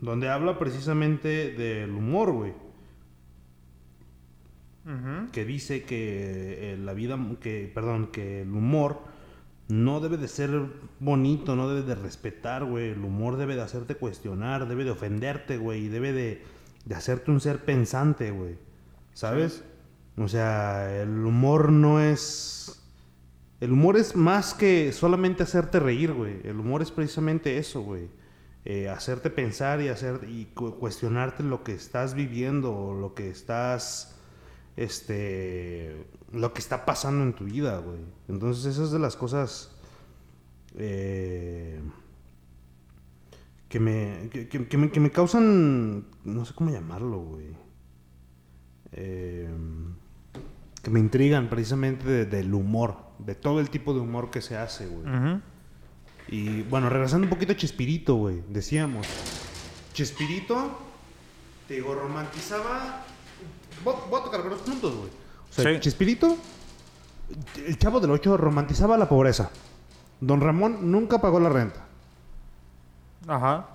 [0.00, 2.52] Donde habla precisamente del humor, güey.
[5.32, 7.18] Que dice que eh, la vida.
[7.40, 9.00] que Perdón, que el humor
[9.72, 10.50] no debe de ser
[11.00, 12.90] bonito, no debe de respetar, güey.
[12.90, 15.86] El humor debe de hacerte cuestionar, debe de ofenderte, güey.
[15.86, 16.42] Y debe de,
[16.84, 18.58] de hacerte un ser pensante, güey.
[19.14, 19.64] ¿Sabes?
[20.18, 22.82] O sea, el humor no es.
[23.60, 26.40] El humor es más que solamente hacerte reír, güey.
[26.44, 28.10] El humor es precisamente eso, güey.
[28.66, 33.30] Eh, hacerte pensar y hacer y cu- cuestionarte lo que estás viviendo o lo que
[33.30, 34.18] estás
[34.76, 38.00] este lo que está pasando en tu vida, güey.
[38.28, 39.70] Entonces, esas de las cosas
[40.76, 41.80] eh,
[43.68, 47.48] que me que, que- que me que me causan no sé cómo llamarlo, güey.
[48.92, 49.48] Eh,
[50.82, 54.56] que me intrigan precisamente de- del humor, de todo el tipo de humor que se
[54.56, 55.04] hace, güey.
[56.28, 59.06] Y bueno, regresando un poquito a Chespirito, güey, decíamos.
[59.92, 60.78] Chespirito,
[61.68, 63.04] te digo, romantizaba.
[63.84, 65.08] Voy, voy a tocar varios puntos, güey.
[65.50, 65.80] O sea, Sí.
[65.80, 66.36] Chespirito,
[67.66, 69.50] el chavo del 8 romantizaba la pobreza.
[70.20, 71.84] Don Ramón nunca pagó la renta.
[73.26, 73.68] Ajá.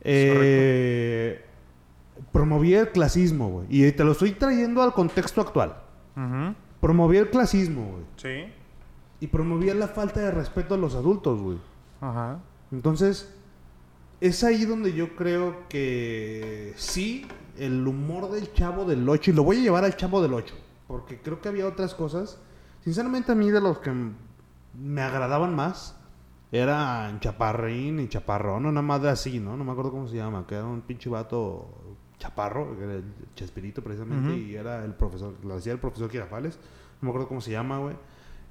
[0.00, 1.44] Eh,
[2.32, 3.66] promovía el clasismo, güey.
[3.70, 5.76] Y te lo estoy trayendo al contexto actual.
[6.16, 6.54] Ujú.
[6.80, 8.04] Promovía el clasismo, güey.
[8.16, 8.52] Sí.
[9.20, 11.58] Y promovía la falta de respeto a los adultos, güey.
[12.00, 12.38] Ajá.
[12.70, 13.34] Entonces,
[14.20, 17.26] es ahí donde yo creo que sí,
[17.58, 20.54] el humor del chavo del 8, y lo voy a llevar al chavo del 8,
[20.86, 22.38] porque creo que había otras cosas.
[22.82, 23.92] Sinceramente, a mí de los que
[24.74, 25.96] me agradaban más
[26.52, 29.56] eran Chaparrín y Chaparrón, más de así, ¿no?
[29.56, 31.68] No me acuerdo cómo se llama, que era un pinche vato
[32.18, 33.04] chaparro, que era el
[33.34, 36.58] Chespirito precisamente, y era el profesor, lo hacía el profesor Girafales,
[37.00, 37.96] no me acuerdo cómo se llama, güey.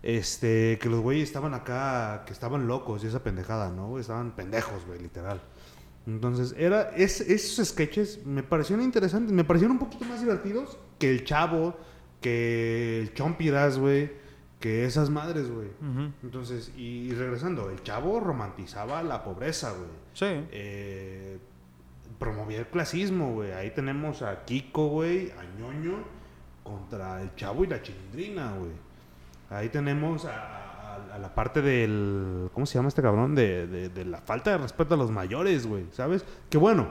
[0.03, 3.97] Este, que los güeyes estaban acá, que estaban locos y esa pendejada, ¿no?
[3.97, 5.41] Estaban pendejos, güey, literal.
[6.07, 11.09] Entonces, era, es, esos sketches me parecieron interesantes, me parecieron un poquito más divertidos que
[11.09, 11.75] el Chavo,
[12.21, 14.11] que el Chompiras, güey,
[14.59, 15.69] que esas madres, güey.
[16.23, 19.89] Entonces, y, y regresando, el Chavo romantizaba la pobreza, güey.
[20.13, 20.25] Sí.
[20.51, 21.37] Eh,
[22.19, 23.51] promovía el clasismo, güey.
[23.51, 26.03] Ahí tenemos a Kiko, güey, a Ñoño
[26.63, 28.71] contra el Chavo y la Chilindrina, güey.
[29.49, 30.64] Ahí tenemos a,
[31.13, 32.49] a- la parte del...
[32.53, 33.35] ¿Cómo se llama este cabrón?
[33.35, 36.25] De, de- la falta de respeto a los mayores, güey, ¿sabes?
[36.49, 36.87] Que bueno,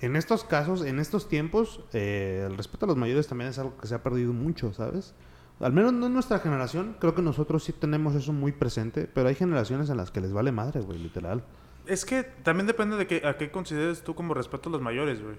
[0.00, 3.76] en estos casos, en estos tiempos, eh, el respeto a los mayores también es algo
[3.78, 5.14] que se ha perdido mucho, ¿sabes?
[5.60, 9.28] Al menos no en nuestra generación, creo que nosotros sí tenemos eso muy presente, pero
[9.28, 11.44] hay generaciones en las que les vale madre, güey, literal.
[11.86, 15.22] Es que también depende de qué, a qué consideres tú como respeto a los mayores,
[15.22, 15.36] güey.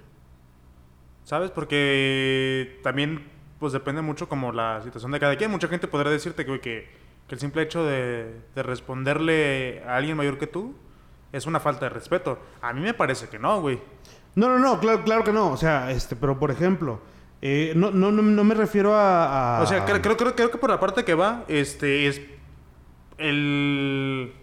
[1.26, 1.50] ¿Sabes?
[1.52, 3.26] Porque también,
[3.60, 5.50] pues depende mucho como la situación de cada quien.
[5.52, 6.88] Mucha gente podrá decirte, güey, que,
[7.28, 10.76] que el simple hecho de, de responderle a alguien mayor que tú
[11.32, 12.40] es una falta de respeto.
[12.62, 13.80] A mí me parece que no, güey.
[14.36, 15.52] No, no, no, claro, claro que no.
[15.52, 17.00] O sea, este, pero por ejemplo,
[17.42, 19.58] eh, no, no, no, no me refiero a.
[19.58, 22.22] a- O sea, creo, creo, creo, creo que por la parte que va, este, es
[23.18, 24.34] el,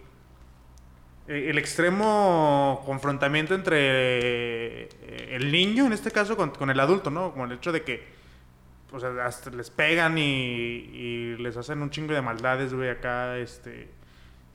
[1.27, 4.89] el extremo confrontamiento entre eh,
[5.31, 7.31] el niño, en este caso, con, con el adulto, ¿no?
[7.31, 8.03] Como el hecho de que,
[8.93, 13.37] o sea, hasta les pegan y, y les hacen un chingo de maldades, güey, acá,
[13.37, 13.89] este,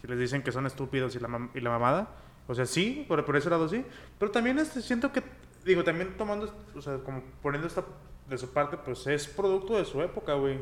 [0.04, 2.08] les dicen que son estúpidos y la, mam- y la mamada.
[2.46, 3.84] O sea, sí, por, por ese lado sí.
[4.18, 5.22] Pero también este, siento que,
[5.66, 7.84] digo, también tomando, o sea, como poniendo esta
[8.28, 10.58] de su parte, pues es producto de su época, güey.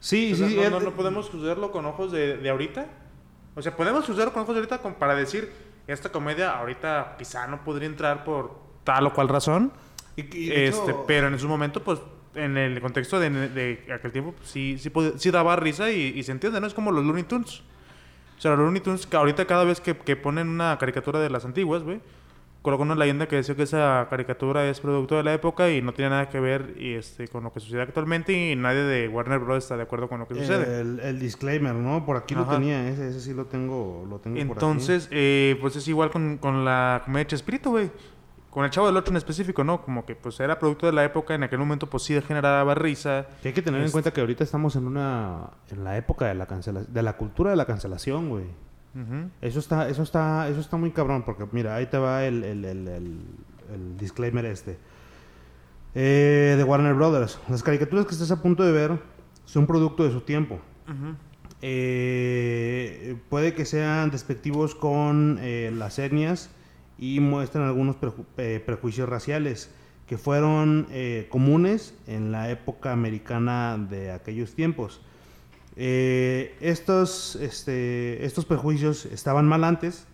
[0.00, 2.86] Sí, sí, no, no, podemos juzgarlo con ojos de, de ahorita.
[3.54, 5.52] O sea, podemos juzgarlo con ojos de ahorita como para decir,
[5.86, 9.72] esta comedia ahorita quizá no podría entrar por tal o cual razón.
[10.16, 11.98] y- y de este, hecho- pero en su momento, pues,
[12.38, 16.22] en el contexto de, de aquel tiempo, pues, sí, sí, sí daba risa y, y
[16.22, 16.66] se entiende, ¿no?
[16.66, 17.62] Es como los Looney Tunes.
[18.36, 21.44] O sea, los Looney Tunes, ahorita cada vez que, que ponen una caricatura de las
[21.44, 22.00] antiguas, güey,
[22.62, 25.92] colocan una leyenda que decía que esa caricatura es producto de la época y no
[25.92, 29.38] tiene nada que ver y, este, con lo que sucede actualmente y nadie de Warner
[29.38, 29.64] Bros.
[29.64, 30.80] está de acuerdo con lo que sucede.
[30.80, 32.04] El, el disclaimer, ¿no?
[32.04, 34.52] Por aquí lo tenía, ese, ese sí lo tengo, lo tengo por aquí.
[34.52, 37.90] Entonces, eh, pues es igual con, con la comedia de Chespirito, güey.
[38.50, 39.82] Con el Chavo del Ocho en específico, ¿no?
[39.82, 43.26] Como que pues era producto de la época, en aquel momento pues sí generaba risa.
[43.42, 46.26] Que hay que tener en Este- cuenta que ahorita estamos en una en la época
[46.26, 48.44] de la cancela, de la cultura de la cancelación, güey.
[49.42, 52.64] Eso está, eso está, eso está muy cabrón, porque mira, ahí te va el, el,
[52.64, 53.20] el, el-
[53.72, 54.76] el disclaimer este.
[55.94, 57.38] Eh, de Warner Brothers.
[57.48, 58.98] Las caricaturas que estás a punto de ver
[59.44, 60.58] son producto de su tiempo.
[61.60, 66.50] Eh, puede que sean despectivos con eh, las etnias
[66.98, 69.70] y muestran algunos preju- eh, prejuicios raciales
[70.06, 75.00] que fueron eh, comunes en la época americana de aquellos tiempos.
[75.76, 80.06] Eh, estos, este, estos prejuicios estaban mal antes,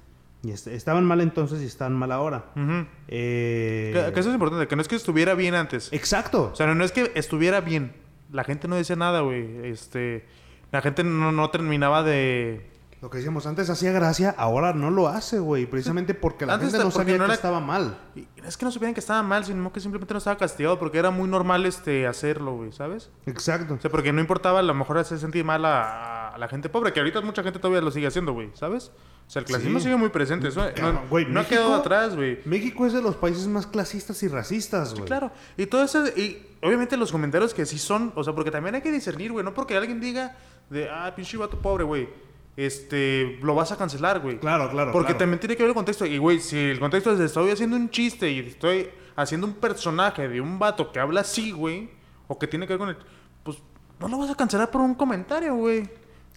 [0.43, 2.47] y est- estaban mal entonces y están mal ahora.
[2.57, 2.87] Ujú.
[3.09, 5.91] Eh, Que, que eso es importante, que no es que estuviera bien antes.
[5.93, 6.51] Exacto.
[6.53, 7.93] O sea, no, no es que estuviera bien.
[8.33, 9.47] La gente no decía nada, güey.
[9.67, 10.25] Este,
[10.73, 12.67] la gente no, no terminaba de...
[13.05, 15.67] Lo que decíamos antes hacía gracia, ahora no lo hace, güey.
[15.67, 17.99] Precisamente porque la Antes gente no sabía no que estaba mal.
[18.17, 20.97] y es que no supieran que estaba mal, sino que simplemente no estaba castigado porque
[21.01, 23.11] era muy normal este hacerlo, güey, ¿sabes?
[23.27, 23.75] Exacto.
[23.75, 26.71] O sea, porque no importaba a lo mejor hacer sentir mal a, a la gente
[26.71, 28.91] pobre, que ahorita mucha gente todavía lo sigue haciendo, güey, ¿sabes?
[29.27, 29.85] O sea, el clasismo Sí.
[29.85, 30.49] sigue muy presente.
[30.49, 32.39] Eso Cabrón, no, güey, no ha quedado atrás, güey.
[32.47, 35.05] México es de los países más clasistas y racistas, güey.
[35.05, 35.31] Claro.
[35.59, 38.81] Y todo eso, y obviamente los comentarios que sí son, o sea, porque también hay
[38.81, 40.35] que discernir, güey, no porque alguien diga
[40.71, 42.09] de, ah, pinche vato pobre, güey,
[42.57, 44.39] este, lo vas a cancelar, güey.
[44.39, 44.93] Claro, claro.
[44.93, 45.19] Porque claro.
[45.19, 46.07] también tiene que ver el contexto.
[46.07, 50.29] Y, güey, si el contexto es estoy haciendo un chiste y estoy haciendo un personaje
[50.29, 51.91] de un vato que habla así, güey,
[52.29, 52.97] o que tiene que ver con el.
[53.43, 53.59] Pues
[54.01, 55.89] no lo vas a cancelar por un comentario, güey.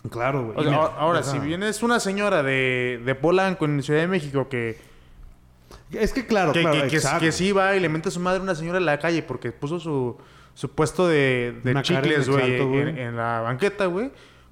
[0.09, 0.57] Claro, güey.
[0.59, 4.77] O sea, ahora, si vienes una señora de, de Polanco en Ciudad de México que,
[5.91, 7.19] Es que claro, que, claro, que, que- exacto.
[7.19, 9.21] que sí va y le mete a su madre a una señora en la calle
[9.23, 10.17] porque puso su,
[10.53, 12.81] su puesto de, de chicles, güey, exacto, güey.
[12.81, 14.11] en, en la banqueta, güey.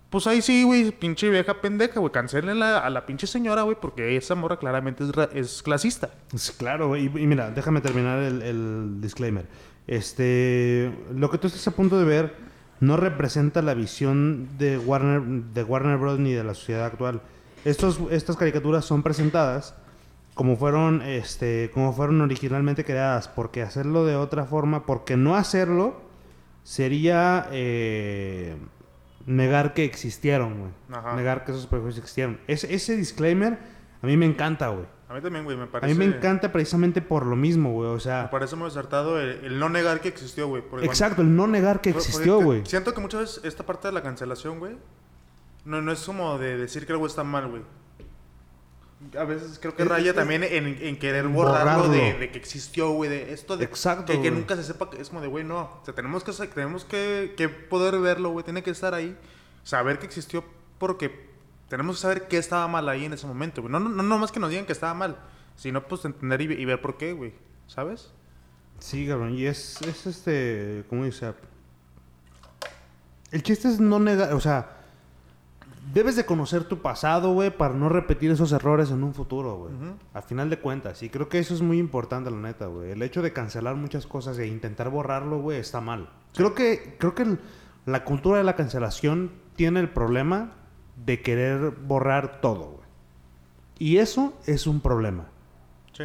[0.10, 2.12] Pues ahí sí, güey, pinche vieja pendeja, güey.
[2.12, 6.12] Cancelenla a la pinche señora, güey, porque esa morra claramente es, es clasista.
[6.36, 7.06] Sí, Claro, güey.
[7.06, 9.46] Y, y mira, déjame terminar el, el disclaimer.
[9.88, 12.36] Este, lo que tú estás a punto de ver
[12.80, 16.20] no representa la visión de Warner, de Warner Bros.
[16.20, 17.22] ni de la sociedad actual.
[17.64, 19.76] Estos, estas caricaturas son presentadas
[20.34, 26.02] como fueron, este, como fueron originalmente creadas, porque hacerlo de otra forma, porque no hacerlo
[26.64, 28.58] sería eh,
[29.26, 31.16] negar que existieron, güey.
[31.16, 32.40] Negar que esos prejuicios existieron.
[32.48, 33.58] Ese, ese disclaimer
[34.02, 34.86] a mí me encanta, güey.
[35.08, 35.94] A mí también, güey, me A parece...
[35.94, 37.90] mí me encanta precisamente por lo mismo, güey.
[37.90, 40.64] O Me sea, parece muy acertado el, el no negar que existió, güey.
[40.82, 42.64] exacto, el no negar que existió, güey.
[42.66, 44.78] Siento que muchas veces esta parte de la cancelación, güey,
[45.64, 47.62] no, no es como de decir que algo está mal, güey.
[49.20, 51.90] A veces creo que Es- raya es- también en, en querer borrarlo, borrarlo.
[51.90, 55.10] De, de que existió, güey, de esto de Exacto, que, nunca se sepa, que es
[55.10, 58.64] como de, güey, no, o sea, tenemos que, tenemos que, que poder verlo, güey, tiene
[58.64, 59.16] que estar ahí,
[59.64, 60.44] saber que existió
[60.80, 61.30] porque
[61.68, 63.72] tenemos que saber qué estaba mal ahí en ese momento, güey.
[63.72, 65.18] No, no, no, no más que nos digan que estaba mal,
[65.56, 67.34] sino pues entender y, y ver por qué, güey.
[67.68, 68.12] ¿sabes?
[68.80, 69.34] Sí, cabrón.
[69.38, 70.84] Y es, es este.
[70.90, 71.34] ¿Cómo dice?
[73.32, 74.34] El chiste es no negar.
[74.34, 74.75] O sea,
[75.94, 79.74] debes de conocer tu pasado, güey, para no repetir esos errores en un futuro, güey.
[80.14, 81.04] A final de cuentas.
[81.04, 82.92] Y creo que eso es muy importante, la neta, güey.
[82.92, 86.10] El hecho de cancelar muchas cosas e intentar borrarlo, güey, está mal.
[86.34, 87.40] Creo que, creo que el-
[87.86, 90.54] la cultura de la cancelación tiene el problema
[91.06, 92.86] de querer borrar todo, güey.
[93.78, 95.26] Y eso es un problema.
[95.94, 96.04] Sí.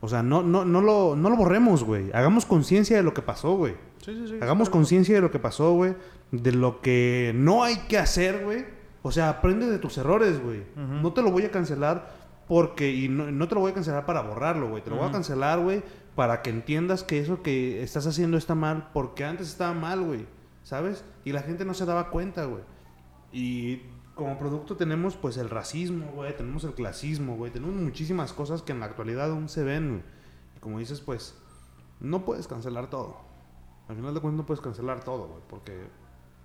[0.00, 2.10] O sea, no, no, no, lo, no lo borremos, güey.
[2.12, 3.74] Hagamos conciencia de lo que pasó, güey.
[4.04, 4.38] Sí, sí, sí.
[4.40, 5.94] Hagamos conciencia de lo que pasó, güey.
[6.32, 8.64] De lo que no hay que hacer, güey.
[9.02, 10.64] O sea, aprende de tus errores, güey.
[10.76, 12.14] No te lo voy a cancelar
[12.48, 12.92] porque...
[12.92, 14.82] Y no, no te lo voy a cancelar para borrarlo, güey.
[14.82, 15.82] Te lo voy a cancelar, güey,
[16.14, 20.26] para que entiendas que eso que estás haciendo está mal porque antes estaba mal, güey.
[20.62, 21.04] ¿Sabes?
[21.24, 22.62] Y la gente no se daba cuenta, güey.
[23.32, 23.82] Y
[24.14, 26.36] como producto tenemos, pues, el racismo, güey.
[26.36, 27.50] Tenemos el clasismo, güey.
[27.50, 30.02] Tenemos muchísimas cosas que en la actualidad aún se ven, güey.
[30.56, 31.34] Y como dices, pues,
[31.98, 33.16] no puedes cancelar todo.
[33.88, 35.86] Al final de cuentas no puedes cancelar todo, güey, porque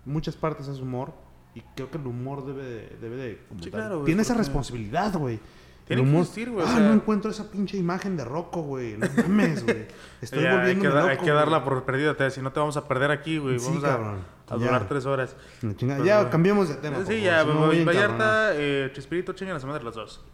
[0.05, 1.14] muchas partes es humor
[1.58, 4.22] y creo que el humor debe de, debe de como Sí, tal- claro, güey, tiene
[4.22, 5.39] esa responsabilidad, güey.
[5.88, 8.26] Tiene El que humor- existir, güey, o Ah, sea- no encuentro esa pinche imagen de
[8.26, 8.97] Rocco, güey.
[8.97, 9.88] No mames, güey.
[10.22, 11.08] Estoy Ya, hay, volviendo que, loco.
[11.08, 13.58] hay que darla por perdida, te- si no te vamos a perder aquí, güey.
[13.58, 14.18] Sí, Vamos a,
[14.49, 14.55] Ya.
[14.58, 15.36] durar tres horas.
[15.62, 16.30] Pero, ya güey.
[16.32, 16.97] cambiemos de tema.
[17.05, 17.86] sí, ya, si no.
[17.86, 20.26] Vallarta, eh, Chispirito, chingan a su madre las dos.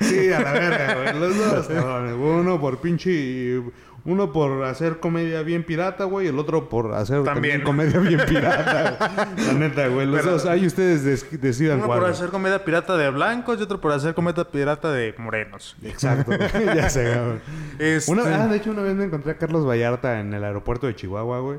[0.00, 1.18] Sí, a la verga, güey.
[1.20, 2.14] Los dos, cabrones.
[2.14, 3.62] Uno por pinche.
[4.04, 6.26] Uno por hacer comedia bien pirata, güey.
[6.26, 7.92] El otro por hacer también, También.
[7.92, 9.32] comedia bien pirata.
[9.36, 10.06] La neta, güey.
[10.08, 10.44] Los dos.
[10.46, 11.98] Ahí ustedes des- decidan Uno cuál.
[12.00, 12.18] por güey.
[12.18, 15.76] hacer comedia pirata de blancos y otro por hacer comedia pirata de morenos.
[15.84, 16.32] Exacto.
[16.74, 17.38] ya sé, güey.
[17.78, 20.88] Este, Una- ah, de hecho, una vez me encontré a Carlos Vallarta en el aeropuerto
[20.88, 21.58] de Chihuahua, güey.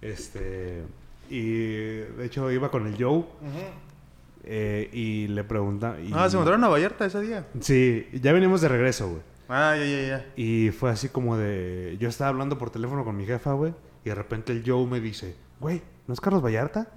[0.00, 0.82] Este.
[1.28, 1.52] Y
[2.16, 3.24] de hecho iba con el Joe.
[4.46, 5.96] eh, y le pregunta.
[6.02, 7.46] y- Ah, se encontraron a Vallarta ese día.
[7.60, 9.20] Sí, ya venimos de regreso, güey.
[9.48, 10.26] Ah, ya, ya, ya.
[10.36, 11.96] Y fue así como de.
[12.00, 13.74] Yo estaba hablando por teléfono con mi jefa, güey.
[14.04, 16.88] Y de repente el Joe me dice, güey, ¿no es Carlos Vallarta?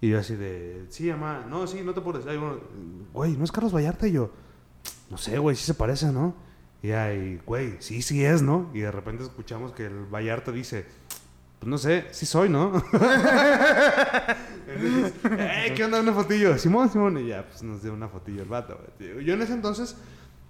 [0.00, 2.24] Y yo así de, sí, mamá, no, sí, no te puedes.
[3.12, 4.06] Güey, ¿no es Carlos Vallarta?
[4.08, 4.30] Y yo,
[5.10, 6.34] no sé, güey, sí se parece, ¿no?
[6.82, 8.68] Y ahí, güey, sí, sí es, ¿no?
[8.74, 10.84] Y de repente escuchamos que el Vallarta dice,
[11.60, 12.82] pues no sé, sí soy, ¿no?
[14.66, 16.00] Entonces, "Ey, ¿qué onda?
[16.00, 16.58] Una fotillo.
[16.58, 17.18] Simón, Simón.
[17.18, 19.24] Y ya, pues nos dio una fotillo el vato, güey.
[19.24, 19.96] Yo en ese entonces,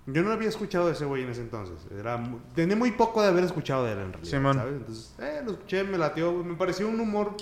[0.07, 1.76] yo no había escuchado de ese güey en ese entonces.
[1.98, 4.57] Era, mu- tenía muy poco de haber escuchado de él en realidad, Simón.
[4.57, 4.74] ¿sabes?
[4.74, 6.32] Entonces, eh, lo escuché, me latió.
[6.44, 7.36] Me pareció un humor,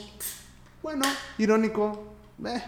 [0.82, 1.04] bueno,
[1.38, 2.06] irónico.
[2.44, 2.62] Eh,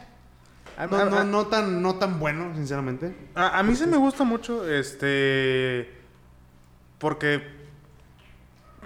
[0.90, 3.14] no, no, tan, no tan bueno, sinceramente.
[3.34, 5.92] A, a mí se me gusta mucho, este...
[6.98, 7.42] Porque...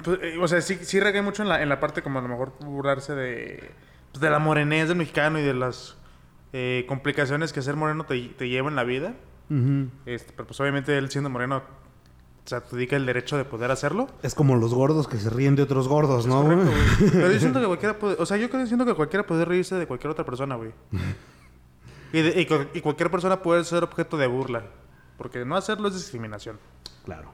[0.02, 2.22] pues, eh, o sea, sí, sí regué mucho en la, en la parte como a
[2.22, 3.70] lo mejor burlarse de...
[4.11, 5.96] pues, de la morenez del mexicano y de las
[6.52, 9.14] eh, complicaciones que ser moreno te, te lleva en la vida.
[10.07, 11.62] Este, pero pues obviamente él siendo moreno
[12.44, 14.09] se adjudica el derecho de poder hacerlo.
[14.22, 16.42] Es como los gordos que se ríen de otros gordos, ¿no?
[16.42, 17.11] Correcto, güey?
[17.12, 18.16] Pero yo siento que cualquiera puede...
[18.20, 20.70] O sea, yo creo, siento que cualquiera puede reírse de cualquier otra persona, güey.
[22.12, 24.62] Y, de- y cu- y cualquier persona puede ser objeto de burla.
[25.18, 26.57] Porque no hacerlo es discriminación.
[27.05, 27.32] Claro.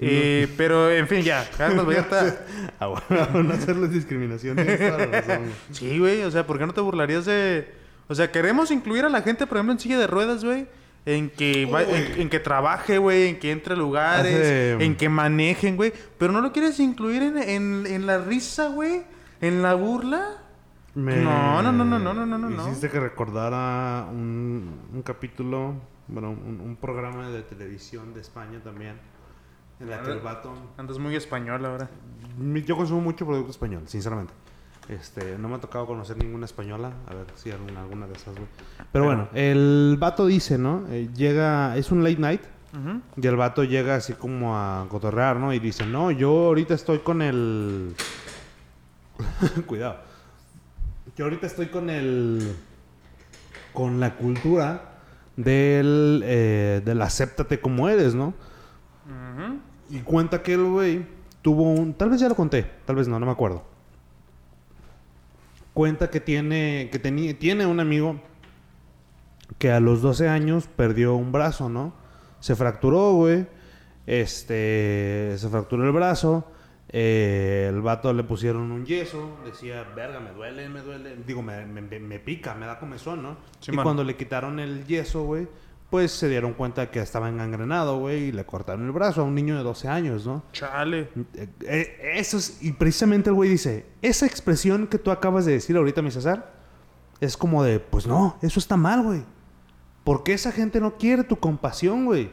[0.00, 1.48] Eh, pero, en fin, ya.
[1.56, 2.44] Carlos Vallarta...
[2.80, 2.94] Ah,
[3.34, 4.56] no hacerles discriminación.
[4.56, 5.42] tienes toda la razón.
[5.70, 6.22] Sí, güey.
[6.24, 7.72] O sea, ¿por qué no te burlarías de...?
[8.08, 10.66] O sea, queremos incluir a la gente, por ejemplo, en silla de ruedas, güey
[11.08, 15.92] en que, va, en, que trabaje, güey, en que entre lugares, en que manejen, güey.
[16.18, 19.04] Pero no lo quieres incluir en, en, en la risa, güey,
[19.40, 20.42] en la burla.
[20.94, 22.68] No, no, no, no, no, no, no, no.
[22.68, 25.76] Hiciste que recordara un, un capítulo,
[26.08, 28.96] bueno, un, programa de televisión de España también.
[29.80, 30.52] En la que el vato...
[30.76, 31.88] Andas muy español ahora.
[32.66, 34.34] Yo consumo mucho producto español, sinceramente.
[34.88, 38.34] Este, no me ha tocado conocer ninguna española, a ver si alguna, alguna de esas,
[38.34, 38.48] güey.
[38.90, 40.86] Pero bueno, el vato dice, ¿no?
[40.88, 42.42] Eh, llega, es un late night,
[43.16, 45.52] y el vato llega así como a cotorrear, ¿no?
[45.52, 47.94] Y dice, no, yo ahorita estoy con el...
[49.66, 49.96] Cuidado.
[51.16, 52.54] Yo ahorita estoy con el...
[53.72, 55.00] Con la cultura
[55.36, 56.22] del...
[56.24, 58.34] Eh, del acéptate como eres, ¿no?
[59.90, 61.06] Y cuenta que el güey
[61.40, 61.94] tuvo un...
[61.94, 63.64] Tal vez ya lo conté, tal vez no, no me acuerdo.
[65.78, 68.20] Cuenta que tiene, que tenía, tiene un amigo
[69.58, 71.94] que a los 12 años perdió un brazo, ¿no?
[72.40, 73.46] Se fracturó, güey.
[74.04, 76.50] Este, se fracturó el brazo.
[76.88, 79.38] Eh, el vato le pusieron un yeso.
[79.44, 81.14] Decía, verga, me duele, me duele.
[81.24, 83.36] Digo, me, me- me- me pica, me da comezón, ¿no?
[83.60, 83.84] Sí, y man.
[83.84, 85.46] cuando le quitaron el yeso, güey,
[85.90, 89.34] pues se dieron cuenta que estaba engangrenado, güey, y le cortaron el brazo a un
[89.34, 90.42] niño de 12 años, ¿no?
[90.52, 91.08] Chale.
[91.34, 95.52] Eh, eh, eso es, y precisamente el güey dice, esa expresión que tú acabas de
[95.52, 96.52] decir ahorita, mi César,
[97.20, 99.22] es como de, pues no, eso está mal, güey.
[100.04, 102.30] ¿Por qué esa gente no quiere tu compasión, güey?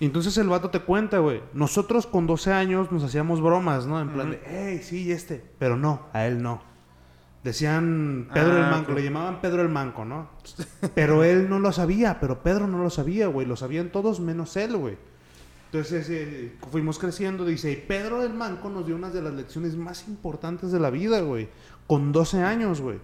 [0.00, 1.42] Y entonces el vato te cuenta, güey.
[1.52, 4.00] Nosotros con 12 años nos hacíamos bromas, ¿no?
[4.00, 5.44] En plan de, hey, sí, este.
[5.58, 6.62] Pero no, a él no.
[7.48, 8.98] Decían Pedro Ah, el Manco, ok.
[8.98, 10.28] le llamaban Pedro el Manco, ¿no?
[10.94, 13.46] Pero él no lo sabía, pero Pedro no lo sabía, güey.
[13.46, 14.98] Lo sabían todos menos él, güey.
[15.72, 19.76] Entonces eh, fuimos creciendo, dice, y Pedro el Manco nos dio una de las lecciones
[19.76, 21.48] más importantes de la vida, güey.
[21.86, 22.98] Con 12 años, güey.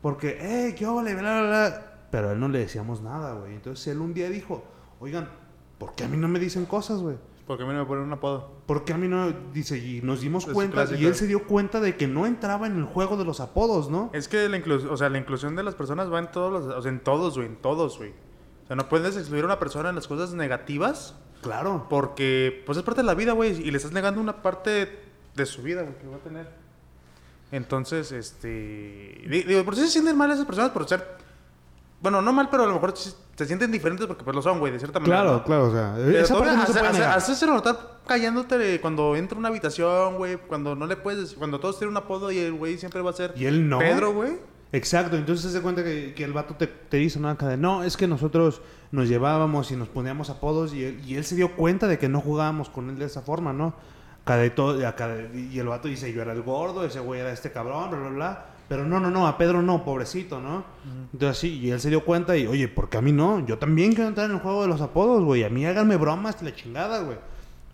[0.00, 1.86] Porque, hey, qué ole, bla, bla, bla.
[2.10, 3.54] Pero a él no le decíamos nada, güey.
[3.54, 4.64] Entonces él un día dijo,
[4.98, 5.28] oigan,
[5.76, 7.16] ¿por qué a mí no me dicen cosas, güey?
[7.50, 8.48] Porque a mí no me ponen un apodo.
[8.64, 9.32] ¿Por qué a mí no?
[9.52, 11.00] Dice, y nos dimos Es cuenta, clásico.
[11.00, 13.90] y él se dio cuenta de que no entraba en el juego de los apodos,
[13.90, 14.08] ¿no?
[14.12, 16.72] Es que la, inclus- o sea, la inclusión de las personas va en todos los...
[16.76, 17.48] O sea, en todos, güey.
[17.48, 18.10] En todos, güey.
[18.62, 21.88] O sea, no puedes excluir a una persona en las cosas negativas Claro.
[21.90, 23.50] porque, pues, es parte de la vida, güey.
[23.60, 25.00] Y le estás negando una parte
[25.34, 26.48] de su vida, güey, que va a tener.
[27.50, 28.48] Entonces, este...
[29.28, 31.04] di- Digo, por si se sienten mal esas personas por ser...
[32.00, 34.72] Bueno, no mal, pero a lo mejor se sienten diferentes porque pues lo son, güey,
[34.72, 35.20] de cierta manera.
[35.22, 35.44] Claro, ¿no?
[35.44, 39.16] claro, o sea, Pero esa tú parte no se hace- puede hace- notar callándote cuando
[39.16, 40.36] entra a una habitación, güey.
[40.36, 41.34] Cuando no le puedes.
[41.34, 43.34] Cuando todos tienen un apodo y el güey siempre va a ser...
[43.36, 43.78] Y él no.
[43.78, 44.38] Pedro, güey.
[44.72, 47.28] Exacto, entonces se da cuenta que, que el vato te, te dice, ¿no?
[47.28, 51.16] Acá de, no, es que nosotros nos llevábamos y nos poníamos apodos y él, y
[51.16, 53.74] él se dio cuenta de que no jugábamos con él de esa forma, ¿no?
[54.22, 54.78] Acá de todo,
[55.34, 58.08] y el vato dice, yo era el gordo, ese güey era este cabrón, bla, bla,
[58.10, 58.46] bla.
[58.70, 60.62] Pero no, no, no, a Pedro no, pobrecito, ¿no?
[61.12, 63.44] Entonces sí, y él se dio cuenta y, oye, ¿por qué a mí no?
[63.44, 65.42] Yo también quiero entrar en el juego de los apodos, güey.
[65.42, 67.18] A mí háganme bromas, la chingada, güey.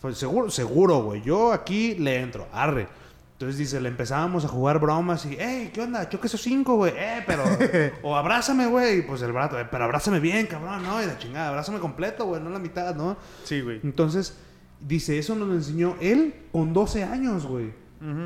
[0.00, 1.20] Pues seguro, seguro, güey.
[1.20, 2.88] Yo aquí le entro, arre.
[3.32, 6.08] Entonces dice, le empezábamos a jugar bromas y, hey, ¿qué onda?
[6.08, 6.94] Choque esos cinco, güey.
[6.96, 7.44] Eh, pero.
[8.02, 9.00] o abrázame, güey.
[9.00, 11.02] Y pues el brato, "Eh, pero abrázame bien, cabrón, ¿no?
[11.02, 13.18] Y la chingada, abrázame completo, güey, no la mitad, ¿no?
[13.44, 13.80] Sí, güey.
[13.84, 14.38] Entonces,
[14.80, 17.74] dice, eso nos lo enseñó él con 12 años, güey.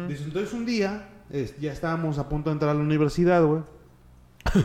[0.07, 3.63] Dice, entonces un día, es- ya estábamos a punto de entrar a la universidad, güey.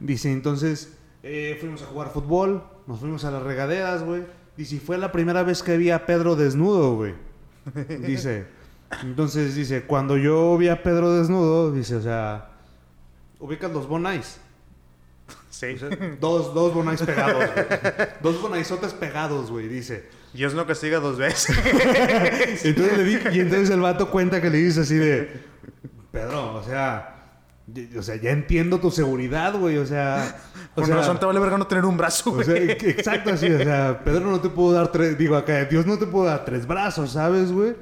[0.00, 0.92] Dice, entonces
[1.22, 4.24] eh, fuimos a jugar fútbol, nos fuimos a las regaderas, güey.
[4.56, 7.14] Dice, fue la primera vez que vi a Pedro desnudo, güey.
[8.06, 8.46] Dice,
[9.02, 12.50] entonces dice, cuando yo vi a Pedro desnudo, dice, o sea,
[13.40, 14.38] ubicas los bonais.
[15.50, 15.76] Sí.
[16.20, 17.66] Dos, dos bonais pegados, güey.
[18.22, 20.08] Dos bonaisotes pegados, güey, dice.
[20.34, 21.56] Dios no castiga dos veces.
[22.64, 25.30] Entonces le y entonces el vato cuenta que le dice así de,
[26.14, 27.16] Pedro, o sea,
[27.98, 30.36] o sea, ya entiendo tu seguridad, güey, o sea,
[30.72, 32.46] o Por sea, razón te vale verga no tener un brazo, o güey.
[32.46, 35.98] sea, exacto así, o sea, Pedro no te pudo dar tres, digo acá, Dios no
[35.98, 37.74] te pudo dar tres brazos, ¿sabes, güey?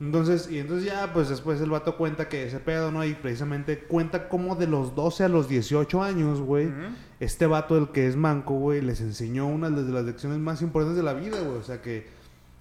[0.00, 3.04] Entonces, y entonces ya, pues después el vato cuenta que ese pedo, ¿no?
[3.04, 6.72] Y precisamente cuenta como de los 12 a los 18 años, güey,
[7.18, 10.96] este vato, el que es manco, güey, les enseñó una de las lecciones más importantes
[10.96, 11.58] de la vida, güey.
[11.58, 12.06] O sea que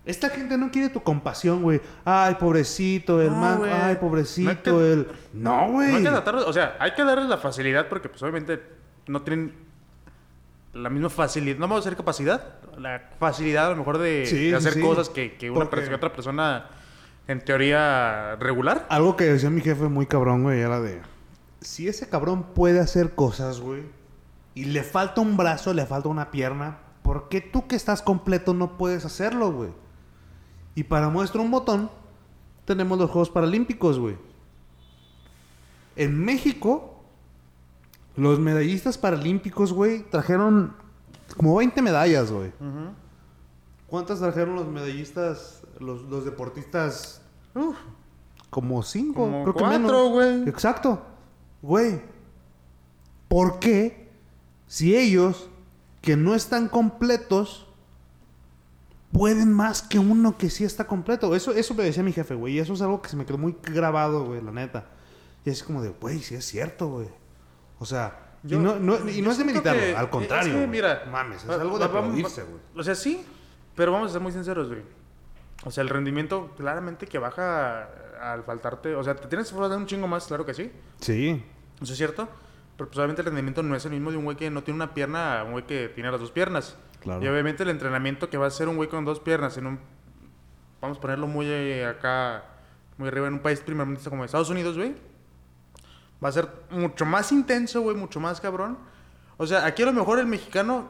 [0.05, 1.79] esta gente no quiere tu compasión, güey.
[2.05, 3.71] Ay, pobrecito, el No, manco, güey.
[3.71, 5.07] ay, No pobrecito, que- el...
[5.33, 5.89] No, güey.
[5.91, 8.61] No hay que tratarlos, o sea, hay que darles la facilidad porque pues obviamente
[9.07, 9.53] no tienen
[10.73, 14.35] la misma facilidad, no vamos a decir capacidad, la facilidad a lo mejor de, Sí,
[14.35, 14.81] de sí, hacer sí.
[14.81, 16.65] cosas que, que una persona, que otra persona
[17.27, 18.85] en teoría regular.
[18.89, 21.01] Algo que decía mi jefe muy cabrón, güey, era de...
[21.59, 23.83] Si ese cabrón puede hacer cosas, güey,
[24.55, 28.53] y le falta un brazo, le falta una pierna, ¿por qué tú que estás completo
[28.53, 29.69] no puedes hacerlo, güey?
[30.75, 31.89] Y para muestra un botón,
[32.65, 34.15] tenemos los Juegos Paralímpicos, güey.
[35.95, 37.01] En México,
[38.15, 40.73] los medallistas paralímpicos, güey, trajeron
[41.37, 42.51] como 20 medallas, güey.
[43.87, 47.21] ¿Cuántas trajeron los medallistas, los, los deportistas?
[47.53, 47.75] Uf,
[48.49, 50.09] Como cinco, Como creo que cuatro, menos.
[50.11, 50.49] güey.
[50.49, 51.01] Exacto.
[51.61, 52.01] Güey.
[53.27, 54.09] ¿Por qué?
[54.67, 55.49] Si ellos,
[56.01, 57.67] que no están completos,
[59.11, 61.35] pueden más que uno que sí está completo.
[61.35, 62.53] Eso, eso me decía mi jefe, güey.
[62.55, 64.85] Y eso es algo que se me quedó muy grabado, güey, la neta.
[65.45, 67.07] Y es como de, güey, sí es cierto, güey.
[67.79, 70.53] O sea, Yo- y, no, no- y no es de meditarlo, que- al contrario.
[70.53, 72.59] es que, mira, mames, es algo de aplaudirse, güey.
[72.75, 73.23] O sea, sí,
[73.75, 74.81] pero vamos a ser muy sinceros, güey.
[75.63, 77.87] O sea, el rendimiento claramente que baja
[78.21, 80.71] al faltarte, o sea, te tienes que esforzar un chingo más, claro que sí.
[80.99, 81.43] Sí.
[81.81, 82.27] Eso es cierto.
[82.77, 84.75] Pero pues obviamente el rendimiento no es el mismo de un güey que no tiene
[84.77, 86.77] una pierna a un güey que tiene las dos piernas.
[87.01, 87.23] Claro.
[87.23, 89.79] Y obviamente el entrenamiento que va a hacer un güey con dos piernas en un...
[90.81, 92.43] Vamos a ponerlo muy eh, acá,
[92.97, 94.95] muy arriba en un país primeramente como Estados Unidos, güey.
[96.23, 98.77] Va a ser mucho más intenso, güey, mucho más cabrón.
[99.37, 100.89] O sea, aquí a lo mejor el mexicano,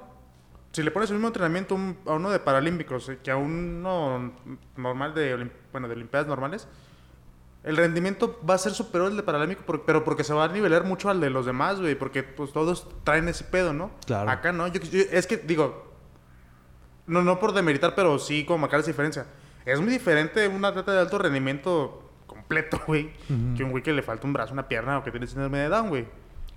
[0.74, 3.38] si le pones el mismo entrenamiento a un- a uno de paralímpicos eh, que a
[3.38, 4.34] uno
[4.78, 6.68] normal de, bueno, de olimpiadas normales,
[7.64, 10.48] el rendimiento va a ser superior al de paralímpico, por- pero porque se va a
[10.48, 13.92] nivelar mucho al de los demás, güey, porque pues todos traen ese pedo, ¿no?
[14.06, 14.30] Claro.
[14.32, 15.92] Acá no, yo, yo- es que digo,
[17.08, 19.26] no, no por demeritar, pero sí como marcar esa diferencia.
[19.66, 23.12] Es muy diferente un atleta de alto rendimiento completo, güey,
[23.56, 25.70] que un güey que le falta un brazo, una pierna o que tiene síndrome de
[25.70, 26.08] Down, güey.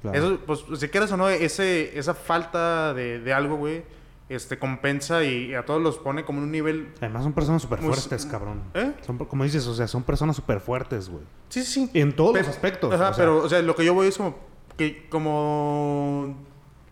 [0.03, 0.19] Claro.
[0.19, 3.85] Eso, pues, si quieres o no, ese, esa falta de, de algo, güey,
[4.29, 6.93] este, compensa y, a todos los pone como en un nivel...
[7.01, 8.63] Además son personas súper fuertes, cabrón.
[8.75, 8.93] ¿Eh?
[9.07, 11.25] Son, como dices, o sea, son personas súper fuertes, güey.
[11.49, 11.91] Sí, sí, sí.
[11.99, 12.93] En todos Pero- los aspectos.
[12.95, 14.37] Ajá, o sea, pero, o sea, lo que yo voy es como
[14.77, 16.37] que, como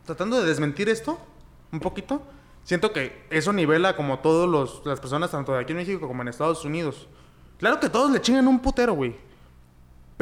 [0.04, 1.18] tratando de desmentir esto
[1.72, 2.22] un poquito.
[2.64, 6.22] Siento que eso nivela como todos los las personas, tanto de aquí en México como
[6.22, 7.08] en Estados Unidos.
[7.58, 9.16] Claro que todos le chingan un putero, güey.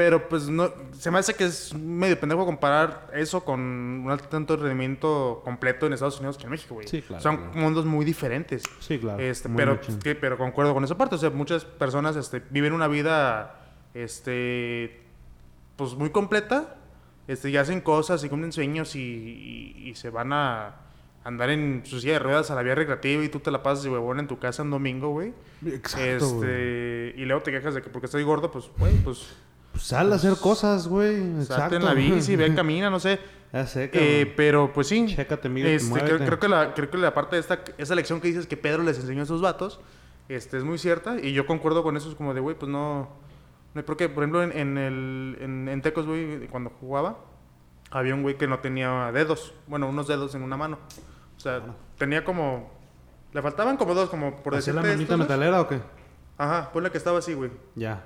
[0.02, 4.28] Pero pues no, se me hace que es medio pendejo comparar eso con un alto
[4.28, 6.88] tanto rendimiento completo en Estados Unidos que en México, güey.
[6.88, 7.52] Sí, claro, Son claro.
[7.52, 8.62] mundos muy diferentes.
[8.78, 9.20] Sí, claro.
[9.22, 11.16] Este, Muy pero, que- pero concuerdo con esa parte.
[11.16, 13.60] O sea, muchas personas este, viven una vida
[13.92, 15.02] este,
[15.76, 16.76] pues muy completa.
[17.28, 20.76] Este, y hacen cosas y cumplen sueños y, y- y se van a
[21.24, 23.84] andar en su silla de ruedas a la vía recreativa y tú te la pasas
[23.84, 25.34] de huevón en tu casa un domingo, güey.
[25.66, 29.36] Exacto, este, y luego te quejas de que porque estoy gordo, pues, güey, pues
[29.80, 31.16] Pues sal a hacer cosas, güey.
[31.40, 31.76] Exacto.
[31.76, 33.18] en la bici, ve, camina, no sé.
[33.52, 34.08] Ya sé, cabrón.
[34.08, 35.06] Eh, pero pues sí.
[35.08, 38.20] Chécate, mírate, Este, creo, creo que la, creo que la parte de esta, esa lección
[38.20, 39.80] que dices que Pedro les enseñó a esos vatos,
[40.28, 41.18] este, es muy cierta.
[41.18, 43.08] Y yo concuerdo con eso, es como de, güey, pues no.
[43.74, 47.18] No hay por ejemplo, en, en, el, en, en Tecos, güey, cuando jugaba,
[47.90, 49.52] había un güey que no tenía dedos.
[49.66, 50.78] Bueno, unos dedos en una mano.
[51.36, 51.60] O sea,
[51.98, 52.70] tenía como.
[53.32, 55.80] Le faltaban como dos, como por ¿Hacía la decirte manita metalera o qué?
[56.38, 57.50] Ajá, ponle que estaba así, güey.
[57.74, 58.04] Ya.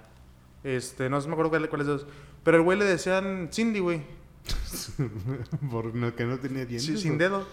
[0.65, 2.07] Este, no sé, me acuerdo cuál- cuáles dos.
[2.43, 4.03] Pero el güey le decían Cindy, güey.
[5.71, 6.85] Por no, que no tenía dientes.
[6.87, 7.47] Sí, sin dedo.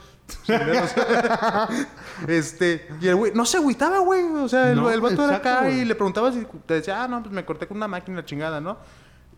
[0.45, 0.91] Sin dedos.
[2.27, 4.23] este, y el güey no se agüitaba, güey.
[4.23, 7.07] O sea, el, No, el vato era acá y le preguntaba si te decía, ah,
[7.07, 8.77] no, pues me corté con una máquina chingada, ¿no?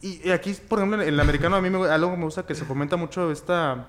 [0.02, 2.46] Y, y aquí, por ejemplo, en el americano a mí me, algo que me gusta
[2.46, 3.88] que se fomenta mucho esta,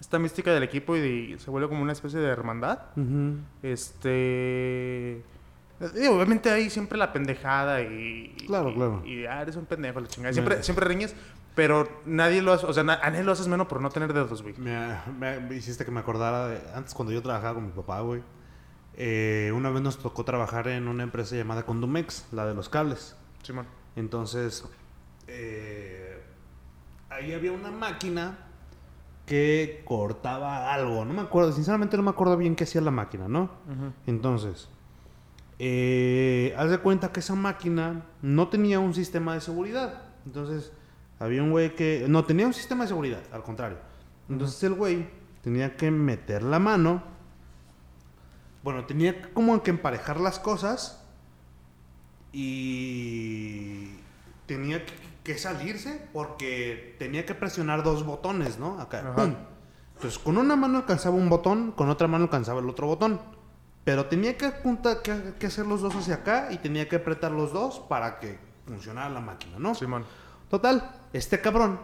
[0.00, 1.00] esta mística del equipo y,
[1.32, 2.78] de- se vuelve como una especie de hermandad.
[3.62, 5.22] Este.
[5.80, 8.34] Y obviamente hay siempre la pendejada y.
[8.46, 9.02] Claro, y- claro.
[9.06, 10.32] Y, ah, eres un pendejo, la chingada.
[10.32, 11.14] Siempre, Me- siempre riñes,
[11.54, 12.66] pero nadie lo hace.
[12.66, 14.54] O sea, a nadie lo haces menos por no tener dedos, güey.
[14.58, 18.00] Me, me- me hiciste que me acordara de antes cuando yo trabajaba con mi papá,
[18.00, 18.22] güey.
[18.96, 23.16] Eh, una vez nos tocó trabajar en una empresa llamada Condumex, la de los cables.
[23.42, 23.66] Simón.
[23.96, 24.64] Entonces,
[25.28, 26.20] eh,
[27.08, 28.36] ahí había una máquina
[29.26, 31.04] que cortaba algo.
[31.04, 33.48] No me acuerdo, sinceramente no me acuerdo bien qué hacía la máquina, ¿no?
[34.06, 34.68] Entonces,
[35.62, 40.04] eh, haz de cuenta que esa máquina no tenía un sistema de seguridad.
[40.24, 40.72] Entonces,
[41.18, 42.06] había un güey que...
[42.08, 43.76] No, tenía un sistema de seguridad, al contrario.
[44.30, 45.10] Entonces el güey
[45.42, 47.02] tenía que meter la mano.
[48.62, 51.04] Bueno, tenía como que emparejar las cosas.
[52.32, 53.96] Y
[54.46, 54.94] tenía que,
[55.24, 58.80] que salirse porque tenía que presionar dos botones, ¿no?
[58.80, 59.00] Acá.
[59.96, 63.20] Entonces, con una mano alcanzaba un botón, con otra mano alcanzaba el otro botón.
[63.84, 67.32] Pero tenía que, apuntar, que, que hacer los dos hacia acá y tenía que apretar
[67.32, 69.74] los dos para que funcionara la máquina, ¿no?
[69.74, 70.04] Simón.
[70.48, 71.80] Total, este cabrón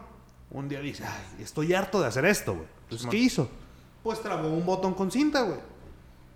[0.51, 2.67] un día dice, ay, estoy harto de hacer esto, güey.
[2.85, 3.11] Entonces, Simón.
[3.11, 3.49] ¿qué hizo?
[4.03, 5.59] Pues trabó un botón con cinta, güey.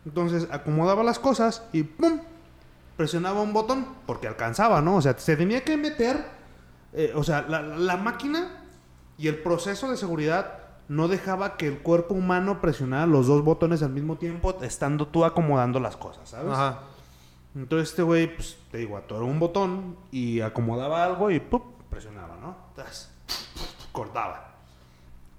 [0.05, 2.21] Entonces, acomodaba las cosas y ¡pum!
[2.97, 4.97] Presionaba un botón porque alcanzaba, ¿no?
[4.97, 6.25] O sea, se tenía que meter,
[6.93, 8.65] eh, o sea, la, la máquina
[9.19, 10.60] y el proceso de seguridad
[10.91, 15.24] no dejaba que el cuerpo humano presionara los dos botones al mismo tiempo, estando tú
[15.24, 16.53] acomodando las cosas, ¿sabes?
[16.53, 16.80] Ajá.
[17.55, 21.62] Entonces este güey, pues, te digo, atoró un botón y acomodaba algo y ¡pup!
[21.88, 22.57] presionaba, ¿no?
[23.93, 24.57] Cortaba.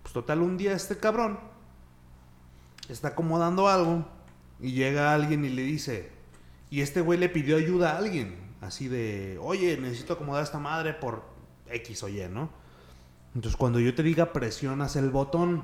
[0.03, 1.37] Pues total, un día este cabrón
[2.87, 4.05] está acomodando algo
[4.61, 6.13] y llega alguien y le dice,
[6.69, 10.93] y este güey le pidió ayuda a alguien, así de, oye, necesito acomodar esta madre
[10.93, 11.25] por
[11.69, 12.60] X o Y, ¿no?
[13.35, 15.63] Entonces cuando yo te diga presionas el botón,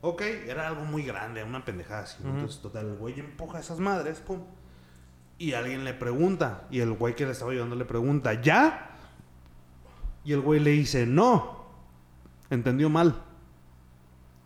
[0.00, 2.18] ok, era algo muy grande, una pendejada así.
[2.24, 4.40] Entonces total, el güey empuja esas madres, pum.
[5.36, 8.90] Y alguien le pregunta, y el güey que le estaba ayudando le pregunta, ¿ya?
[10.24, 11.66] Y el güey le dice, no,
[12.50, 13.22] entendió mal.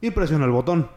[0.01, 0.91] Y presiona el botón.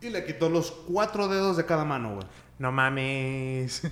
[0.00, 2.26] Y le quitó los cuatro dedos de cada mano, güey.
[2.58, 3.82] No mames.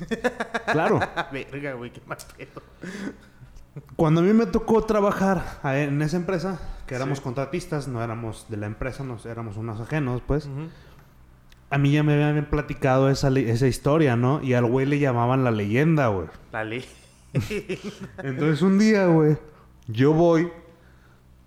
[0.67, 1.01] Claro.
[1.33, 2.63] Verga, güey, qué más pedo.
[3.97, 7.25] Cuando a mí me tocó trabajar en esa empresa, que éramos Sí.
[7.25, 10.49] contratistas, no éramos de la empresa, nos éramos unos ajenos, pues.
[11.71, 14.43] A mí ya me habían platicado esa, esa historia, ¿no?
[14.43, 16.27] Y al güey le llamaban la leyenda, güey.
[16.53, 16.85] La ley.
[18.23, 19.37] Entonces un día, güey,
[19.87, 20.51] yo voy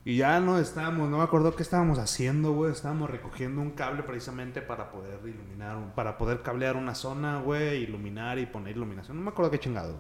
[0.05, 2.71] y ya no estábamos, no me acuerdo qué estábamos haciendo, güey.
[2.71, 8.37] Estábamos recogiendo un cable precisamente para poder iluminar, para poder cablear una zona, güey, iluminar
[8.39, 9.17] y poner iluminación.
[9.17, 9.95] No me acuerdo qué chingado.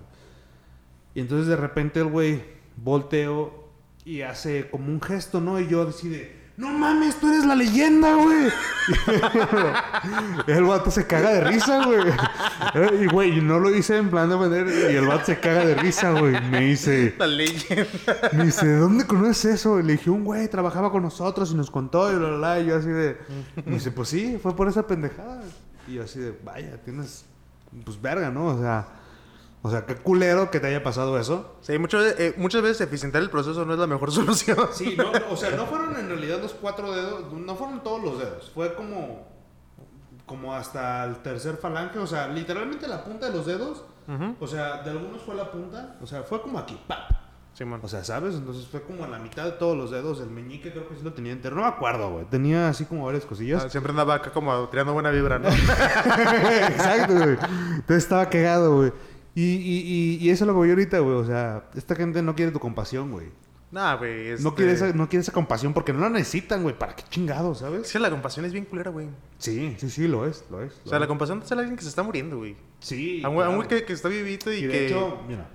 [1.15, 2.43] Y entonces de repente el güey
[2.77, 3.69] volteo
[4.05, 5.59] y hace como un gesto, ¿no?
[5.59, 8.47] Y yo decide, no mames, tú eres la leyenda, güey.
[10.47, 11.99] Y el vato se caga de risa, güey.
[13.01, 14.91] Y, güey, no lo hice en plan de vender.
[14.91, 16.39] Y el vato se caga de risa, güey.
[16.49, 17.87] Me dice, La leyenda.
[18.33, 19.79] me dice, ¿de dónde conoces eso?
[19.79, 22.59] Y le dije, un güey trabajaba con nosotros y nos contó y bla, bla, bla.
[22.59, 23.17] Y yo así de,
[23.65, 25.41] me dice, pues sí, fue por esa pendejada.
[25.87, 27.25] Y yo así de, vaya, tienes,
[27.83, 28.47] pues verga, ¿no?
[28.47, 28.87] O sea,
[29.65, 31.55] o sea, qué culero que te haya pasado eso.
[31.61, 34.57] Sí, muchas, eh, muchas veces eficientar el proceso no es la mejor solución.
[34.73, 38.19] Sí, no, o sea, no fueron en realidad los cuatro dedos, no fueron todos los
[38.19, 39.25] dedos, fue como,
[40.25, 43.85] como hasta el tercer falange, o sea, literalmente la punta de los dedos,
[44.37, 47.23] o sea, de algunos fue la punta, o sea, fue como aquí, ¡pap!
[47.53, 47.79] Simón.
[47.83, 48.33] O sea, ¿sabes?
[48.33, 51.03] Entonces fue como a la mitad de todos los dedos, el meñique creo que sí
[51.03, 53.63] lo tenía entero, no me acuerdo, güey, tenía así como varias cosillas.
[53.63, 55.49] Ah, siempre andaba acá como tirando buena vibra, ¿no?
[55.49, 57.37] Exacto, güey.
[57.75, 58.91] Entonces estaba cagado, güey.
[59.35, 62.21] Y, y, y, y eso es lo que voy ahorita, güey, o sea, esta gente
[62.21, 63.27] no quiere tu compasión, güey.
[63.71, 64.27] nah, güey.
[64.29, 64.43] Este...
[64.43, 66.77] No quiere, esa, no quiere esa compasión porque no la necesitan, güey.
[66.77, 67.87] ¿Para qué chingados, sabes?
[67.87, 69.07] Sí, la compasión es bien culera, güey.
[69.39, 70.79] Sí, sí, sí, lo es, lo es.
[70.85, 72.55] O sea, la compasión es a alguien que se está muriendo, güey.
[72.79, 73.23] Sí.
[73.25, 74.85] A un güey que, que está vivito y, Y de que...
[74.87, 75.49] hecho, mira.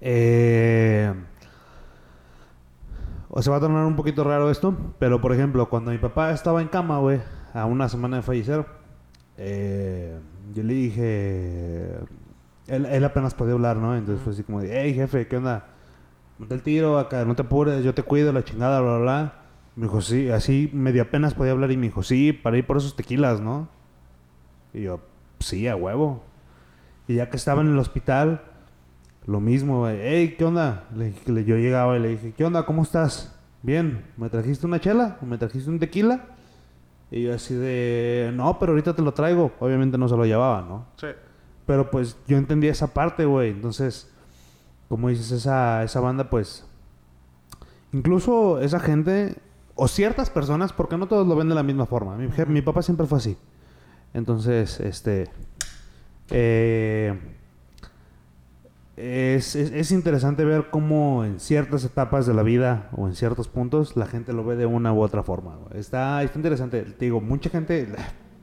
[0.00, 1.12] Eh,
[3.28, 6.30] o se va a tornar un poquito raro esto, pero por ejemplo, cuando mi papá
[6.30, 7.20] estaba en cama, güey,
[7.52, 8.64] a una semana de fallecer,
[9.36, 10.16] eh,
[10.52, 11.88] yo le dije.
[12.66, 13.94] Él, él apenas podía hablar, ¿no?
[13.96, 15.66] Entonces fue así como de, hey jefe, ¿qué onda?
[16.38, 19.32] Ponte el tiro acá, no te apures, yo te cuido, la chingada, bla, bla, bla.
[19.76, 22.76] Me dijo, sí, así medio apenas podía hablar y me dijo, sí, para ir por
[22.76, 23.68] esos tequilas, ¿no?
[24.72, 25.00] Y yo,
[25.40, 26.22] sí, a huevo.
[27.06, 28.42] Y ya que estaba en el hospital,
[29.26, 29.86] lo mismo.
[29.88, 30.84] Hey, ¿qué onda?
[30.94, 32.64] Le le- yo llegaba y le dije, ¿qué onda?
[32.64, 33.36] ¿Cómo estás?
[33.62, 34.04] Bien.
[34.16, 35.18] ¿Me trajiste una chela?
[35.22, 36.24] ¿O me trajiste un tequila?
[37.10, 39.52] Y yo así de, no, pero ahorita te lo traigo.
[39.60, 40.86] Obviamente no se lo llevaba, ¿no?
[40.96, 41.08] Sí.
[41.66, 43.50] Pero pues yo entendía esa parte, güey.
[43.50, 44.10] Entonces,
[44.88, 46.64] como dices, esa, esa banda, pues...
[47.92, 49.36] Incluso esa gente,
[49.76, 52.16] o ciertas personas, porque no todos lo ven de la misma forma.
[52.16, 53.36] Mi, mi papá siempre fue así.
[54.12, 55.30] Entonces, este...
[56.30, 57.18] eh,
[58.96, 63.48] es, es- es interesante ver cómo en ciertas etapas de la vida o en ciertos
[63.48, 65.58] puntos la gente lo ve de una u otra forma.
[65.74, 66.82] Está, está interesante.
[66.82, 67.88] Te digo, mucha gente...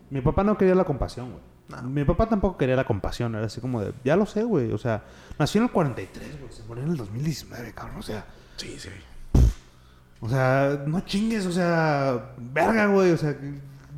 [0.09, 1.50] Mi papá no quería la compasión, güey.
[1.83, 3.35] Mi papá tampoco quería la compasión.
[3.35, 3.93] Era así como de...
[4.03, 4.71] Ya lo sé, güey.
[4.71, 5.03] O sea,
[5.39, 6.51] nació en el 43, güey.
[6.51, 7.97] Se murió en el 2019, cabrón.
[7.99, 8.25] O sea...
[8.57, 8.89] Sí, sí.
[10.19, 13.35] O sea, no chingues, o sea, verga, güey, o sea,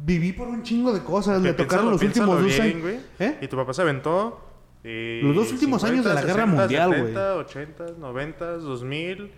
[0.06, 2.82] viví por un chingo de cosas, le Que tocaron los últimos dos años.
[2.82, 3.00] güey.
[3.20, 3.40] ¿Eh?
[3.42, 4.40] Y tu papá se aventó.
[4.86, 7.02] eh, Los dos últimos años de la Guerra Mundial, güey.
[7.14, 9.32] 70, 80, 90, 2000,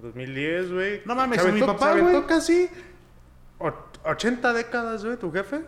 [0.00, 1.02] 2010, güey.
[1.04, 2.26] No mames, Se a mi aventó- papá, se aventó güey.
[2.26, 2.68] casi
[3.58, 3.72] o-
[4.04, 5.60] 80 décadas, güey, tu jefe.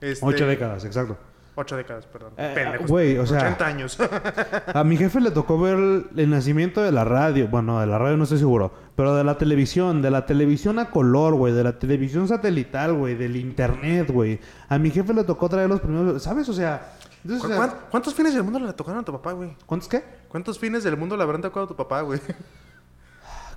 [0.00, 1.16] Este, Ocho décadas, exacto.
[1.56, 2.32] 8 décadas, perdón.
[2.36, 2.90] Eh, Pendejos.
[2.90, 3.98] güey, o sea- 80 años.
[4.74, 5.76] A mi jefe le tocó ver
[6.16, 9.38] el, nacimiento de la radio, bueno, de la radio no estoy seguro, pero de la
[9.38, 14.40] televisión, de la televisión a color, güey, de la televisión satelital, güey, del internet, güey.
[14.68, 16.48] A mi jefe le tocó traer los primeros, ¿sabes?
[16.48, 16.92] O sea,
[17.22, 19.56] entonces, o ¿Cu- sea, cuán- ¿Cuántos fines del mundo le tocaron a tu papá, güey?
[19.66, 20.02] ¿cuántos qué?
[20.28, 22.20] ¿Cuántos fines del mundo le habrán tocado a tu papá, güey?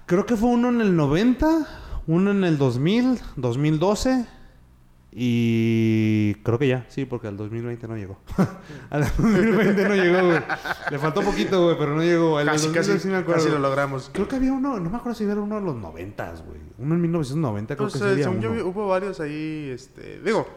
[0.06, 1.68] Creo que fue uno en el 90,
[2.08, 4.26] uno en el 2000, 2012
[5.12, 8.20] y creo que ya, sí, porque al 2020 no llegó.
[8.90, 10.40] al 2020 no llegó, güey.
[10.92, 12.38] Le faltó poquito, güey, pero no llegó.
[12.38, 13.42] Al Casi, 2012 casi, sí me acuerdo.
[13.42, 14.10] casi lo logramos.
[14.14, 16.60] Creo que había uno, no me acuerdo si era uno de los 90, güey.
[16.78, 18.58] Uno en 1990 creo Pues, que sería según yo, uno.
[18.64, 20.20] vi- hubo varios ahí, este...
[20.22, 20.48] Digo,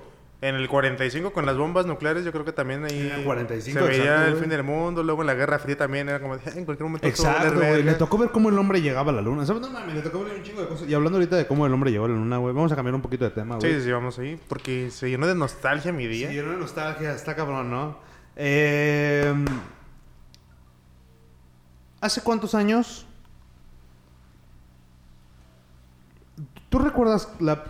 [0.43, 2.99] en el 45 con las bombas nucleares, yo creo que también ahí...
[2.99, 5.03] En el 45, Se veía exacto, el fin del mundo.
[5.03, 6.37] Luego en la Guerra Fría también era como...
[6.39, 7.71] de, "Ay, En cualquier momento Exacto, güey.
[7.77, 7.99] Le verga".
[7.99, 9.45] tocó ver cómo el hombre llegaba a la luna.
[9.45, 9.61] ¿Sabes?
[9.61, 10.89] No mames, le tocó ver un chingo de cosas.
[10.89, 12.55] Y hablando ahorita de cómo el hombre llegó a la luna, güey.
[12.55, 13.71] Vamos a cambiar un poquito de tema, güey.
[13.75, 14.41] Sí, sí, vamos ahí.
[14.49, 16.31] Porque se llenó de nostalgia mi día.
[16.31, 17.99] Sí, era una nostalgia, está cabrón, ¿no?
[18.37, 19.35] Eh,
[22.01, 23.07] ¿Hace cuántos años?
[26.71, 27.65] ¿Tú recuerdas la...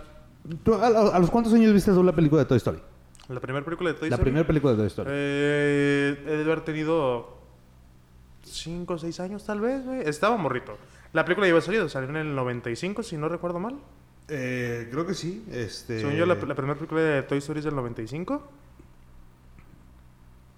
[0.63, 2.79] tú- a, los cuántos años viste tú la película de Toy Story?
[3.29, 4.23] La primera película de Toy la Story.
[4.25, 5.09] primera película de Toy Story.
[5.13, 7.37] Eh, he de haber tenido
[8.43, 10.01] 5 o 6 años tal vez, güey.
[10.01, 10.77] Estaba morrito.
[11.13, 13.75] La película ya había salido, salió en el 95, si no recuerdo mal.
[14.27, 15.45] Eh, creo que sí.
[15.51, 15.99] Este...
[15.99, 18.41] Según yo, la, la primera película de Toy Story es del 95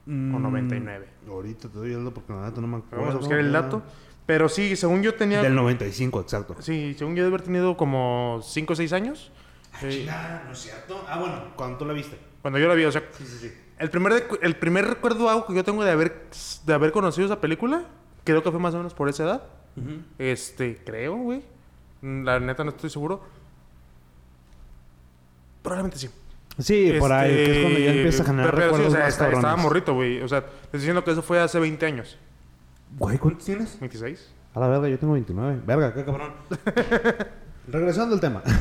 [0.06, 1.08] Mm, o 99.
[1.30, 2.98] Ahorita te doy el dato porque la neta no me acuerdo.
[3.06, 3.82] Vamos a buscar el dato.
[4.26, 5.42] Pero sí, según yo tenía...
[5.42, 6.56] Del 95, exacto.
[6.60, 9.32] Sí, según yo de haber tenido como 5 o 6 años.
[9.82, 10.08] Eh,
[10.46, 11.04] no es cierto.
[11.08, 12.18] Ah, bueno, cuando tú la viste.
[12.42, 13.04] cuando yo la vi, o sea...
[13.18, 13.54] Sí, sí, sí.
[13.80, 16.28] El primer, el primer recuerdo algo que yo tengo de haber,
[16.66, 17.86] de haber conocido esa película,
[18.24, 19.44] creo que fue más o menos por esa edad.
[20.20, 21.42] Este, creo, güey.
[22.02, 23.22] La neta no estoy seguro.
[25.64, 26.10] Probablemente sí.
[26.60, 28.88] Sí, por ahí, que es cuando ya Este, empieza a generar pero- pero sí, recuerdos
[28.88, 30.22] o sea, más está- estaba morrito, güey.
[30.22, 32.18] O sea, te estoy diciendo que eso fue hace 20 años.
[32.98, 33.80] Güey, ¿cuántos tienes?
[33.80, 34.32] 26.
[34.54, 35.62] A la verga, yo tengo 29.
[35.66, 36.34] Verga, qué cabrón.
[37.68, 38.42] Regresando al tema.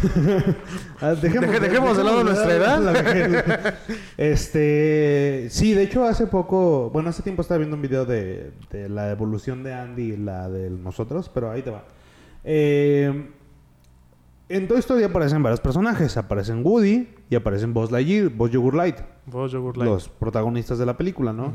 [1.00, 3.74] Ah, dejemos, Deje- dejemos de lado nuestra edad.
[4.16, 8.88] este, sí, de hecho hace poco, bueno, hace tiempo estaba viendo un video de, de
[8.88, 11.82] la evolución de Andy y la de nosotros, pero ahí te va.
[12.44, 13.30] Eh,
[14.48, 16.16] en Toy Story aparecen varios personajes.
[16.16, 18.98] Aparecen Woody y aparecen Buzz Lightyear, Buzz Yogur Light,
[19.76, 19.88] Light.
[19.90, 21.52] los protagonistas de la película, ¿no?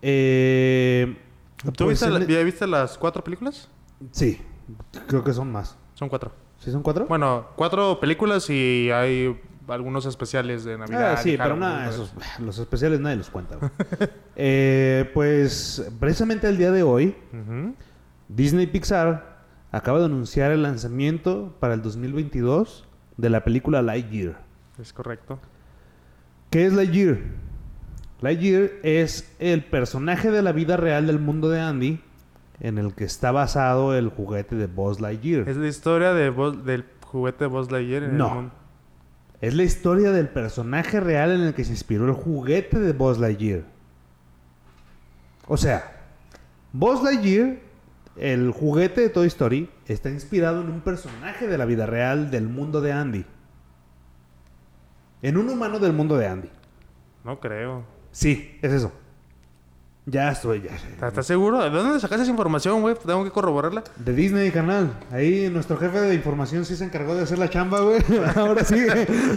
[0.00, 1.16] Eh,
[1.64, 3.68] ¿Tú pues viste, en- la- ya viste las cuatro películas?
[4.10, 4.40] Sí,
[5.06, 5.76] creo que son más.
[5.94, 6.32] Son cuatro.
[6.58, 7.06] ¿Sí son cuatro?
[7.06, 9.36] Bueno, cuatro películas y hay
[9.68, 11.12] algunos especiales de Navidad.
[11.12, 13.58] Ah, sí, pero nada, esos, los especiales nadie los cuenta.
[14.34, 17.14] Eh, pues precisamente el día de hoy.
[18.28, 22.88] Disney Pixar acaba de anunciar el lanzamiento para el 2022
[23.18, 24.40] de la película Lightyear.
[24.80, 25.38] Es correcto.
[26.48, 27.18] ¿Qué es Lightyear?
[28.22, 32.00] Lightyear es el personaje de la vida real del mundo de Andy
[32.62, 35.48] en el que está basado el juguete de Buzz Lightyear.
[35.48, 38.28] Es la historia de Buzz- del juguete de Buzz Lightyear en No.
[38.28, 38.52] el mundo.
[39.40, 43.18] Es la historia del personaje real en el que se inspiró el juguete de Buzz
[43.18, 43.64] Lightyear.
[45.48, 46.00] O sea,
[46.72, 47.56] Buzz Lightyear,
[48.16, 52.48] el juguete de Toy Story, está inspirado en un personaje de la vida real del
[52.48, 53.26] mundo de Andy.
[55.22, 56.48] En un humano del mundo de Andy.
[57.24, 57.84] No creo.
[58.12, 58.92] Sí, es eso.
[60.04, 61.06] Ya estoy, ya.
[61.06, 61.62] ¿Estás seguro?
[61.62, 62.96] ¿De dónde sacaste esa información, güey?
[63.06, 63.84] Tengo que corroborarla.
[63.96, 64.92] De Disney, canal.
[65.12, 68.00] Ahí nuestro jefe de información sí se encargó de hacer la chamba, güey.
[68.34, 68.80] Ahora sí.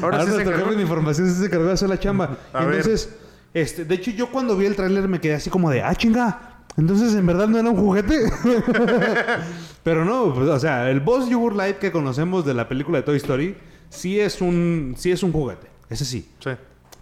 [0.01, 2.37] Ahora, sí se nuestro jefe de información sí se encargó de hacer la chamba.
[2.51, 2.77] A ver.
[2.77, 3.13] Entonces,
[3.53, 6.63] este, de hecho, yo cuando vi el tráiler me quedé así como de, ah, chinga.
[6.77, 8.19] Entonces, ¿en verdad no era un juguete?
[9.83, 13.03] Pero no, pues, o sea, el Boss Yogur Light que conocemos de la película de
[13.03, 13.55] Toy Story,
[13.89, 15.67] sí es un, sí es un juguete.
[15.89, 16.27] Ese sí.
[16.39, 16.49] Sí.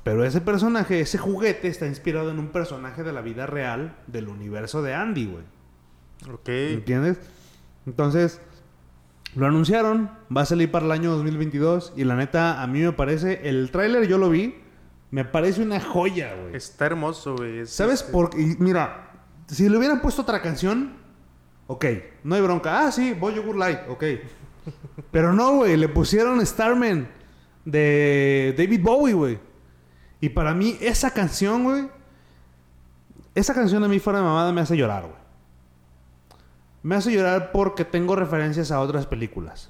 [0.03, 4.27] Pero ese personaje, ese juguete, está inspirado en un personaje de la vida real del
[4.27, 5.43] universo de Andy, güey.
[6.33, 6.49] Ok.
[6.49, 7.19] ¿Entiendes?
[7.85, 8.41] Entonces,
[9.35, 12.91] lo anunciaron, va a salir para el año 2022 y la neta, a mí me
[12.91, 14.55] parece, el tráiler yo lo vi,
[15.11, 16.55] me parece una joya, güey.
[16.55, 17.59] Está hermoso, güey.
[17.59, 18.55] Es- ¿Sabes es- por qué?
[18.59, 19.11] Mira,
[19.47, 20.93] si le hubieran puesto otra canción,
[21.67, 21.85] ok,
[22.25, 22.85] no hay bronca.
[22.87, 24.03] Ah, sí, Boy Yogur Light, ok.
[25.11, 27.07] Pero no, güey, le pusieron Starman
[27.65, 29.39] de David Bowie, güey.
[30.23, 31.89] Y para mí, esa canción, güey,
[33.35, 35.17] esa canción a mí fuera de mamada me hace llorar, güey.
[36.81, 39.69] Me hace llorar porque tengo referencias a otras películas.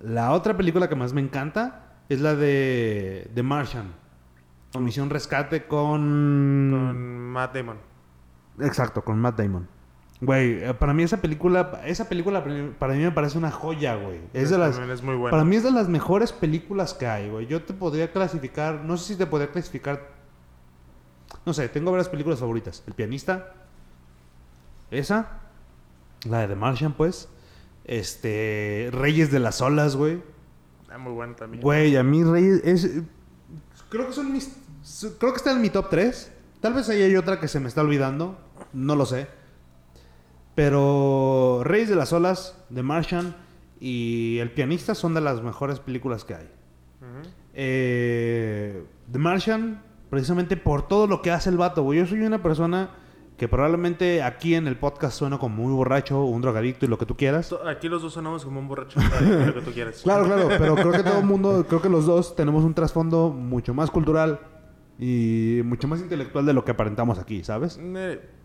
[0.00, 3.92] La otra película que más me encanta es la de The Martian.
[4.74, 6.70] O Misión Rescate con...
[6.72, 7.76] Con Matt Damon.
[8.60, 9.68] Exacto, con Matt Damon.
[10.20, 12.42] Güey, eh, para mí esa película, esa película
[12.78, 14.20] para mí- me parece una joya, güey.
[14.34, 15.30] Es de las, es muy buena.
[15.30, 17.46] para mí es de las mejores películas que hay, güey.
[17.46, 20.10] Yo te podría clasificar, no sé si te podría clasificar,
[21.46, 22.82] no sé, tengo varias películas favoritas.
[22.88, 23.52] El pianista,
[24.90, 25.38] esa,
[26.28, 27.28] la de The Martian, pues,
[27.84, 30.20] este, Reyes de las Olas, güey.
[30.90, 31.62] Ah, muy buena también.
[31.62, 32.90] Güey, a mí Reyes es
[33.88, 34.52] creo que son mis
[35.18, 36.32] creo que está en mi top 3.
[36.60, 38.36] Tal vez ahí hay otra que se me está olvidando,
[38.72, 39.28] no lo sé.
[40.58, 43.36] Pero Reyes de las Olas, The Martian
[43.78, 46.50] y El pianista son de las mejores películas que hay.
[47.54, 48.82] Eh,
[49.12, 49.80] The Martian,
[50.10, 52.00] precisamente por todo lo que hace el vato, güey.
[52.00, 52.90] Yo soy una persona
[53.36, 57.06] que probablemente aquí en el podcast suena como muy borracho, un drogadicto y lo que
[57.06, 57.54] tú quieras.
[57.64, 58.98] Aquí los dos sonamos como un borracho.
[59.46, 60.00] lo que tú quieras.
[60.02, 63.30] Claro, claro, pero creo que todo el mundo, creo que los dos tenemos un trasfondo
[63.30, 64.40] mucho más cultural
[64.98, 67.78] y mucho más intelectual de lo que aparentamos aquí, ¿sabes?
[67.80, 68.37] Eh,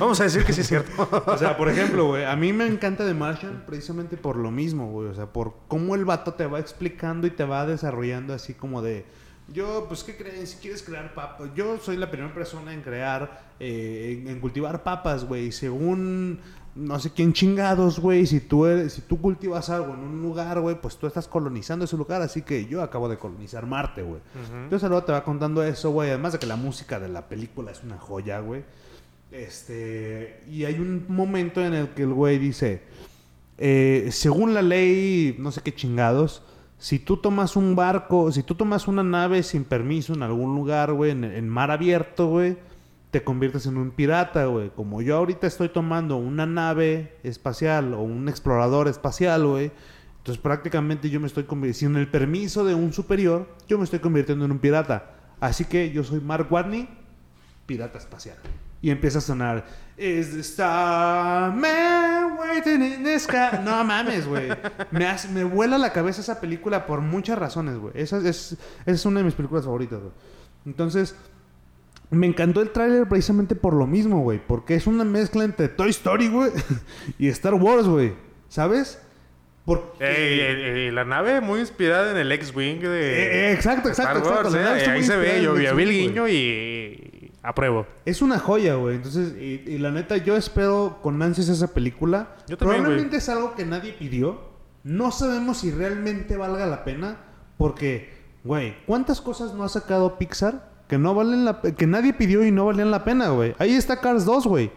[0.00, 1.08] Vamos a decir que sí es cierto.
[1.26, 4.90] O sea, por ejemplo, güey, a mí me encanta The Martian precisamente por lo mismo,
[4.90, 5.08] güey.
[5.08, 8.82] O sea, por cómo el vato te va explicando y te va desarrollando así como
[8.82, 9.04] de...
[9.52, 10.50] Yo, pues, ¿qué crees?
[10.50, 11.50] Si quieres crear papas...
[11.54, 15.52] Yo soy la primera persona en crear, eh, en cultivar papas, güey.
[15.52, 16.40] Según
[16.74, 18.26] no sé quién chingados, güey.
[18.26, 21.84] Si tú, eres, si tú cultivas algo en un lugar, güey, pues tú estás colonizando
[21.84, 22.22] ese lugar.
[22.22, 24.20] Así que yo acabo de colonizar Marte, güey.
[24.64, 26.10] Entonces luego te va contando eso, güey.
[26.10, 28.64] Además de que la música de la película es una joya, güey.
[29.30, 32.82] Este, y hay un momento en el que el güey dice,
[33.58, 36.42] eh, según la ley, no sé qué chingados,
[36.78, 40.92] si tú tomas un barco, si tú tomas una nave sin permiso en algún lugar,
[40.92, 42.56] güey, en, en mar abierto, güey,
[43.18, 44.70] te conviertes en un pirata, güey.
[44.70, 49.72] Como yo ahorita estoy tomando una nave espacial o un explorador espacial, güey.
[50.18, 53.98] Entonces prácticamente yo me estoy convirtiendo, sin el permiso de un superior, yo me estoy
[53.98, 55.10] convirtiendo en un pirata.
[55.40, 56.88] Así que yo soy Mark Watney,
[57.66, 58.36] pirata espacial.
[58.80, 59.64] Y empieza a sonar.
[59.96, 63.58] Is the star man waiting in the sky?
[63.64, 64.48] No mames, güey.
[64.92, 67.92] Me, hace- me vuela la cabeza esa película por muchas razones, güey.
[67.96, 70.12] Esa es, esa es una de mis películas favoritas, güey.
[70.66, 71.16] Entonces,
[72.10, 74.40] me encantó el tráiler precisamente por lo mismo, güey.
[74.44, 76.50] Porque es una mezcla entre Toy Story, güey,
[77.18, 78.14] y Star Wars, güey.
[78.48, 79.00] ¿Sabes?
[79.64, 80.86] Porque...
[80.86, 82.88] Ey, la nave muy inspirada en el X-Wing de.
[82.88, 84.90] Eh, eh, exacto, Star exacto, Wars, exacto.
[84.90, 87.32] Eh, Ahí se ve, yo, vi el X-Wing, guiño y.
[87.42, 87.86] Apruebo.
[88.04, 88.96] Es una joya, güey.
[88.96, 92.36] Entonces, y, y la neta, yo espero con ansias esa película.
[92.46, 94.40] Yo también, Probablemente es algo que nadie pidió.
[94.84, 97.18] No sabemos si realmente valga la pena.
[97.58, 98.10] Porque,
[98.44, 102.50] güey, ¿cuántas cosas no ha sacado Pixar que no valen la que nadie pidió y
[102.50, 103.54] no valían la pena, güey?
[103.58, 104.72] Ahí está Cars 2, güey.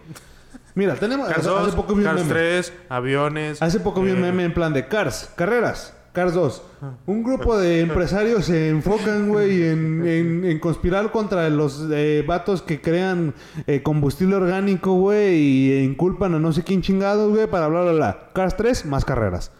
[0.75, 2.29] Mira, tenemos Cars hace, 2, hace poco vi un Cars meme.
[2.29, 3.61] 3, aviones.
[3.61, 6.63] Hace poco vi un eh, meme en plan de Cars, carreras, Cars 2.
[7.05, 12.61] Un grupo de empresarios se enfocan, güey, en, en- en conspirar contra los eh, vatos
[12.61, 13.33] que crean
[13.67, 17.91] eh, combustible orgánico, güey, y inculpan a no sé quién chingados, güey, para bla, bla,
[17.93, 18.29] bla.
[18.33, 19.51] Cars 3, más carreras.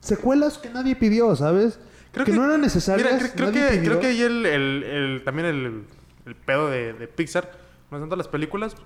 [0.00, 1.78] Secuelas que nadie pidió, ¿sabes?
[2.12, 3.06] Creo que, no eran necesarias.
[3.12, 5.84] Mira, cre- creo, que, creo que ahí el, el- el- también el,
[6.26, 7.50] el pedo de, de Pixar,
[7.90, 8.76] no tanto las películas,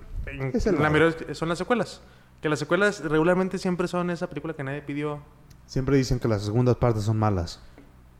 [0.53, 2.01] Es la mayoría son las secuelas.
[2.41, 5.21] Que las secuelas regularmente siempre son esa película que nadie pidió.
[5.65, 7.61] Siempre dicen que las segundas partes son malas.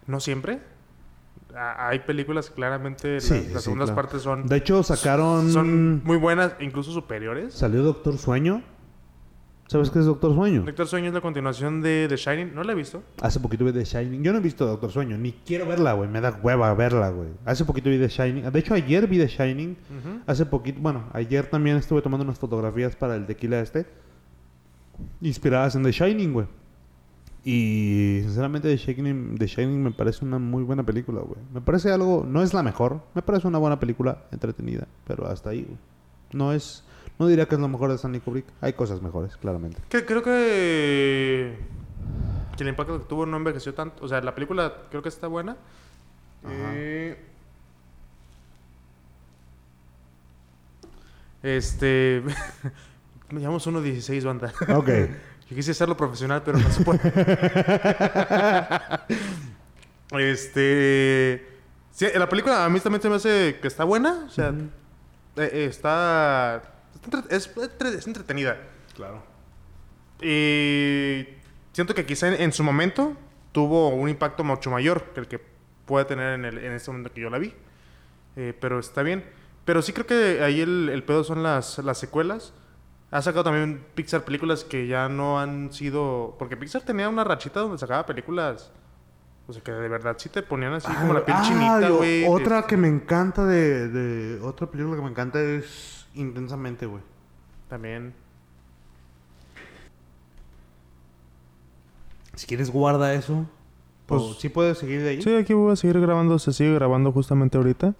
[0.07, 0.61] No siempre.
[1.55, 3.95] A- Hay películas que claramente Sí, las, sí, segundas claro.
[4.01, 5.51] partes son, De hecho, sacaron...
[5.51, 7.53] son muy buenas, incluso superiores.
[7.53, 8.63] Salió Doctor Sueño.
[9.67, 10.63] ¿Sabes qué es Doctor Sueño?
[10.63, 12.53] Doctor Sueño es la continuación de The Shining.
[12.53, 13.01] No la he visto.
[13.21, 14.21] Hace poquito vi The Shining.
[14.23, 16.09] Yo no he visto Doctor Sueño, ni quiero verla, güey.
[16.09, 17.29] Me da hueva verla, güey.
[17.45, 18.51] Hace poquito vi The Shining.
[18.51, 19.77] De hecho, ayer vi The Shining.
[20.27, 23.87] Hace poquito, bueno, ayer también estuve tomando unas fotografías para el tequila este.
[25.21, 26.47] Inspiradas en The Shining, güey.
[27.45, 31.39] Y sinceramente The Shining, The Shining me parece una muy buena película, güey.
[31.53, 35.49] Me parece algo, no es la mejor, me parece una buena película, entretenida, pero hasta
[35.49, 35.77] ahí, güey.
[36.31, 36.85] No es,
[37.19, 38.45] no diría que es lo mejor de Stanley Kubrick.
[38.61, 39.81] Hay cosas mejores, claramente.
[39.89, 41.57] Que- creo que,
[42.57, 44.03] que el impacto que tuvo no envejeció tanto.
[44.03, 45.55] O sea, la película creo que está buena.
[46.49, 47.17] Eh,
[51.41, 52.23] este.
[53.29, 54.53] Me llamamos 1.16, banda.
[54.75, 54.89] Ok.
[55.49, 57.01] Yo quise hacerlo profesional, pero no se puede.
[60.19, 61.47] este.
[61.91, 64.23] Sí, la película a mí también se me hace que está buena.
[64.25, 66.63] O sea, eh, eh, está.
[67.29, 68.57] Es, es entretenida.
[68.95, 69.23] Claro.
[70.21, 71.27] Y
[71.73, 73.15] siento que quizá en, en su momento
[73.51, 75.39] tuvo un impacto mucho mayor que el que
[75.85, 77.53] puede tener en, el, en este momento que yo la vi.
[78.35, 79.23] Eh, pero está bien.
[79.65, 82.53] Pero sí creo que ahí el, el pedo son las, las secuelas.
[83.11, 86.35] Ha sacado también Pixar películas que ya no han sido...
[86.39, 88.71] Porque Pixar tenía una rachita donde sacaba películas...
[89.45, 92.25] O sea, que de verdad sí te ponían así como la piel Ah, chinita, güey.
[92.27, 97.01] Otra de- que me encanta de, de- Otra película que me encanta es Intensamente, güey.
[97.69, 98.13] También.
[102.35, 103.45] Si quieres, guarda eso.
[104.05, 105.21] Pues- Pues sí puedes seguir de ahí.
[105.21, 107.93] Sí, aquí voy a seguir grabando, se sigue grabando justamente ahorita.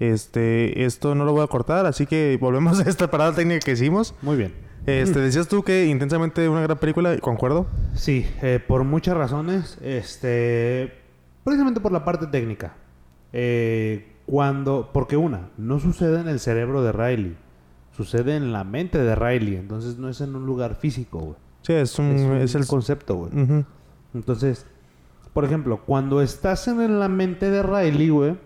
[0.00, 3.72] Este, esto no lo voy a cortar, así que volvemos a esta parada técnica que
[3.72, 4.14] hicimos.
[4.22, 4.52] Muy bien.
[4.86, 7.66] Este, decías tú que intensamente una gran película, y concuerdo.
[7.94, 9.78] Sí, eh, por muchas razones.
[9.80, 10.92] Este.
[11.44, 12.74] Precisamente por la parte técnica.
[13.32, 14.90] Eh, cuando.
[14.92, 17.36] Porque una, no sucede en el cerebro de Riley.
[17.96, 19.56] Sucede en la mente de Riley.
[19.56, 21.36] Entonces no es en un lugar físico, güey.
[21.62, 23.64] Sí, es un, Es, un es el concepto, güey.
[24.12, 24.66] Entonces,
[25.32, 28.36] por ejemplo, cuando estás en la mente de Riley, güey,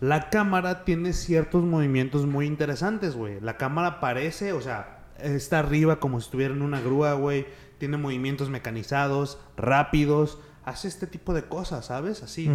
[0.00, 3.40] la cámara tiene ciertos movimientos muy interesantes, güey.
[3.40, 7.46] La cámara parece, o sea, está arriba como si estuviera en una grúa, güey.
[7.78, 10.38] Tiene movimientos mecanizados, rápidos.
[10.64, 12.22] Hace este tipo de cosas, ¿sabes?
[12.22, 12.50] Así.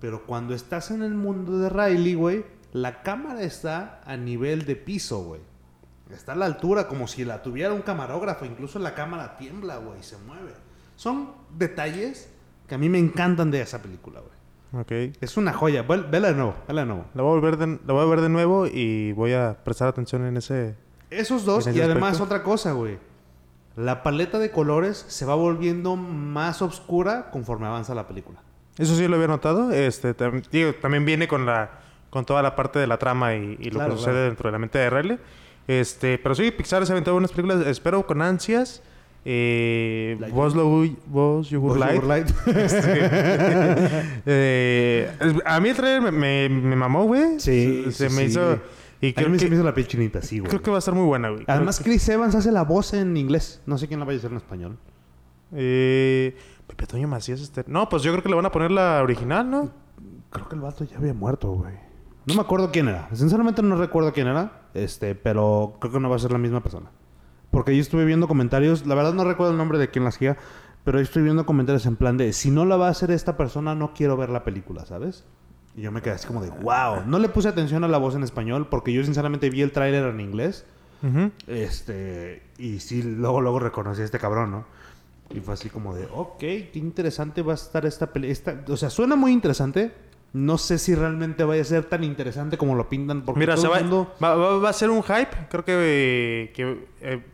[0.00, 2.44] Pero cuando estás en el mundo de Riley, güey,
[2.76, 5.40] la cámara está a nivel de piso, güey.
[6.10, 8.44] Está a la altura como si la tuviera un camarógrafo.
[8.44, 10.52] Incluso la cámara tiembla, güey, se mueve.
[10.94, 12.30] Son detalles
[12.68, 14.82] que a mí me encantan de esa película, güey.
[14.82, 15.16] Ok.
[15.20, 15.82] Es una joya.
[15.82, 17.06] Vela de nuevo, vela de nuevo.
[17.14, 19.88] La voy, a volver de, la voy a ver de nuevo y voy a prestar
[19.88, 20.74] atención en ese...
[21.10, 22.24] Esos dos En y ese además aspecto.
[22.34, 22.98] otra cosa, güey.
[23.76, 28.40] La paleta de colores se va volviendo más oscura conforme avanza la película.
[28.78, 29.70] Eso sí lo había notado.
[29.72, 31.70] Este, tam- digo, también viene con la
[32.10, 34.26] con toda la parte de la trama y, y lo Claro, que sucede claro.
[34.28, 35.18] dentro de la mente de Riley.
[35.68, 38.82] Este, pero sí, Pixar se ha aventado unas películas, espero con ansias.
[39.28, 42.06] Eh, Low- Buzz You Would Like.
[42.06, 42.30] Light.
[44.26, 45.10] Eh,
[45.44, 47.40] a mí el trailer me, me, me mamó, güey.
[47.40, 48.28] Sí, Se, se sí, me sí.
[48.30, 48.58] hizo...
[49.00, 50.48] Y A creo mí se me hizo la piel chinita, sí, güey.
[50.48, 51.44] creo que va a estar muy buena, güey.
[51.44, 53.60] Creo Además, que- Chris Evans hace la voz en inglés.
[53.66, 54.78] No sé quién la vaya a hacer en español.
[55.54, 56.34] Eh,
[56.66, 57.40] Pepe Toño Macías.
[57.40, 57.64] Este...
[57.66, 59.70] No, pues yo creo que le van a poner la original, ¿no?
[60.30, 61.74] Creo que el vato ya había muerto, güey.
[62.26, 63.08] No me acuerdo quién era.
[63.14, 64.68] Sinceramente no recuerdo quién era.
[64.74, 66.90] Este, pero creo que no va a ser la misma persona.
[67.52, 68.84] Porque yo estuve viendo comentarios.
[68.84, 70.36] La verdad no recuerdo el nombre de quién la hacía.
[70.84, 72.32] Pero yo estoy viendo comentarios en plan de...
[72.32, 75.24] Si no la va a hacer esta persona, no quiero ver la película, ¿sabes?
[75.76, 76.50] Y yo me quedé así como de...
[76.50, 77.04] ¡Wow!
[77.06, 78.68] No le puse atención a la voz en español.
[78.68, 80.64] Porque yo sinceramente vi el tráiler en inglés.
[81.46, 84.64] Este, y sí, luego, luego reconocí a este cabrón, ¿no?
[85.30, 88.64] Y fue así como de, ok, qué interesante va a estar esta película.
[88.68, 89.92] O sea, suena muy interesante.
[90.32, 93.22] No sé si realmente vaya a ser tan interesante como lo pintan.
[93.22, 95.30] Porque Mira, todo se el va, mundo- va, va- va a ser un hype.
[95.50, 96.52] Creo que.
[96.54, 97.24] que eh,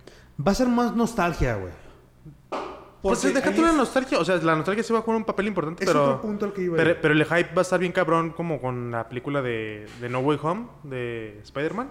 [0.47, 1.73] va a ser más nostalgia, güey.
[3.03, 4.19] pues déjate ahí la nostalgia.
[4.21, 6.05] O sea, la nostalgia sí va a jugar un papel importante, Es pero.
[6.05, 6.77] otro punto al que iba.
[6.77, 10.09] Pero, pero el hype va a estar bien cabrón, como con la película de, de
[10.09, 11.91] No Way Home de Spider-Man.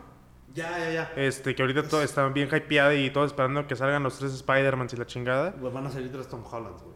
[0.54, 1.12] Ya, ya, ya.
[1.18, 4.94] Este, que ahorita todo está bien hypeada y todos esperando que salgan los tres Spider-Mans
[4.94, 5.52] y la chingada.
[5.60, 6.96] Güey, Van a salir tres Tom Hollands, güey.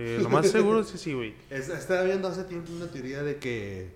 [0.00, 1.34] Eh, lo más seguro es que sí, güey.
[1.50, 3.90] Es- Estaba viendo hace tiempo una teoría de que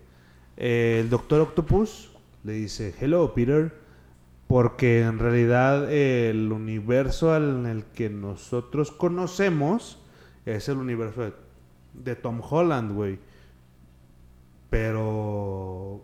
[0.56, 2.10] eh, el Doctor Octopus
[2.44, 3.72] le dice, hello Peter,
[4.48, 9.98] porque en realidad el universo en el que nosotros conocemos
[10.44, 11.32] es el universo
[11.94, 13.18] de, Tom Holland, güey.
[14.70, 16.02] Pero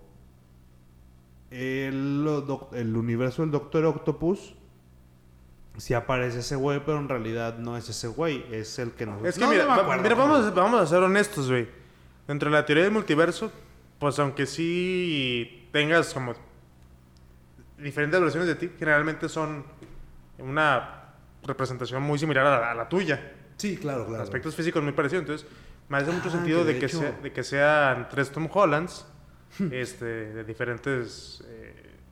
[1.50, 2.26] el,
[2.72, 4.54] el universo del Doctor Octopus
[5.78, 9.24] sí aparece ese güey, pero en realidad no es ese güey, es el que nos...
[9.24, 11.66] Es que No, mira, no va- mira, vamos, a- vamos a ser honestos, güey.
[12.26, 13.50] Dentro de la teoría del multiverso,
[13.98, 16.34] pues aunque sí tengas como
[17.78, 19.64] diferentes versiones de ti, generalmente son
[20.38, 21.12] una
[21.44, 23.32] representación muy similar a la, a la tuya.
[23.56, 24.22] Sí, claro, claro.
[24.22, 25.22] Aspectos físicos muy parecidos.
[25.22, 25.46] Entonces,
[25.88, 28.48] me hace mucho Ah, sentido que de de, que sea- de que sean tres Tom
[28.52, 29.06] Hollands
[29.72, 31.57] este, de diferentes eh,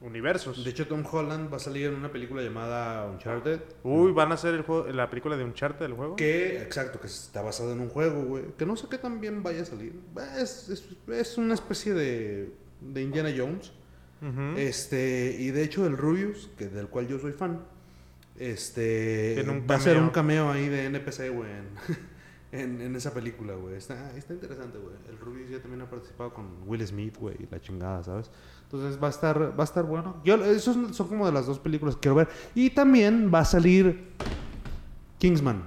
[0.00, 0.64] universos.
[0.64, 3.60] De hecho, Tom Holland va a salir en una película llamada Uncharted.
[3.82, 6.16] Uy, van a hacer el juego, la película de Uncharted del juego.
[6.16, 8.44] Que, exacto, que está basado en un juego, güey.
[8.56, 9.98] Que no sé qué tan bien vaya a salir.
[10.38, 13.72] Es, es, es una especie de, de Indiana Jones.
[14.56, 17.60] Este, y de hecho, el Rubius, que del cual yo soy fan,
[18.38, 21.68] este, va a ser un cameo ahí de NPC, güey, en,
[22.58, 23.76] en, en esa película, güey.
[23.76, 24.96] Está, está interesante, güey.
[25.08, 28.30] El Rubius ya también ha participado con Will Smith, güey, y la chingada, ¿sabes?
[28.70, 30.16] Entonces va a estar, va a estar bueno.
[30.24, 32.28] Yo, esos son como de las dos películas que quiero ver.
[32.54, 34.12] Y también va a salir
[35.18, 35.62] Kingsman.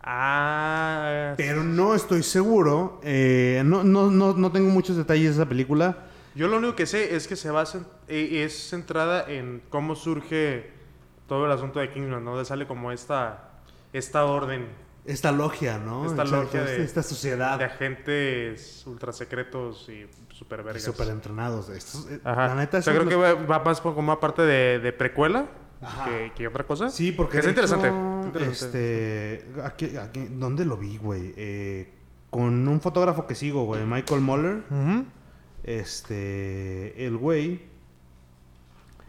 [0.00, 3.00] Ah, Pero no estoy seguro.
[3.02, 6.06] eh, no, no, no, no tengo muchos detalles de esa película.
[6.34, 10.70] Yo lo único que sé es que se basa, eh, es centrada en cómo surge
[11.26, 12.30] todo el asunto de Kingsman, ¿no?
[12.32, 13.50] Donde sale como esta,
[13.92, 14.66] esta orden
[15.04, 16.06] Esta logia, ¿no?
[16.06, 17.58] Esta Exacto, logia de- esta sociedad.
[17.58, 20.06] de agentes ultra secretos y
[20.38, 20.82] super vergas.
[20.82, 21.68] Súper entrenados.
[21.68, 22.48] Estos, eh, Ajá.
[22.48, 24.92] La neta, o sea, creo los- que va, va más como una parte de, de
[24.92, 25.46] precuela
[26.04, 26.90] que, que otra cosa.
[26.90, 27.38] Sí, porque.
[27.38, 27.88] Es interesante.
[27.88, 29.42] hecho, interesante.
[29.44, 29.62] Este.
[29.62, 31.34] Aquí, aquí- ¿Dónde lo vi, güey?
[31.36, 31.92] Eh,
[32.30, 33.84] con un fotógrafo que sigo, güey.
[33.84, 34.62] Michael Muller.
[35.64, 37.06] Este.
[37.06, 37.62] El güey.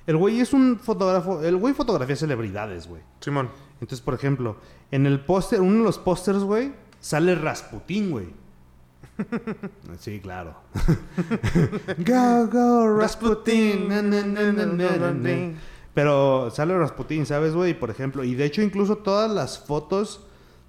[0.07, 1.41] El güey es un fotógrafo.
[1.43, 3.01] El güey fotografía celebridades, güey.
[3.19, 3.49] Simón.
[3.81, 4.57] Entonces, por ejemplo,
[4.91, 8.27] en el póster, uno de los pósters, güey, sale Rasputín, güey.
[9.99, 10.55] Sí, claro.
[12.05, 12.97] go, go,
[13.87, 14.51] na, na, na,
[15.13, 15.53] na.
[15.93, 17.73] Pero sale Rasputín, ¿sabes, güey?
[17.77, 20.25] Por ejemplo, y de hecho, incluso todas las fotos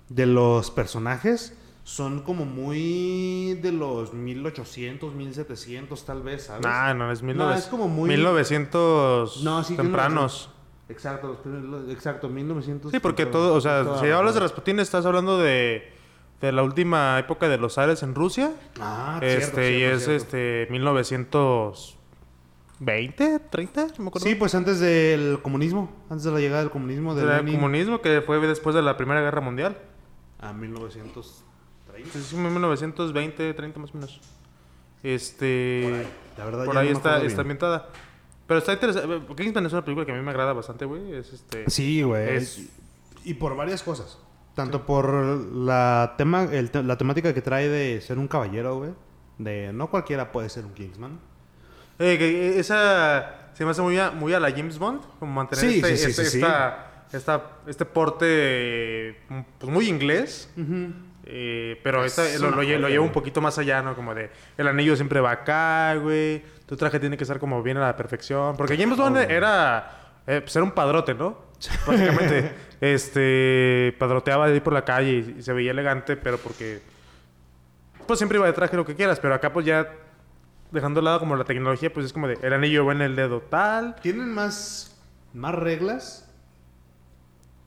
[0.09, 6.63] de los personajes son como muy de los 1800, 1700, tal vez, ¿sabes?
[6.65, 10.51] Nah, no, es, 1900, No, es como muy- 1900 No, sí, tempranos.
[10.89, 12.91] Exacto, los primeros- exacto, 1900.
[12.91, 15.89] Sí, porque todo, o sea, si hablas de Rasputin, estás hablando de,
[16.41, 18.53] de la última época de los zares en Rusia.
[18.81, 20.25] Ah, este, cierto, y cierto, es cierto.
[20.25, 24.27] este 1920, 30, no me acuerdo.
[24.29, 28.01] Sí, pues antes del comunismo, antes de la llegada del comunismo, de del Lenin comunismo
[28.01, 29.77] que fue después de la Primera Guerra Mundial.
[30.41, 32.11] a 1930.
[32.13, 34.21] Sí, sí, 1920, 30 más o menos.
[35.03, 36.07] Este.
[36.39, 37.41] La verdad, por ahí no está, está bien.
[37.41, 37.89] ambientada.
[38.47, 39.35] Pero está interesante.
[39.37, 41.13] Kingsman es una película que a mí me agrada bastante, güey.
[41.15, 41.69] Es este.
[41.69, 42.37] Sí, güey.
[42.37, 42.69] Es-
[43.25, 44.19] Y por varias cosas.
[44.55, 48.91] Tanto por la tema, el la temática que trae de ser un caballero, güey.
[49.39, 51.19] De no cualquiera puede ser un Kingsman.
[51.99, 55.65] Eh, que esa se me hace muy a, muy a la James Bond, como mantener
[55.65, 56.37] Sí, este, sí, sí, este, sí, sí.
[56.39, 59.17] esta- esta- este porte eh,
[59.59, 60.51] pues muy inglés.
[61.25, 63.95] eh, pero Es esta, lo, lo, lo lleva un poquito más allá, ¿no?
[63.95, 66.43] Como de el anillo siempre va acá, güey.
[66.67, 68.57] Tu traje tiene que estar como bien a la perfección.
[68.57, 71.39] Porque James Bond era, eh, pues era un padrote, ¿no?
[71.87, 76.81] Básicamente, este, padroteaba ahí por la calle y, se veía elegante, pero porque
[78.07, 79.89] pues siempre iba de traje lo que quieras, pero acá pues ya
[80.73, 83.17] dejando de lado como la tecnología, pues es como de el anillo va en el
[83.17, 83.97] dedo tal.
[84.03, 84.99] Tienen más,
[85.35, 86.33] más reglas,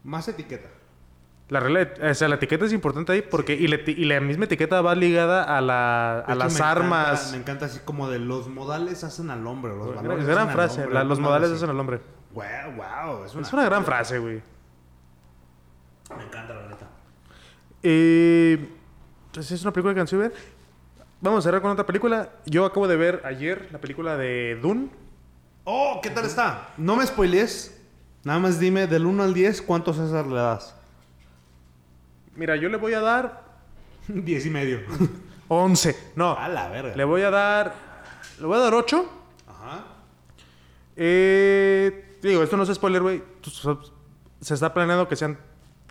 [0.04, 0.70] más etiqueta.
[1.50, 4.06] La regla, de- o sea, la etiqueta es importante ahí porque y, la, eti- y
[4.06, 7.32] la misma etiqueta va ligada a, la, De a las me encanta- armas.
[7.32, 9.74] me encanta así como de los modales hacen al hombre.
[9.76, 12.00] Los Gran, valores gran hacen al frase, hombre, la- los modales hacen al hombre.
[12.34, 12.44] Wow,
[12.78, 13.26] wow.
[13.26, 14.42] Es una, Es una gran frase, güey.
[16.18, 16.88] Me encanta, la neta.
[17.82, 18.70] Eh,
[19.34, 20.34] pues es una película que ansí ver.
[21.22, 22.30] Vamos a cerrar con otra película.
[22.46, 24.90] Yo acabo de ver ayer la película de Dune.
[25.64, 26.70] Oh, ¿qué tal está?
[26.78, 27.80] No me spoilees.
[28.24, 30.76] Nada más dime del 1 al 10 cuántos César le das.
[32.36, 33.44] Mira, yo le voy a dar
[34.08, 34.80] 10 y medio.
[35.50, 36.14] 11.
[36.16, 36.96] No, A la verga.
[36.96, 37.74] le voy a dar.
[38.40, 39.06] Le voy a dar 8.
[39.48, 39.84] Ajá.
[40.96, 43.24] Eh, digo, esto no es spoiler, güey.
[44.42, 45.38] Se está planeando que sean,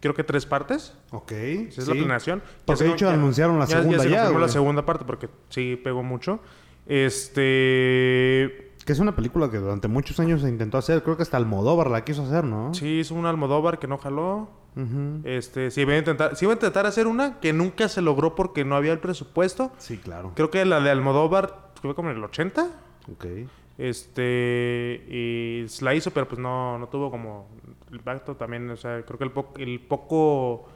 [0.02, 0.94] creo que tres partes.
[1.12, 1.32] Ok.
[1.32, 2.42] Esa es la planeación.
[2.66, 5.76] Porque se- de hecho anunciaron la segunda se ya, confirmó la segunda parte porque sí
[5.82, 6.40] pegó mucho.
[6.86, 8.72] Este.
[8.84, 11.02] Que es una película que durante muchos años se intentó hacer.
[11.04, 12.74] Creo que hasta Almodóvar la quiso hacer, ¿no?
[12.74, 14.50] Sí, hizo un Almodóvar que no jaló.
[14.74, 15.20] Ujú.
[15.24, 18.34] Este, sí iba, a intentar, sí iba a intentar hacer una que nunca se logró
[18.34, 19.70] porque no había el presupuesto.
[19.78, 20.32] Sí, claro.
[20.34, 22.68] Creo que la de Almodóvar fue como en el 80.
[23.12, 23.26] Ok.
[23.78, 27.48] Este, y la hizo, pero pues no, no tuvo como
[27.92, 28.68] impacto también.
[28.70, 30.68] O sea, creo que el, po- el poco.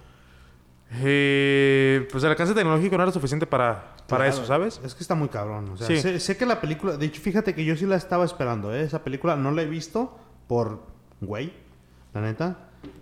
[0.92, 4.30] eh, pues el alcance tecnológico no era suficiente para, para Claro.
[4.30, 4.80] eso, ¿sabes?
[4.84, 5.70] Es que está muy cabrón.
[5.70, 5.98] O sea, Sí.
[5.98, 6.96] sé, sé que la película.
[6.96, 8.82] De hecho, fíjate que yo sí la estaba esperando, ¿eh?
[8.82, 10.16] Esa película no la he visto
[10.46, 10.80] por.
[11.20, 11.52] Güey.
[12.14, 12.58] La neta.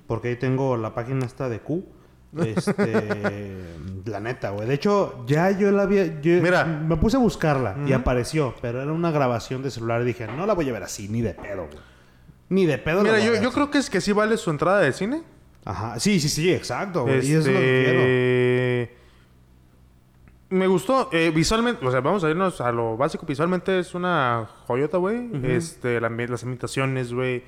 [0.07, 1.85] Porque ahí tengo la página esta de Q.
[2.43, 3.65] Este.
[4.05, 4.69] la neta, güey.
[4.69, 6.21] De hecho, ya yo la había.
[6.21, 6.65] yo- Mira.
[6.65, 8.55] Me puse a buscarla y apareció.
[8.61, 11.21] Pero era una grabación de celular y dije, no la voy a ver así, ni
[11.23, 11.79] de pedo, güey.
[12.49, 13.03] Ni de pedo.
[13.03, 15.23] Mira, yo, creo que es que sí vale su entrada de cine.
[15.65, 15.99] Ajá.
[15.99, 17.27] Sí, sí, sí, exacto, güey.
[17.27, 18.01] Y eso es lo que quiero.
[18.01, 18.97] Este,
[20.51, 23.25] Me gustó eh, visualmente, o sea, vamos a irnos a lo básico.
[23.27, 25.31] Visualmente es una joyota, güey.
[25.45, 27.43] Este, la las imitaciones, güey.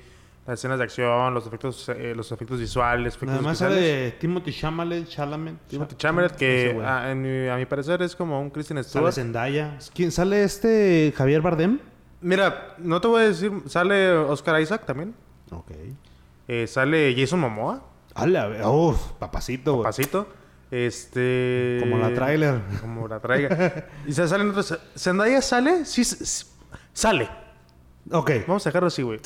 [0.47, 4.53] Las escenas de acción, los efectos, eh, los efectos visuales, efectos Además sale de Timothy
[4.53, 5.05] Chalamet.
[5.09, 5.55] Chalamet.
[5.67, 9.13] Timothy Cha- Chalamet, que a, en mi, a mi parecer es como un Sale Stewart.
[9.13, 9.77] Zendaya.
[9.93, 11.79] ¿Quién sale este Javier Bardem?
[12.21, 15.13] Mira, no te voy a decir, sale Oscar Isaac también.
[15.51, 15.69] Ok.
[16.47, 17.83] Eh, sale Jason Momoa,
[18.15, 18.69] ¡Hala!
[18.69, 19.11] ¡Uf!
[19.19, 19.83] papacito, güey.
[19.83, 20.27] pasito.
[20.71, 21.77] Este.
[21.81, 22.61] Como la trailer.
[22.81, 23.85] Como la traiga.
[24.07, 24.77] y se salen otros.
[24.97, 25.83] ¿Zendaya sale?
[25.85, 26.03] Sí,
[26.93, 27.29] sale.
[28.11, 28.31] Ok.
[28.47, 29.19] Vamos a dejarlo así, güey.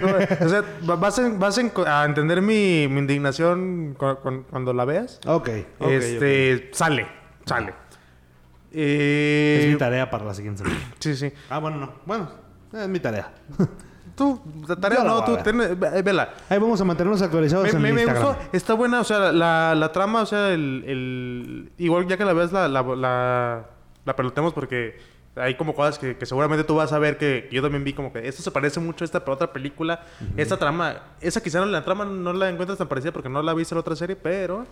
[0.00, 4.44] No, o sea, va- vas, en- vas en- a entender mi, mi indignación cu- cu-
[4.50, 5.20] cuando la veas.
[5.26, 5.48] Ok.
[5.80, 7.06] este, sale,
[7.46, 7.74] sale.
[8.72, 10.80] Eh, Es mi tarea para la siguiente semana.
[10.98, 11.32] sí, sí.
[11.48, 11.92] Ah, bueno, no.
[12.06, 12.30] Bueno,
[12.72, 13.32] es mi tarea.
[14.16, 16.34] Tú, la tarea Yo no, tú, ten- ve- vela.
[16.48, 18.26] Ahí vamos a mantenernos actualizados Me, en me- el me Instagram.
[18.36, 22.24] gustó, está buena, o sea, la, la trama, o sea, el, el- Igual ya que
[22.24, 23.64] la ves, la, la, la,
[24.04, 24.96] la pelotemos porque
[25.36, 28.12] hay como cosas que, que seguramente tú vas a ver que yo también vi como
[28.12, 30.04] que esto se parece mucho a esta otra película.
[30.36, 33.52] Esta trama, esa quizá no, la trama no la encuentras tan parecida porque no la
[33.54, 34.66] viste en la otra serie, pero...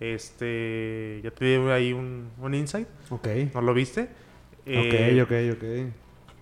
[0.00, 1.20] Este...
[1.22, 2.88] Ya te di ahí un, un insight.
[3.10, 3.28] Ok.
[3.54, 4.08] ¿No lo viste?
[4.66, 5.92] Eh, ok, ok, ok.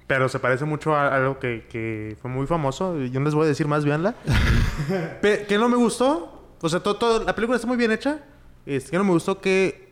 [0.06, 2.98] pero se parece mucho a algo que, que fue muy famoso.
[3.04, 4.14] Yo no les voy a decir más, véanla.
[5.22, 6.42] Que no me gustó.
[6.60, 8.20] O sea, todo, todo- la película está muy bien hecha.
[8.64, 9.85] Este, que no me gustó que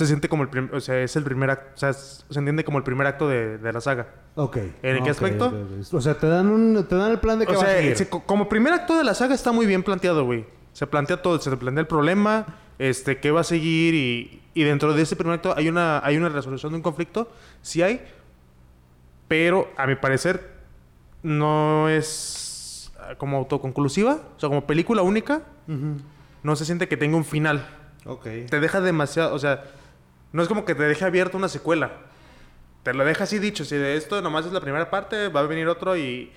[0.00, 0.74] se siente como el primer...
[0.74, 1.70] O sea, es el primer acto...
[1.74, 4.08] O sea, es- se entiende como el primer acto de, de la saga.
[4.34, 4.56] Ok.
[4.82, 5.52] ¿En qué aspecto?
[5.92, 7.76] O sea, te dan, un, te dan el plan de que O va a sea,
[7.78, 7.96] seguir.
[7.96, 10.44] se- co- como primer acto de la saga está muy bien planteado, güey.
[10.72, 12.46] Se plantea todo, se plantea el problema,
[12.78, 16.16] este, qué va a seguir y, y dentro de ese primer acto hay una, hay
[16.16, 18.00] una resolución de un conflicto, sí hay,
[19.28, 20.48] pero a mi parecer
[21.22, 25.42] no es ah, como autoconclusiva, o sea, como película única,
[26.42, 27.66] no se siente que tenga un final.
[28.06, 28.24] Ok.
[28.48, 29.64] Te deja demasiado, o sea,
[30.32, 31.92] no es como que te deje abierta una secuela.
[32.82, 35.42] Te lo deja así dicho, si de esto nomás es la primera parte, va a
[35.44, 36.32] venir otro y,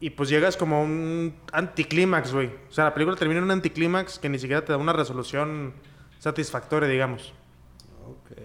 [0.00, 2.50] y pues llegas como a un anticlímax, güey.
[2.68, 5.72] O sea, la película termina en un anticlímax que ni siquiera te da una resolución
[6.18, 7.34] satisfactoria, digamos.
[8.06, 8.38] Ok.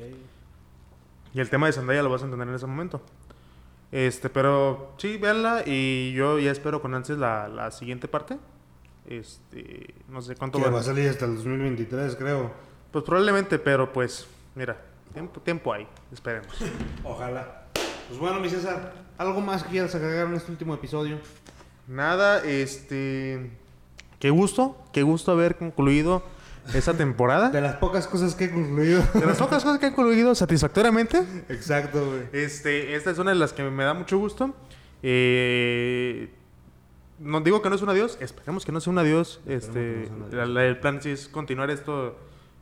[1.34, 3.02] Y el tema de Zendaya lo vas a entender en ese momento.
[3.92, 8.38] Este, pero sí, véanla y yo ya espero con ansias la, la siguiente parte.
[9.08, 12.52] Este, no sé cuánto va a salir hasta el 2023, creo.
[12.92, 14.28] Pues probablemente, pero pues,
[14.58, 14.76] mira,
[15.14, 16.54] tiempo, tiempo hay, esperemos.
[17.04, 17.64] Ojalá.
[18.08, 21.20] Pues bueno, mi César, ¿algo más que quieras agregar en este último episodio?
[21.88, 23.52] Nada, este.
[24.20, 26.24] Qué gusto, qué gusto haber concluido
[26.74, 27.50] esa temporada.
[27.50, 29.02] De las pocas cosas que he concluido.
[29.14, 32.24] De las pocas cosas que han concluido satisfactoriamente, Exacto, güey.
[32.34, 34.54] este, esta es una de las que me da mucho gusto.
[35.04, 36.30] Eh,
[37.20, 39.40] no digo que no es un adiós, esperemos que no sea un adiós.
[39.46, 40.34] Este, que no sea un adiós.
[40.34, 42.18] la- la- el plan sí es continuar esto,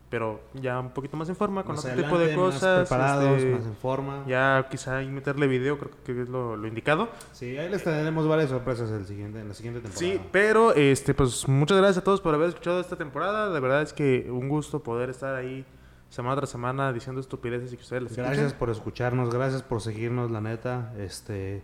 [0.09, 2.87] pero ya un poquito más en forma, con Más otro tipo de adelante, más cosas.
[2.87, 4.23] preparados, este, más en forma.
[4.27, 7.09] Ya quizá ahí meterle video, creo que es lo, lo indicado.
[7.31, 9.99] Sí, ahí les tendremos varias sorpresas el siguiente, en la siguiente temporada.
[9.99, 13.49] Sí, pero este, pues muchas gracias a todos por haber escuchado esta temporada.
[13.49, 15.65] De verdad es que un gusto poder estar ahí
[16.09, 20.31] semana tras semana diciendo estupideces y que ustedes les Gracias por escucharnos, gracias por seguirnos,
[20.31, 20.93] la neta.
[20.97, 21.61] Este,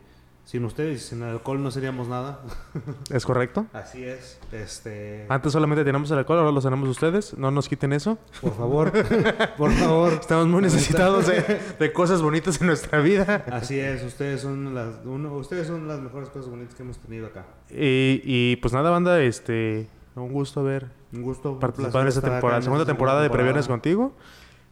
[0.51, 2.41] sin ustedes y sin alcohol no seríamos nada.
[3.09, 3.67] ¿Es correcto?
[3.71, 4.37] Así es.
[4.51, 7.37] Este, Antes solamente teníamos el alcohol, ahora lo tenemos ustedes.
[7.37, 8.17] No nos quiten eso.
[8.41, 8.91] por favor,
[9.57, 10.11] por favor.
[10.11, 13.45] Estamos muy necesitados de, de cosas bonitas en nuestra vida.
[13.49, 17.27] Así es, ustedes son las uno, ustedes son las mejores cosas bonitas que hemos tenido
[17.27, 17.45] acá.
[17.69, 21.53] Y, y, pues nada, banda, este, Un gusto haber Un gusto.
[21.53, 23.65] un participado en esta temporada, segunda temporada de temporada.
[23.67, 24.13] contigo.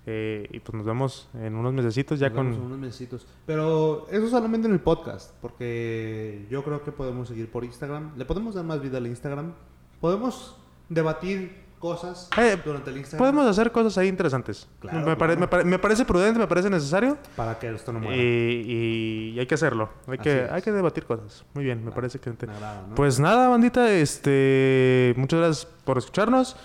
[0.05, 2.65] Eh, y pues nos vemos en unos mesecitos ya Nos vemos en con...
[2.67, 3.27] unos mesecitos.
[3.45, 8.13] Pero eso solamente en el podcast, porque yo creo que podemos seguir por Instagram.
[8.17, 9.53] Le podemos dar más vida al Instagram.
[10.01, 10.55] Podemos
[10.87, 13.19] debatir cosas Eh, durante el Instagram.
[13.19, 14.67] Podemos hacer cosas ahí interesantes.
[14.79, 15.39] Claro, me, pare- claro.
[15.39, 17.17] me pare- me parece prudente, me parece necesario.
[17.35, 18.15] Para que esto no muera.
[18.17, 19.89] Y, y hay que hacerlo.
[20.07, 20.51] Hay Así que, es.
[20.51, 21.45] hay que debatir cosas.
[21.53, 22.31] Muy bien, me parece que...
[22.31, 22.53] te- ¿no?
[22.95, 26.57] Pues nada, bandita, este, muchas gracias por escucharnos.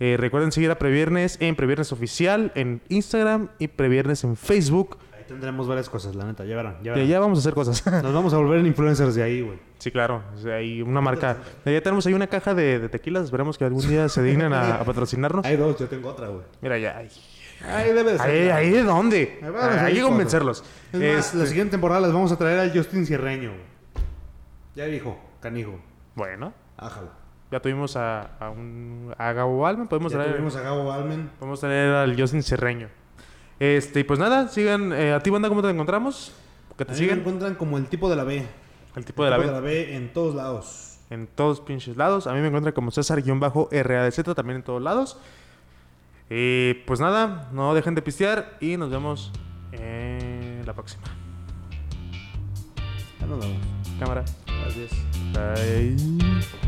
[0.00, 4.98] Eh, recuerden seguir a Previernes en Previernes Oficial en Instagram y Previernes en Facebook.
[5.16, 6.44] Ahí tendremos varias cosas, la neta.
[6.44, 6.78] Ya verán.
[6.82, 7.06] Ya verán.
[7.08, 7.86] ya vamos a hacer cosas.
[8.02, 9.58] Nos vamos a volver influencers de ahí, güey.
[9.78, 10.22] sí, claro.
[10.52, 11.36] hay una marca.
[11.64, 13.24] Ya tenemos ahí una caja de, de tequilas.
[13.24, 15.46] Esperemos que algún día se dignen a, a patrocinarnos.
[15.46, 16.42] Hay dos, yo tengo otra, güey.
[16.60, 16.96] Mira, ya.
[16.98, 17.08] Ahí,
[17.64, 18.52] Ahí debe de ser.
[18.52, 19.38] ahí, de dónde.
[19.40, 20.64] Ahí hay que convencerlos.
[20.92, 23.52] Es más, Este, la siguiente temporada les vamos a traer al Justin Cierreño.
[24.74, 25.78] Ya dijo, canijo.
[26.16, 27.10] Bueno, Ájala.
[27.52, 29.86] Ya tuvimos a, a un a Gabo Almen.
[29.86, 30.32] Podemos Ya traer.
[30.32, 31.30] tuvimos a Gabo Almen.
[31.40, 32.88] Vamos a tener al Justin Cerreño.
[33.60, 34.92] Este, y pues nada, sigan.
[34.92, 36.32] eh, a ti, banda, ¿cómo te encontramos?
[36.76, 37.18] Que A te me sigan.
[37.20, 38.44] encuentran como el tipo de la B.
[38.96, 39.94] El tipo de la tipo B.
[39.96, 40.98] en todos lados.
[41.10, 42.26] En todos pinches lados.
[42.26, 45.18] A mí me encuentra como César-RADZ también en todos lados.
[46.30, 49.30] Y pues nada, no dejen de pistear y nos vemos
[49.72, 51.02] en la próxima.
[53.20, 53.58] Ya nos vemos.
[54.00, 54.24] Cámara.
[54.46, 54.92] Gracias.
[55.34, 56.61] Bye.